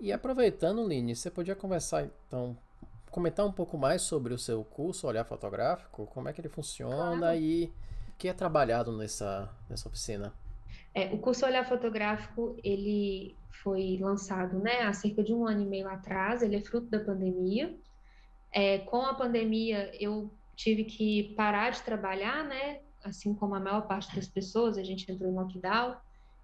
E 0.01 0.13
aproveitando, 0.13 0.87
Line, 0.87 1.15
você 1.15 1.31
podia 1.31 1.57
conversar 1.57 2.09
então, 2.27 2.57
comentar 3.15 3.47
um 3.47 3.53
pouco 3.53 3.79
mais 3.79 4.03
sobre 4.03 4.35
o 4.35 4.39
seu 4.39 4.65
curso 4.65 5.07
Olhar 5.07 5.25
Fotográfico, 5.25 6.05
como 6.09 6.29
é 6.29 6.33
que 6.33 6.41
ele 6.41 6.49
funciona 6.49 7.17
claro. 7.19 7.39
e 7.39 7.67
o 8.09 8.17
que 8.19 8.27
é 8.27 8.33
trabalhado 8.33 8.91
nessa, 8.91 9.49
nessa 9.71 9.89
oficina? 9.89 10.35
É, 10.93 11.15
o 11.15 11.19
curso 11.19 11.47
Olhar 11.47 11.65
Fotográfico, 11.65 12.57
ele 12.65 13.37
foi 13.63 13.99
lançado 14.01 14.59
né, 14.59 14.83
há 14.83 14.93
cerca 14.93 15.23
de 15.23 15.33
um 15.33 15.47
ano 15.47 15.63
e 15.63 15.65
meio 15.65 15.87
atrás, 15.87 16.43
ele 16.43 16.57
é 16.57 16.61
fruto 16.61 16.89
da 16.89 16.99
pandemia. 16.99 17.79
É, 18.51 18.79
com 18.79 19.03
a 19.03 19.15
pandemia, 19.15 19.93
eu 20.03 20.35
tive 20.57 20.83
que 20.83 21.35
parar 21.37 21.71
de 21.71 21.83
trabalhar, 21.83 22.43
né? 22.43 22.81
Assim 23.05 23.33
como 23.33 23.55
a 23.55 23.61
maior 23.61 23.87
parte 23.87 24.13
das 24.17 24.27
pessoas, 24.27 24.77
a 24.77 24.83
gente 24.83 25.11
entrou 25.11 25.31
em 25.31 25.35
lockdown. 25.35 25.95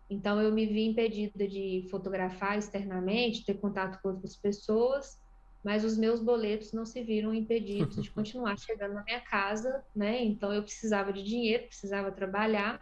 Então, 0.08 0.40
eu 0.40 0.52
me 0.52 0.66
vi 0.66 0.86
impedida 0.86 1.48
de 1.48 1.88
fotografar 1.90 2.56
externamente, 2.56 3.44
ter 3.44 3.54
contato 3.54 4.00
com 4.00 4.10
outras 4.10 4.36
pessoas, 4.36 5.19
mas 5.62 5.84
os 5.84 5.96
meus 5.96 6.20
boletos 6.20 6.72
não 6.72 6.86
se 6.86 7.02
viram 7.02 7.34
impedidos 7.34 8.02
de 8.02 8.10
continuar 8.10 8.56
chegando 8.60 8.94
na 8.94 9.04
minha 9.04 9.20
casa, 9.20 9.84
né? 9.94 10.22
Então, 10.22 10.52
eu 10.52 10.62
precisava 10.62 11.12
de 11.12 11.22
dinheiro, 11.22 11.66
precisava 11.66 12.10
trabalhar. 12.10 12.80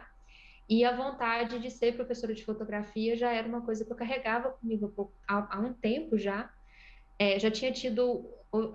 E 0.67 0.85
a 0.85 0.95
vontade 0.95 1.59
de 1.59 1.71
ser 1.71 1.95
professora 1.95 2.33
de 2.33 2.45
fotografia 2.45 3.17
já 3.17 3.33
era 3.33 3.47
uma 3.47 3.61
coisa 3.61 3.83
que 3.83 3.91
eu 3.91 3.97
carregava 3.97 4.51
comigo 4.51 5.11
há, 5.27 5.57
há 5.57 5.59
um 5.59 5.73
tempo 5.73 6.17
já. 6.17 6.51
É, 7.17 7.39
já 7.39 7.51
tinha 7.51 7.71
tido 7.71 8.29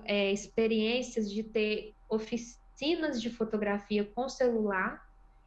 é, 0.04 0.32
experiências 0.32 1.30
de 1.30 1.42
ter 1.42 1.94
oficinas 2.08 3.22
de 3.22 3.30
fotografia 3.30 4.04
com 4.04 4.28
celular, 4.28 5.04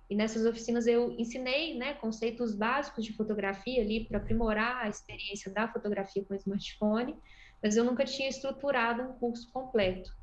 e 0.09 0.15
nessas 0.15 0.45
oficinas 0.45 0.87
eu 0.87 1.11
ensinei 1.11 1.77
né, 1.77 1.93
conceitos 1.95 2.55
básicos 2.55 3.03
de 3.03 3.13
fotografia 3.13 3.81
ali 3.81 4.05
para 4.05 4.17
aprimorar 4.17 4.85
a 4.85 4.89
experiência 4.89 5.51
da 5.51 5.67
fotografia 5.67 6.23
com 6.23 6.33
smartphone, 6.33 7.15
mas 7.61 7.75
eu 7.75 7.83
nunca 7.83 8.05
tinha 8.05 8.29
estruturado 8.29 9.03
um 9.03 9.13
curso 9.13 9.51
completo. 9.51 10.15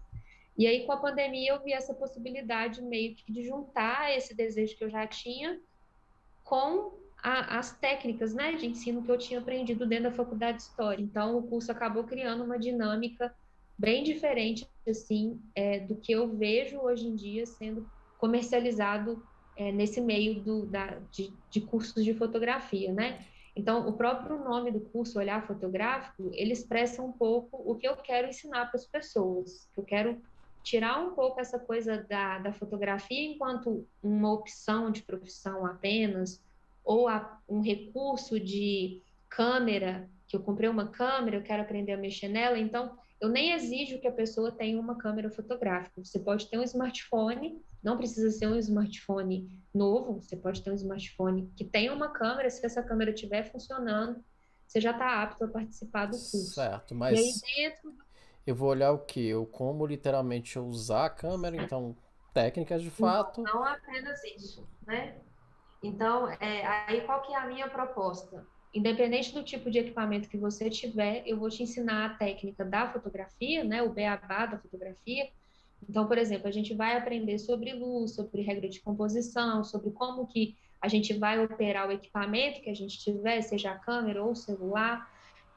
E 0.57 0.67
aí, 0.67 0.87
com 0.87 0.93
a 0.93 0.97
pandemia, 0.97 1.53
eu 1.53 1.63
vi 1.63 1.73
essa 1.73 1.93
possibilidade 1.93 2.81
meio 2.81 3.15
que 3.15 3.33
de 3.33 3.45
juntar 3.45 4.17
esse 4.17 4.35
desejo 4.35 4.77
que 4.77 4.85
eu 4.85 4.91
já 4.91 5.07
tinha 5.07 5.61
com 6.45 6.93
a, 7.23 7.59
as 7.59 7.77
técnicas 7.79 8.35
né, 8.35 8.53
de 8.53 8.67
ensino 8.67 9.03
que 9.03 9.11
eu 9.11 9.19
tinha 9.19 9.41
aprendido 9.41 9.87
dentro 9.87 10.11
da 10.11 10.13
faculdade 10.13 10.59
de 10.59 10.65
História. 10.65 11.03
Então, 11.03 11.39
o 11.39 11.43
curso 11.43 11.73
acabou 11.73 12.05
criando 12.05 12.45
uma 12.45 12.59
dinâmica 12.59 13.35
bem 13.77 14.05
diferente 14.05 14.69
assim 14.89 15.41
é, 15.55 15.81
do 15.81 15.97
que 15.97 16.13
eu 16.13 16.29
vejo 16.37 16.79
hoje 16.79 17.09
em 17.09 17.17
dia 17.17 17.45
sendo 17.45 17.91
comercializado 18.19 19.21
é, 19.57 19.73
nesse 19.73 20.01
meio 20.01 20.41
do, 20.41 20.67
da, 20.67 20.99
de, 21.11 21.33
de, 21.51 21.61
cursos 21.61 22.05
de 22.05 22.15
fotografia, 22.15 22.93
né? 22.93 23.25
Então, 23.57 23.89
o 23.89 23.93
próprio 23.93 24.39
nome 24.39 24.71
do 24.73 24.81
curso, 24.81 25.19
Olhar 25.19 25.47
Fotográfico, 25.47 26.31
ele 26.33 26.53
expressa 26.53 27.01
um 27.01 27.13
pouco 27.13 27.63
o 27.65 27.77
que 27.77 27.87
eu 27.87 27.97
quero 27.97 28.29
ensinar 28.29 28.67
para 28.67 28.77
as 28.81 28.87
pessoas. 28.87 29.69
Eu 29.77 29.85
quero 29.85 30.21
tirar 30.65 30.99
um 30.99 31.15
pouco 31.15 31.41
essa 31.41 31.59
coisa 31.59 32.05
da, 32.09 32.39
da 32.39 32.53
fotografia 32.53 33.31
enquanto 33.31 33.87
uma 34.03 34.33
opção 34.33 34.91
de 34.91 35.03
profissão 35.03 35.65
apenas, 35.67 36.43
ou 36.83 37.07
a, 37.07 37.39
um 37.49 37.61
recurso 37.61 38.41
de 38.41 39.01
câmera, 39.29 40.09
que 40.27 40.37
eu 40.37 40.41
comprei 40.41 40.69
uma 40.69 40.89
câmera, 40.89 41.37
eu 41.37 41.43
quero 41.43 41.63
aprender 41.63 41.93
a 41.93 41.99
mexer 41.99 42.29
nela, 42.29 42.59
então 42.59 42.97
eu 43.21 43.29
nem 43.29 43.53
exijo 43.53 44.01
que 44.01 44.09
a 44.09 44.13
pessoa 44.13 44.51
tenha 44.51 44.81
uma 44.81 44.97
câmera 44.97 45.31
fotográfica. 45.31 46.03
Você 46.03 46.19
pode 46.19 46.49
ter 46.49 46.59
um 46.59 46.63
smartphone, 46.63 47.63
não 47.85 47.97
precisa 47.97 48.31
ser 48.31 48.47
um 48.47 48.57
smartphone 48.57 49.49
novo, 49.73 50.21
você 50.21 50.37
pode 50.37 50.63
ter 50.63 50.71
um 50.71 50.75
smartphone 50.75 51.53
que 51.57 51.65
tenha 51.65 51.93
uma 51.93 52.09
câmera, 52.09 52.49
se 52.49 52.65
essa 52.65 52.83
câmera 52.83 53.11
estiver 53.11 53.51
funcionando, 53.51 54.25
você 54.67 54.81
já 54.81 54.93
está 54.93 55.23
apto 55.23 55.45
a 55.45 55.49
participar 55.49 56.07
do 56.07 56.13
curso. 56.13 56.55
Certo, 56.55 56.95
mas. 56.95 57.19
Aí 57.19 57.33
dentro 57.57 57.95
eu 58.47 58.55
vou 58.55 58.69
olhar 58.69 58.93
o 58.93 58.99
que? 58.99 59.27
Eu 59.27 59.47
como 59.47 59.87
literalmente 59.87 60.59
usar 60.59 61.07
a 61.07 61.11
câmera, 61.11 61.57
então 61.57 61.97
técnicas 62.35 62.83
de 62.83 62.91
fato. 62.91 63.43
Não, 63.43 63.55
não 63.55 63.65
apenas 63.65 64.23
isso, 64.25 64.69
né? 64.87 65.17
Então, 65.83 66.29
é, 66.29 66.67
aí 66.87 67.01
qual 67.03 67.23
que 67.23 67.33
é 67.33 67.37
a 67.37 67.47
minha 67.47 67.69
proposta? 67.69 68.47
Independente 68.73 69.33
do 69.33 69.43
tipo 69.43 69.71
de 69.71 69.79
equipamento 69.79 70.29
que 70.29 70.37
você 70.37 70.69
tiver, 70.69 71.23
eu 71.27 71.39
vou 71.39 71.49
te 71.49 71.63
ensinar 71.63 72.07
a 72.07 72.15
técnica 72.15 72.65
da 72.65 72.93
fotografia, 72.93 73.65
né? 73.65 73.83
O 73.83 73.93
beabá 73.93 74.47
da 74.47 74.59
fotografia. 74.59 75.31
Então, 75.89 76.07
por 76.07 76.19
exemplo, 76.19 76.49
a 76.49 76.51
gente 76.51 76.75
vai 76.75 76.97
aprender 76.97 77.39
sobre 77.39 77.73
luz, 77.73 78.15
sobre 78.15 78.43
regra 78.43 78.69
de 78.69 78.81
composição, 78.81 79.63
sobre 79.65 79.91
como 79.91 80.27
que 80.27 80.57
a 80.81 80.89
gente 80.89 81.15
vai 81.15 81.43
operar 81.43 81.89
o 81.89 81.93
equipamento 81.93 82.61
que 82.61 82.71
a 82.71 82.75
gente 82.75 82.99
tiver, 82.99 83.41
seja 83.43 83.73
a 83.73 83.79
câmera 83.79 84.23
ou 84.23 84.33
o 84.33 84.37
celular. 84.37 85.09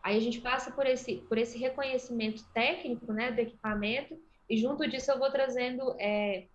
Aí 0.01 0.15
a 0.15 0.21
gente 0.21 0.39
passa 0.39 0.71
por 0.71 0.85
esse, 0.85 1.25
por 1.27 1.37
esse 1.37 1.57
reconhecimento 1.57 2.43
técnico 2.53 3.11
né, 3.11 3.31
do 3.31 3.39
equipamento, 3.39 4.17
e 4.49 4.57
junto 4.57 4.87
disso 4.87 5.11
eu 5.11 5.19
vou 5.19 5.29
trazendo 5.29 5.95
é, 5.99 6.47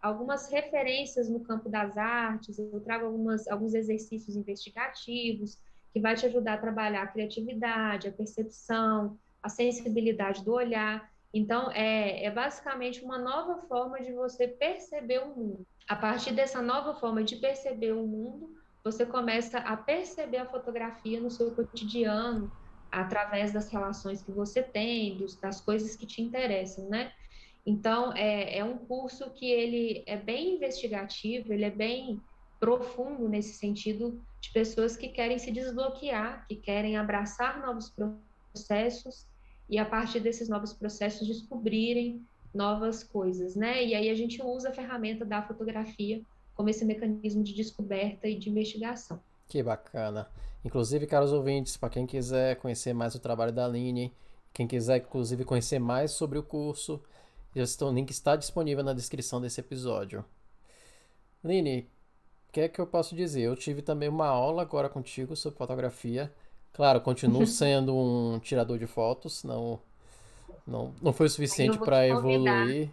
algumas 0.00 0.50
referências 0.50 1.28
no 1.28 1.40
campo 1.40 1.68
das 1.68 1.96
artes, 1.96 2.58
eu 2.58 2.80
trago 2.80 3.06
algumas, 3.06 3.46
alguns 3.48 3.74
exercícios 3.74 4.36
investigativos, 4.36 5.58
que 5.92 6.00
vai 6.00 6.14
te 6.14 6.26
ajudar 6.26 6.54
a 6.54 6.58
trabalhar 6.58 7.02
a 7.02 7.06
criatividade, 7.06 8.08
a 8.08 8.12
percepção, 8.12 9.18
a 9.42 9.48
sensibilidade 9.48 10.44
do 10.44 10.52
olhar. 10.52 11.10
Então, 11.34 11.68
é, 11.72 12.24
é 12.24 12.30
basicamente 12.30 13.04
uma 13.04 13.18
nova 13.18 13.66
forma 13.66 14.00
de 14.00 14.12
você 14.12 14.46
perceber 14.46 15.18
o 15.18 15.34
mundo. 15.34 15.66
A 15.88 15.96
partir 15.96 16.32
dessa 16.32 16.62
nova 16.62 16.94
forma 16.94 17.24
de 17.24 17.36
perceber 17.36 17.92
o 17.92 18.06
mundo, 18.06 18.50
você 18.84 19.04
começa 19.04 19.58
a 19.58 19.76
perceber 19.76 20.36
a 20.36 20.46
fotografia 20.46 21.20
no 21.20 21.28
seu 21.28 21.52
cotidiano, 21.52 22.52
através 22.88 23.52
das 23.52 23.68
relações 23.68 24.22
que 24.22 24.30
você 24.30 24.62
tem, 24.62 25.18
dos, 25.18 25.36
das 25.40 25.60
coisas 25.60 25.96
que 25.96 26.06
te 26.06 26.22
interessam, 26.22 26.88
né? 26.88 27.12
Então, 27.66 28.12
é, 28.12 28.58
é 28.58 28.64
um 28.64 28.78
curso 28.78 29.32
que 29.32 29.50
ele 29.50 30.04
é 30.06 30.16
bem 30.16 30.54
investigativo, 30.54 31.52
ele 31.52 31.64
é 31.64 31.70
bem 31.70 32.22
profundo 32.60 33.28
nesse 33.28 33.54
sentido 33.54 34.22
de 34.40 34.52
pessoas 34.52 34.96
que 34.96 35.08
querem 35.08 35.38
se 35.38 35.50
desbloquear, 35.50 36.46
que 36.46 36.56
querem 36.56 36.96
abraçar 36.96 37.60
novos 37.60 37.92
processos 37.92 39.26
e 39.68 39.78
a 39.78 39.84
partir 39.84 40.20
desses 40.20 40.48
novos 40.48 40.72
processos 40.72 41.26
descobrirem 41.26 42.24
novas 42.52 43.02
coisas, 43.02 43.56
né? 43.56 43.84
E 43.84 43.94
aí 43.94 44.08
a 44.08 44.14
gente 44.14 44.40
usa 44.42 44.68
a 44.68 44.72
ferramenta 44.72 45.24
da 45.24 45.42
fotografia 45.42 46.22
como 46.54 46.68
esse 46.68 46.84
mecanismo 46.84 47.42
de 47.42 47.52
descoberta 47.52 48.28
e 48.28 48.38
de 48.38 48.48
investigação. 48.48 49.20
Que 49.48 49.62
bacana. 49.62 50.28
Inclusive, 50.64 51.06
caros 51.06 51.32
ouvintes, 51.32 51.76
para 51.76 51.90
quem 51.90 52.06
quiser 52.06 52.56
conhecer 52.56 52.94
mais 52.94 53.14
o 53.14 53.18
trabalho 53.18 53.52
da 53.52 53.66
Aline, 53.66 54.12
quem 54.52 54.66
quiser, 54.66 54.98
inclusive, 54.98 55.44
conhecer 55.44 55.78
mais 55.78 56.12
sobre 56.12 56.38
o 56.38 56.42
curso, 56.42 57.02
o 57.54 57.90
link 57.90 58.10
está 58.10 58.36
disponível 58.36 58.82
na 58.84 58.92
descrição 58.92 59.40
desse 59.40 59.60
episódio. 59.60 60.24
Aline, 61.42 61.88
o 62.48 62.52
que 62.52 62.60
é 62.60 62.68
que 62.68 62.80
eu 62.80 62.86
posso 62.86 63.14
dizer? 63.14 63.42
Eu 63.42 63.56
tive 63.56 63.82
também 63.82 64.08
uma 64.08 64.28
aula 64.28 64.62
agora 64.62 64.88
contigo 64.88 65.36
sobre 65.36 65.58
fotografia. 65.58 66.32
Claro, 66.74 67.00
continuo 67.00 67.46
sendo 67.46 67.96
um 67.96 68.38
tirador 68.40 68.78
de 68.78 68.86
fotos, 68.86 69.42
não, 69.44 69.80
não, 70.66 70.92
não 71.00 71.12
foi 71.12 71.26
o 71.26 71.30
suficiente 71.30 71.78
para 71.78 72.06
evoluir, 72.06 72.90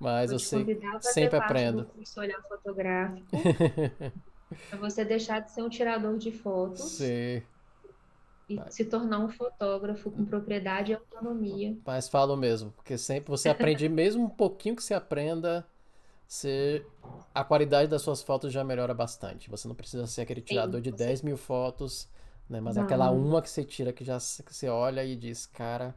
mas 0.00 0.32
eu 0.32 0.38
sei, 0.38 0.80
sempre 1.00 1.38
aprendo. 1.38 1.84
Curso 1.84 2.20
olhar 2.20 2.42
fotográfico. 2.42 3.28
Para 4.70 4.78
você 4.78 5.04
deixar 5.04 5.40
de 5.40 5.50
ser 5.50 5.62
um 5.62 5.68
tirador 5.68 6.16
de 6.16 6.32
fotos. 6.32 6.80
Sim. 6.80 7.42
E 8.48 8.56
Mas... 8.56 8.74
se 8.74 8.84
tornar 8.86 9.18
um 9.18 9.28
fotógrafo 9.28 10.10
com 10.10 10.24
propriedade 10.24 10.92
e 10.92 10.94
autonomia. 10.94 11.76
Mas 11.84 12.08
falo 12.08 12.34
mesmo, 12.34 12.70
porque 12.70 12.96
sempre 12.96 13.30
você 13.30 13.50
aprende, 13.50 13.86
mesmo 13.90 14.24
um 14.24 14.28
pouquinho 14.30 14.74
que 14.74 14.82
você 14.82 14.94
aprenda, 14.94 15.66
você... 16.26 16.82
a 17.34 17.44
qualidade 17.44 17.90
das 17.90 18.00
suas 18.00 18.22
fotos 18.22 18.50
já 18.50 18.64
melhora 18.64 18.94
bastante. 18.94 19.50
Você 19.50 19.68
não 19.68 19.74
precisa 19.74 20.06
ser 20.06 20.22
aquele 20.22 20.40
tirador 20.40 20.80
Sim, 20.82 20.90
de 20.90 20.92
10 20.92 21.20
mil 21.20 21.36
fotos, 21.36 22.08
né? 22.48 22.60
Mas 22.60 22.76
aquela 22.78 23.10
uma 23.10 23.42
que 23.42 23.50
você 23.50 23.64
tira 23.64 23.92
que 23.92 24.04
já 24.04 24.18
que 24.18 24.54
você 24.54 24.68
olha 24.68 25.04
e 25.04 25.14
diz, 25.16 25.46
cara, 25.46 25.94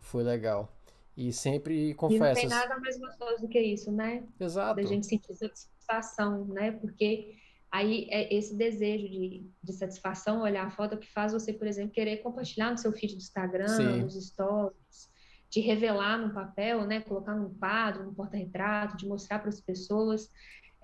foi 0.00 0.22
legal. 0.22 0.72
E 1.16 1.32
sempre 1.32 1.94
confesso. 1.94 2.24
E 2.24 2.28
não 2.28 2.34
tem 2.34 2.48
nada 2.48 2.78
mais 2.80 2.98
gostoso 2.98 3.42
do 3.42 3.48
que 3.48 3.60
isso, 3.60 3.92
né? 3.92 4.24
Exato. 4.38 4.76
Da 4.76 4.82
gente 4.82 5.06
sentir 5.06 5.34
satisfação, 5.34 6.44
né? 6.46 6.72
Porque 6.72 7.36
Aí 7.74 8.06
é 8.08 8.32
esse 8.32 8.54
desejo 8.54 9.08
de, 9.08 9.50
de 9.60 9.72
satisfação, 9.72 10.42
olhar 10.42 10.64
a 10.64 10.70
foto 10.70 10.96
que 10.96 11.10
faz 11.10 11.32
você, 11.32 11.52
por 11.52 11.66
exemplo, 11.66 11.90
querer 11.90 12.18
compartilhar 12.18 12.70
no 12.70 12.78
seu 12.78 12.92
feed 12.92 13.16
do 13.16 13.18
Instagram, 13.18 13.66
Sim. 13.66 14.02
nos 14.02 14.14
stories, 14.28 15.10
de 15.50 15.58
revelar 15.58 16.18
no 16.18 16.32
papel, 16.32 16.86
né, 16.86 17.00
colocar 17.00 17.34
num 17.34 17.52
quadro, 17.52 18.04
no 18.04 18.14
porta-retrato, 18.14 18.96
de 18.96 19.08
mostrar 19.08 19.40
para 19.40 19.48
as 19.48 19.60
pessoas. 19.60 20.30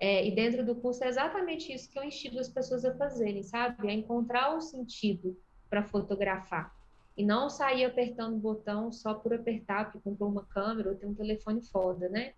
É, 0.01 0.27
e 0.27 0.33
dentro 0.33 0.65
do 0.65 0.73
curso 0.73 1.03
é 1.03 1.07
exatamente 1.07 1.71
isso 1.71 1.87
que 1.87 1.99
eu 1.99 2.03
instigo 2.03 2.39
as 2.39 2.49
pessoas 2.49 2.83
a 2.83 2.97
fazerem, 2.97 3.43
sabe? 3.43 3.87
A 3.87 3.93
encontrar 3.93 4.57
o 4.57 4.59
sentido 4.59 5.37
para 5.69 5.83
fotografar. 5.83 6.73
E 7.15 7.23
não 7.23 7.51
sair 7.51 7.85
apertando 7.85 8.33
o 8.33 8.39
botão 8.39 8.91
só 8.91 9.13
por 9.13 9.31
apertar, 9.31 9.85
porque 9.85 9.99
comprou 9.99 10.27
uma 10.27 10.43
câmera 10.43 10.89
ou 10.89 10.95
tem 10.95 11.07
um 11.07 11.13
telefone 11.13 11.61
foda, 11.61 12.09
né? 12.09 12.33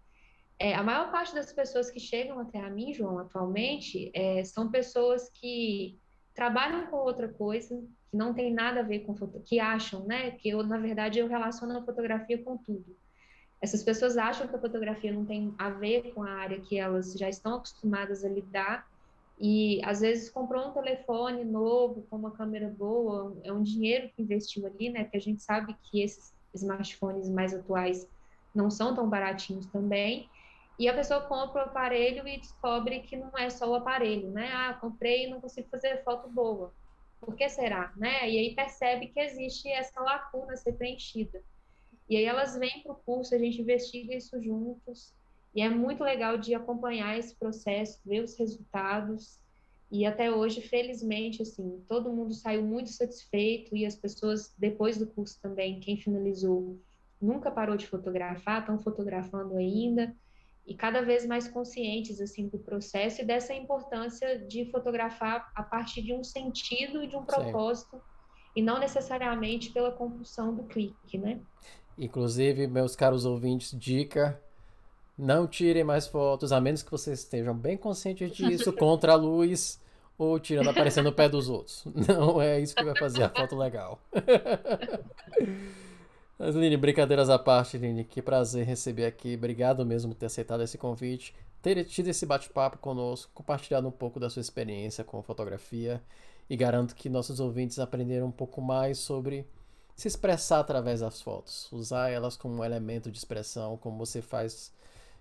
É, 0.59 0.75
a 0.75 0.83
maior 0.83 1.09
parte 1.09 1.33
das 1.33 1.53
pessoas 1.53 1.89
que 1.89 2.01
chegam 2.01 2.37
até 2.37 2.59
a 2.59 2.69
mim, 2.69 2.93
João, 2.93 3.17
atualmente, 3.17 4.11
é, 4.13 4.43
são 4.43 4.69
pessoas 4.69 5.29
que 5.29 5.97
trabalham 6.35 6.87
com 6.87 6.97
outra 6.97 7.29
coisa, 7.29 7.81
que 8.11 8.17
não 8.17 8.33
tem 8.33 8.53
nada 8.53 8.81
a 8.81 8.83
ver 8.83 9.05
com 9.05 9.15
que 9.45 9.61
acham, 9.61 10.05
né? 10.05 10.31
Que 10.31 10.49
eu, 10.49 10.61
na 10.63 10.77
verdade, 10.77 11.19
eu 11.19 11.29
relaciono 11.29 11.77
a 11.77 11.85
fotografia 11.85 12.43
com 12.43 12.57
tudo. 12.57 12.93
Essas 13.63 13.81
pessoas 13.81 14.17
acham 14.17 14.45
que 14.45 14.55
a 14.57 14.59
fotografia 14.59 15.13
não 15.13 15.25
tem 15.25 15.55
a 15.57 15.69
ver 15.69 16.13
com 16.13 16.21
a 16.21 16.29
área 16.31 16.59
que 16.61 16.77
elas 16.77 17.13
já 17.13 17.29
estão 17.29 17.55
acostumadas 17.55 18.25
a 18.25 18.29
lidar 18.29 18.85
e 19.39 19.79
às 19.85 20.01
vezes 20.01 20.29
comprou 20.29 20.67
um 20.67 20.73
telefone 20.73 21.45
novo 21.45 22.05
com 22.09 22.17
uma 22.17 22.35
câmera 22.35 22.69
boa, 22.69 23.39
é 23.41 23.53
um 23.53 23.63
dinheiro 23.63 24.11
que 24.13 24.21
investiu 24.21 24.65
ali, 24.67 24.89
né? 24.89 25.03
Porque 25.05 25.15
a 25.17 25.21
gente 25.21 25.41
sabe 25.41 25.77
que 25.81 26.01
esses 26.01 26.33
smartphones 26.53 27.29
mais 27.29 27.53
atuais 27.53 28.05
não 28.53 28.69
são 28.69 28.93
tão 28.93 29.09
baratinhos 29.09 29.67
também. 29.67 30.29
E 30.77 30.89
a 30.89 30.93
pessoa 30.93 31.21
compra 31.21 31.61
o 31.63 31.69
aparelho 31.69 32.27
e 32.27 32.39
descobre 32.41 33.01
que 33.03 33.15
não 33.15 33.31
é 33.37 33.49
só 33.49 33.69
o 33.69 33.75
aparelho, 33.75 34.29
né? 34.31 34.49
Ah, 34.51 34.73
comprei 34.73 35.25
e 35.25 35.29
não 35.29 35.39
consigo 35.39 35.69
fazer 35.69 36.03
foto 36.03 36.29
boa. 36.29 36.75
Por 37.21 37.33
que 37.35 37.47
será, 37.49 37.93
né? 37.95 38.29
E 38.29 38.37
aí 38.39 38.55
percebe 38.55 39.07
que 39.07 39.19
existe 39.21 39.69
essa 39.69 40.01
lacuna 40.01 40.53
a 40.53 40.57
ser 40.57 40.73
preenchida. 40.73 41.41
E 42.09 42.17
aí 42.17 42.25
elas 42.25 42.57
vêm 42.57 42.81
para 42.83 42.91
o 42.91 42.95
curso, 42.95 43.33
a 43.33 43.37
gente 43.37 43.61
investiga 43.61 44.15
isso 44.15 44.41
juntos. 44.41 45.13
E 45.55 45.61
é 45.61 45.69
muito 45.69 46.03
legal 46.03 46.37
de 46.37 46.53
acompanhar 46.55 47.17
esse 47.17 47.35
processo, 47.35 47.99
ver 48.05 48.23
os 48.23 48.37
resultados. 48.37 49.39
E 49.91 50.05
até 50.05 50.31
hoje, 50.31 50.61
felizmente, 50.61 51.41
assim, 51.41 51.83
todo 51.87 52.11
mundo 52.11 52.33
saiu 52.33 52.63
muito 52.63 52.89
satisfeito 52.89 53.75
e 53.75 53.85
as 53.85 53.95
pessoas, 53.95 54.53
depois 54.57 54.97
do 54.97 55.05
curso 55.05 55.39
também, 55.39 55.79
quem 55.79 55.97
finalizou, 55.97 56.79
nunca 57.21 57.51
parou 57.51 57.77
de 57.77 57.87
fotografar, 57.87 58.61
estão 58.61 58.79
fotografando 58.79 59.55
ainda 59.55 60.15
e 60.65 60.73
cada 60.73 61.01
vez 61.01 61.25
mais 61.25 61.47
conscientes 61.47 62.21
assim 62.21 62.47
do 62.47 62.57
processo 62.57 63.21
e 63.21 63.25
dessa 63.25 63.53
importância 63.53 64.39
de 64.39 64.65
fotografar 64.71 65.51
a 65.53 65.63
partir 65.63 66.01
de 66.01 66.13
um 66.13 66.23
sentido 66.23 67.03
e 67.03 67.07
de 67.07 67.15
um 67.15 67.25
propósito 67.25 67.97
Sim. 67.97 68.01
e 68.57 68.61
não 68.61 68.79
necessariamente 68.79 69.71
pela 69.71 69.91
compulsão 69.91 70.55
do 70.55 70.63
clique, 70.63 71.17
né? 71.17 71.41
Inclusive, 71.97 72.67
meus 72.67 72.95
caros 72.95 73.25
ouvintes, 73.25 73.77
dica: 73.77 74.39
não 75.17 75.47
tirem 75.47 75.83
mais 75.83 76.07
fotos, 76.07 76.51
a 76.51 76.59
menos 76.59 76.81
que 76.81 76.91
vocês 76.91 77.19
estejam 77.19 77.55
bem 77.55 77.77
conscientes 77.77 78.35
disso, 78.35 78.73
contra 78.77 79.13
a 79.13 79.15
luz 79.15 79.81
ou 80.17 80.39
tirando 80.39 80.69
aparecendo 80.69 81.09
o 81.09 81.13
pé 81.13 81.27
dos 81.27 81.49
outros. 81.49 81.83
Não 81.85 82.41
é 82.41 82.59
isso 82.59 82.75
que 82.75 82.83
vai 82.83 82.97
fazer 82.97 83.23
a 83.23 83.29
foto 83.29 83.55
legal. 83.55 83.99
Mas, 86.37 86.55
Lini, 86.55 86.75
brincadeiras 86.75 87.29
à 87.29 87.39
parte, 87.39 87.77
Lini, 87.77 88.03
que 88.03 88.21
prazer 88.21 88.65
receber 88.65 89.05
aqui. 89.05 89.35
Obrigado 89.35 89.85
mesmo 89.85 90.13
por 90.13 90.19
ter 90.19 90.25
aceitado 90.25 90.61
esse 90.61 90.77
convite, 90.77 91.33
ter 91.61 91.83
tido 91.85 92.09
esse 92.09 92.25
bate-papo 92.25 92.77
conosco, 92.79 93.31
compartilhado 93.33 93.87
um 93.87 93.91
pouco 93.91 94.19
da 94.19 94.29
sua 94.29 94.41
experiência 94.41 95.03
com 95.03 95.21
fotografia 95.21 96.01
e 96.49 96.57
garanto 96.57 96.95
que 96.95 97.07
nossos 97.07 97.39
ouvintes 97.39 97.79
aprenderam 97.79 98.27
um 98.27 98.31
pouco 98.31 98.61
mais 98.61 98.97
sobre 98.97 99.47
se 99.95 100.07
expressar 100.07 100.59
através 100.59 101.01
das 101.01 101.21
fotos, 101.21 101.71
usar 101.71 102.09
elas 102.09 102.35
como 102.35 102.55
um 102.55 102.63
elemento 102.63 103.11
de 103.11 103.17
expressão, 103.17 103.77
como 103.77 103.97
você 103.97 104.21
faz 104.21 104.73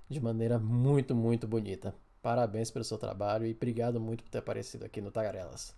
de 0.09 0.21
maneira 0.21 0.59
muito, 0.59 1.15
muito 1.15 1.47
bonita. 1.47 1.95
Parabéns 2.23 2.71
pelo 2.71 2.85
seu 2.85 2.99
trabalho 2.99 3.47
e 3.47 3.53
obrigado 3.53 4.01
muito 4.01 4.23
por 4.23 4.31
ter 4.31 4.39
aparecido 4.39 4.85
aqui 4.85 5.01
no 5.01 5.11
Tagarelas. 5.11 5.75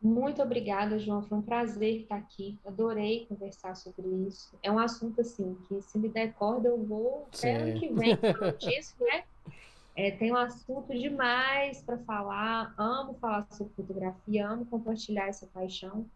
Muito 0.00 0.40
obrigada, 0.40 0.98
João. 0.98 1.22
Foi 1.22 1.38
um 1.38 1.42
prazer 1.42 2.02
estar 2.02 2.16
aqui. 2.16 2.56
Adorei 2.64 3.26
conversar 3.26 3.74
sobre 3.74 4.06
isso. 4.28 4.56
É 4.62 4.70
um 4.70 4.78
assunto 4.78 5.20
assim 5.20 5.56
que 5.66 5.82
se 5.82 5.98
me 5.98 6.08
der 6.08 6.32
corda 6.34 6.68
eu 6.68 6.78
vou 6.78 7.26
até 7.32 7.56
ano 7.56 7.80
que 7.80 7.88
vem 7.92 8.16
disso, 8.58 8.94
né? 9.00 9.24
É, 9.96 10.12
tem 10.12 10.30
um 10.30 10.36
assunto 10.36 10.96
demais 10.96 11.82
para 11.82 11.98
falar. 11.98 12.72
Amo 12.78 13.14
falar 13.14 13.46
sobre 13.50 13.72
fotografia, 13.74 14.48
amo 14.48 14.64
compartilhar 14.66 15.26
essa 15.26 15.46
paixão. 15.46 16.06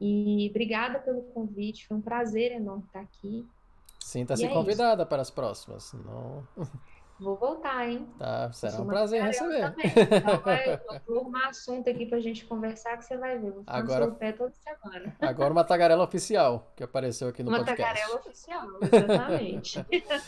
E 0.00 0.48
obrigada 0.50 0.98
pelo 0.98 1.22
convite. 1.22 1.86
Foi 1.86 1.96
um 1.96 2.02
prazer 2.02 2.52
enorme 2.52 2.84
estar 2.86 3.00
aqui. 3.00 3.46
Sinta-se 4.00 4.44
é 4.44 4.48
convidada 4.48 5.02
isso. 5.02 5.08
para 5.08 5.22
as 5.22 5.30
próximas. 5.30 5.92
Não... 5.92 6.46
Vou 7.18 7.34
voltar, 7.34 7.88
hein? 7.88 8.06
Tá, 8.18 8.52
será 8.52 8.78
um 8.78 8.86
prazer 8.86 9.22
receber. 9.22 9.74
Então, 9.78 10.38
vai, 10.40 10.76
vou 11.08 11.20
arrumar 11.20 11.48
assunto 11.48 11.88
aqui 11.88 12.04
pra 12.04 12.20
gente 12.20 12.44
conversar 12.44 12.98
que 12.98 13.06
você 13.06 13.16
vai 13.16 13.38
ver. 13.38 13.52
Vou 13.52 13.60
ficar 13.60 13.74
agora, 13.74 14.00
no 14.00 14.10
seu 14.10 14.14
pé 14.16 14.32
toda 14.32 14.52
semana. 14.52 15.16
Agora 15.18 15.50
uma 15.50 15.64
tagarela 15.64 16.04
oficial 16.04 16.70
que 16.76 16.84
apareceu 16.84 17.28
aqui 17.28 17.42
no 17.42 17.48
uma 17.48 17.64
podcast. 17.64 17.82
Uma 17.82 17.88
tagarela 17.88 18.20
oficial, 18.20 18.66
exatamente. 18.82 19.86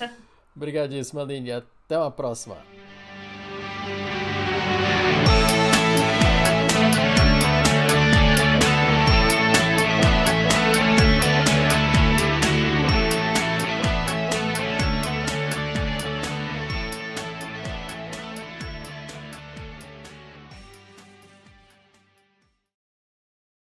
Obrigadíssima, 0.56 1.20
Aline. 1.20 1.52
Até 1.52 1.98
uma 1.98 2.10
próxima. 2.10 2.56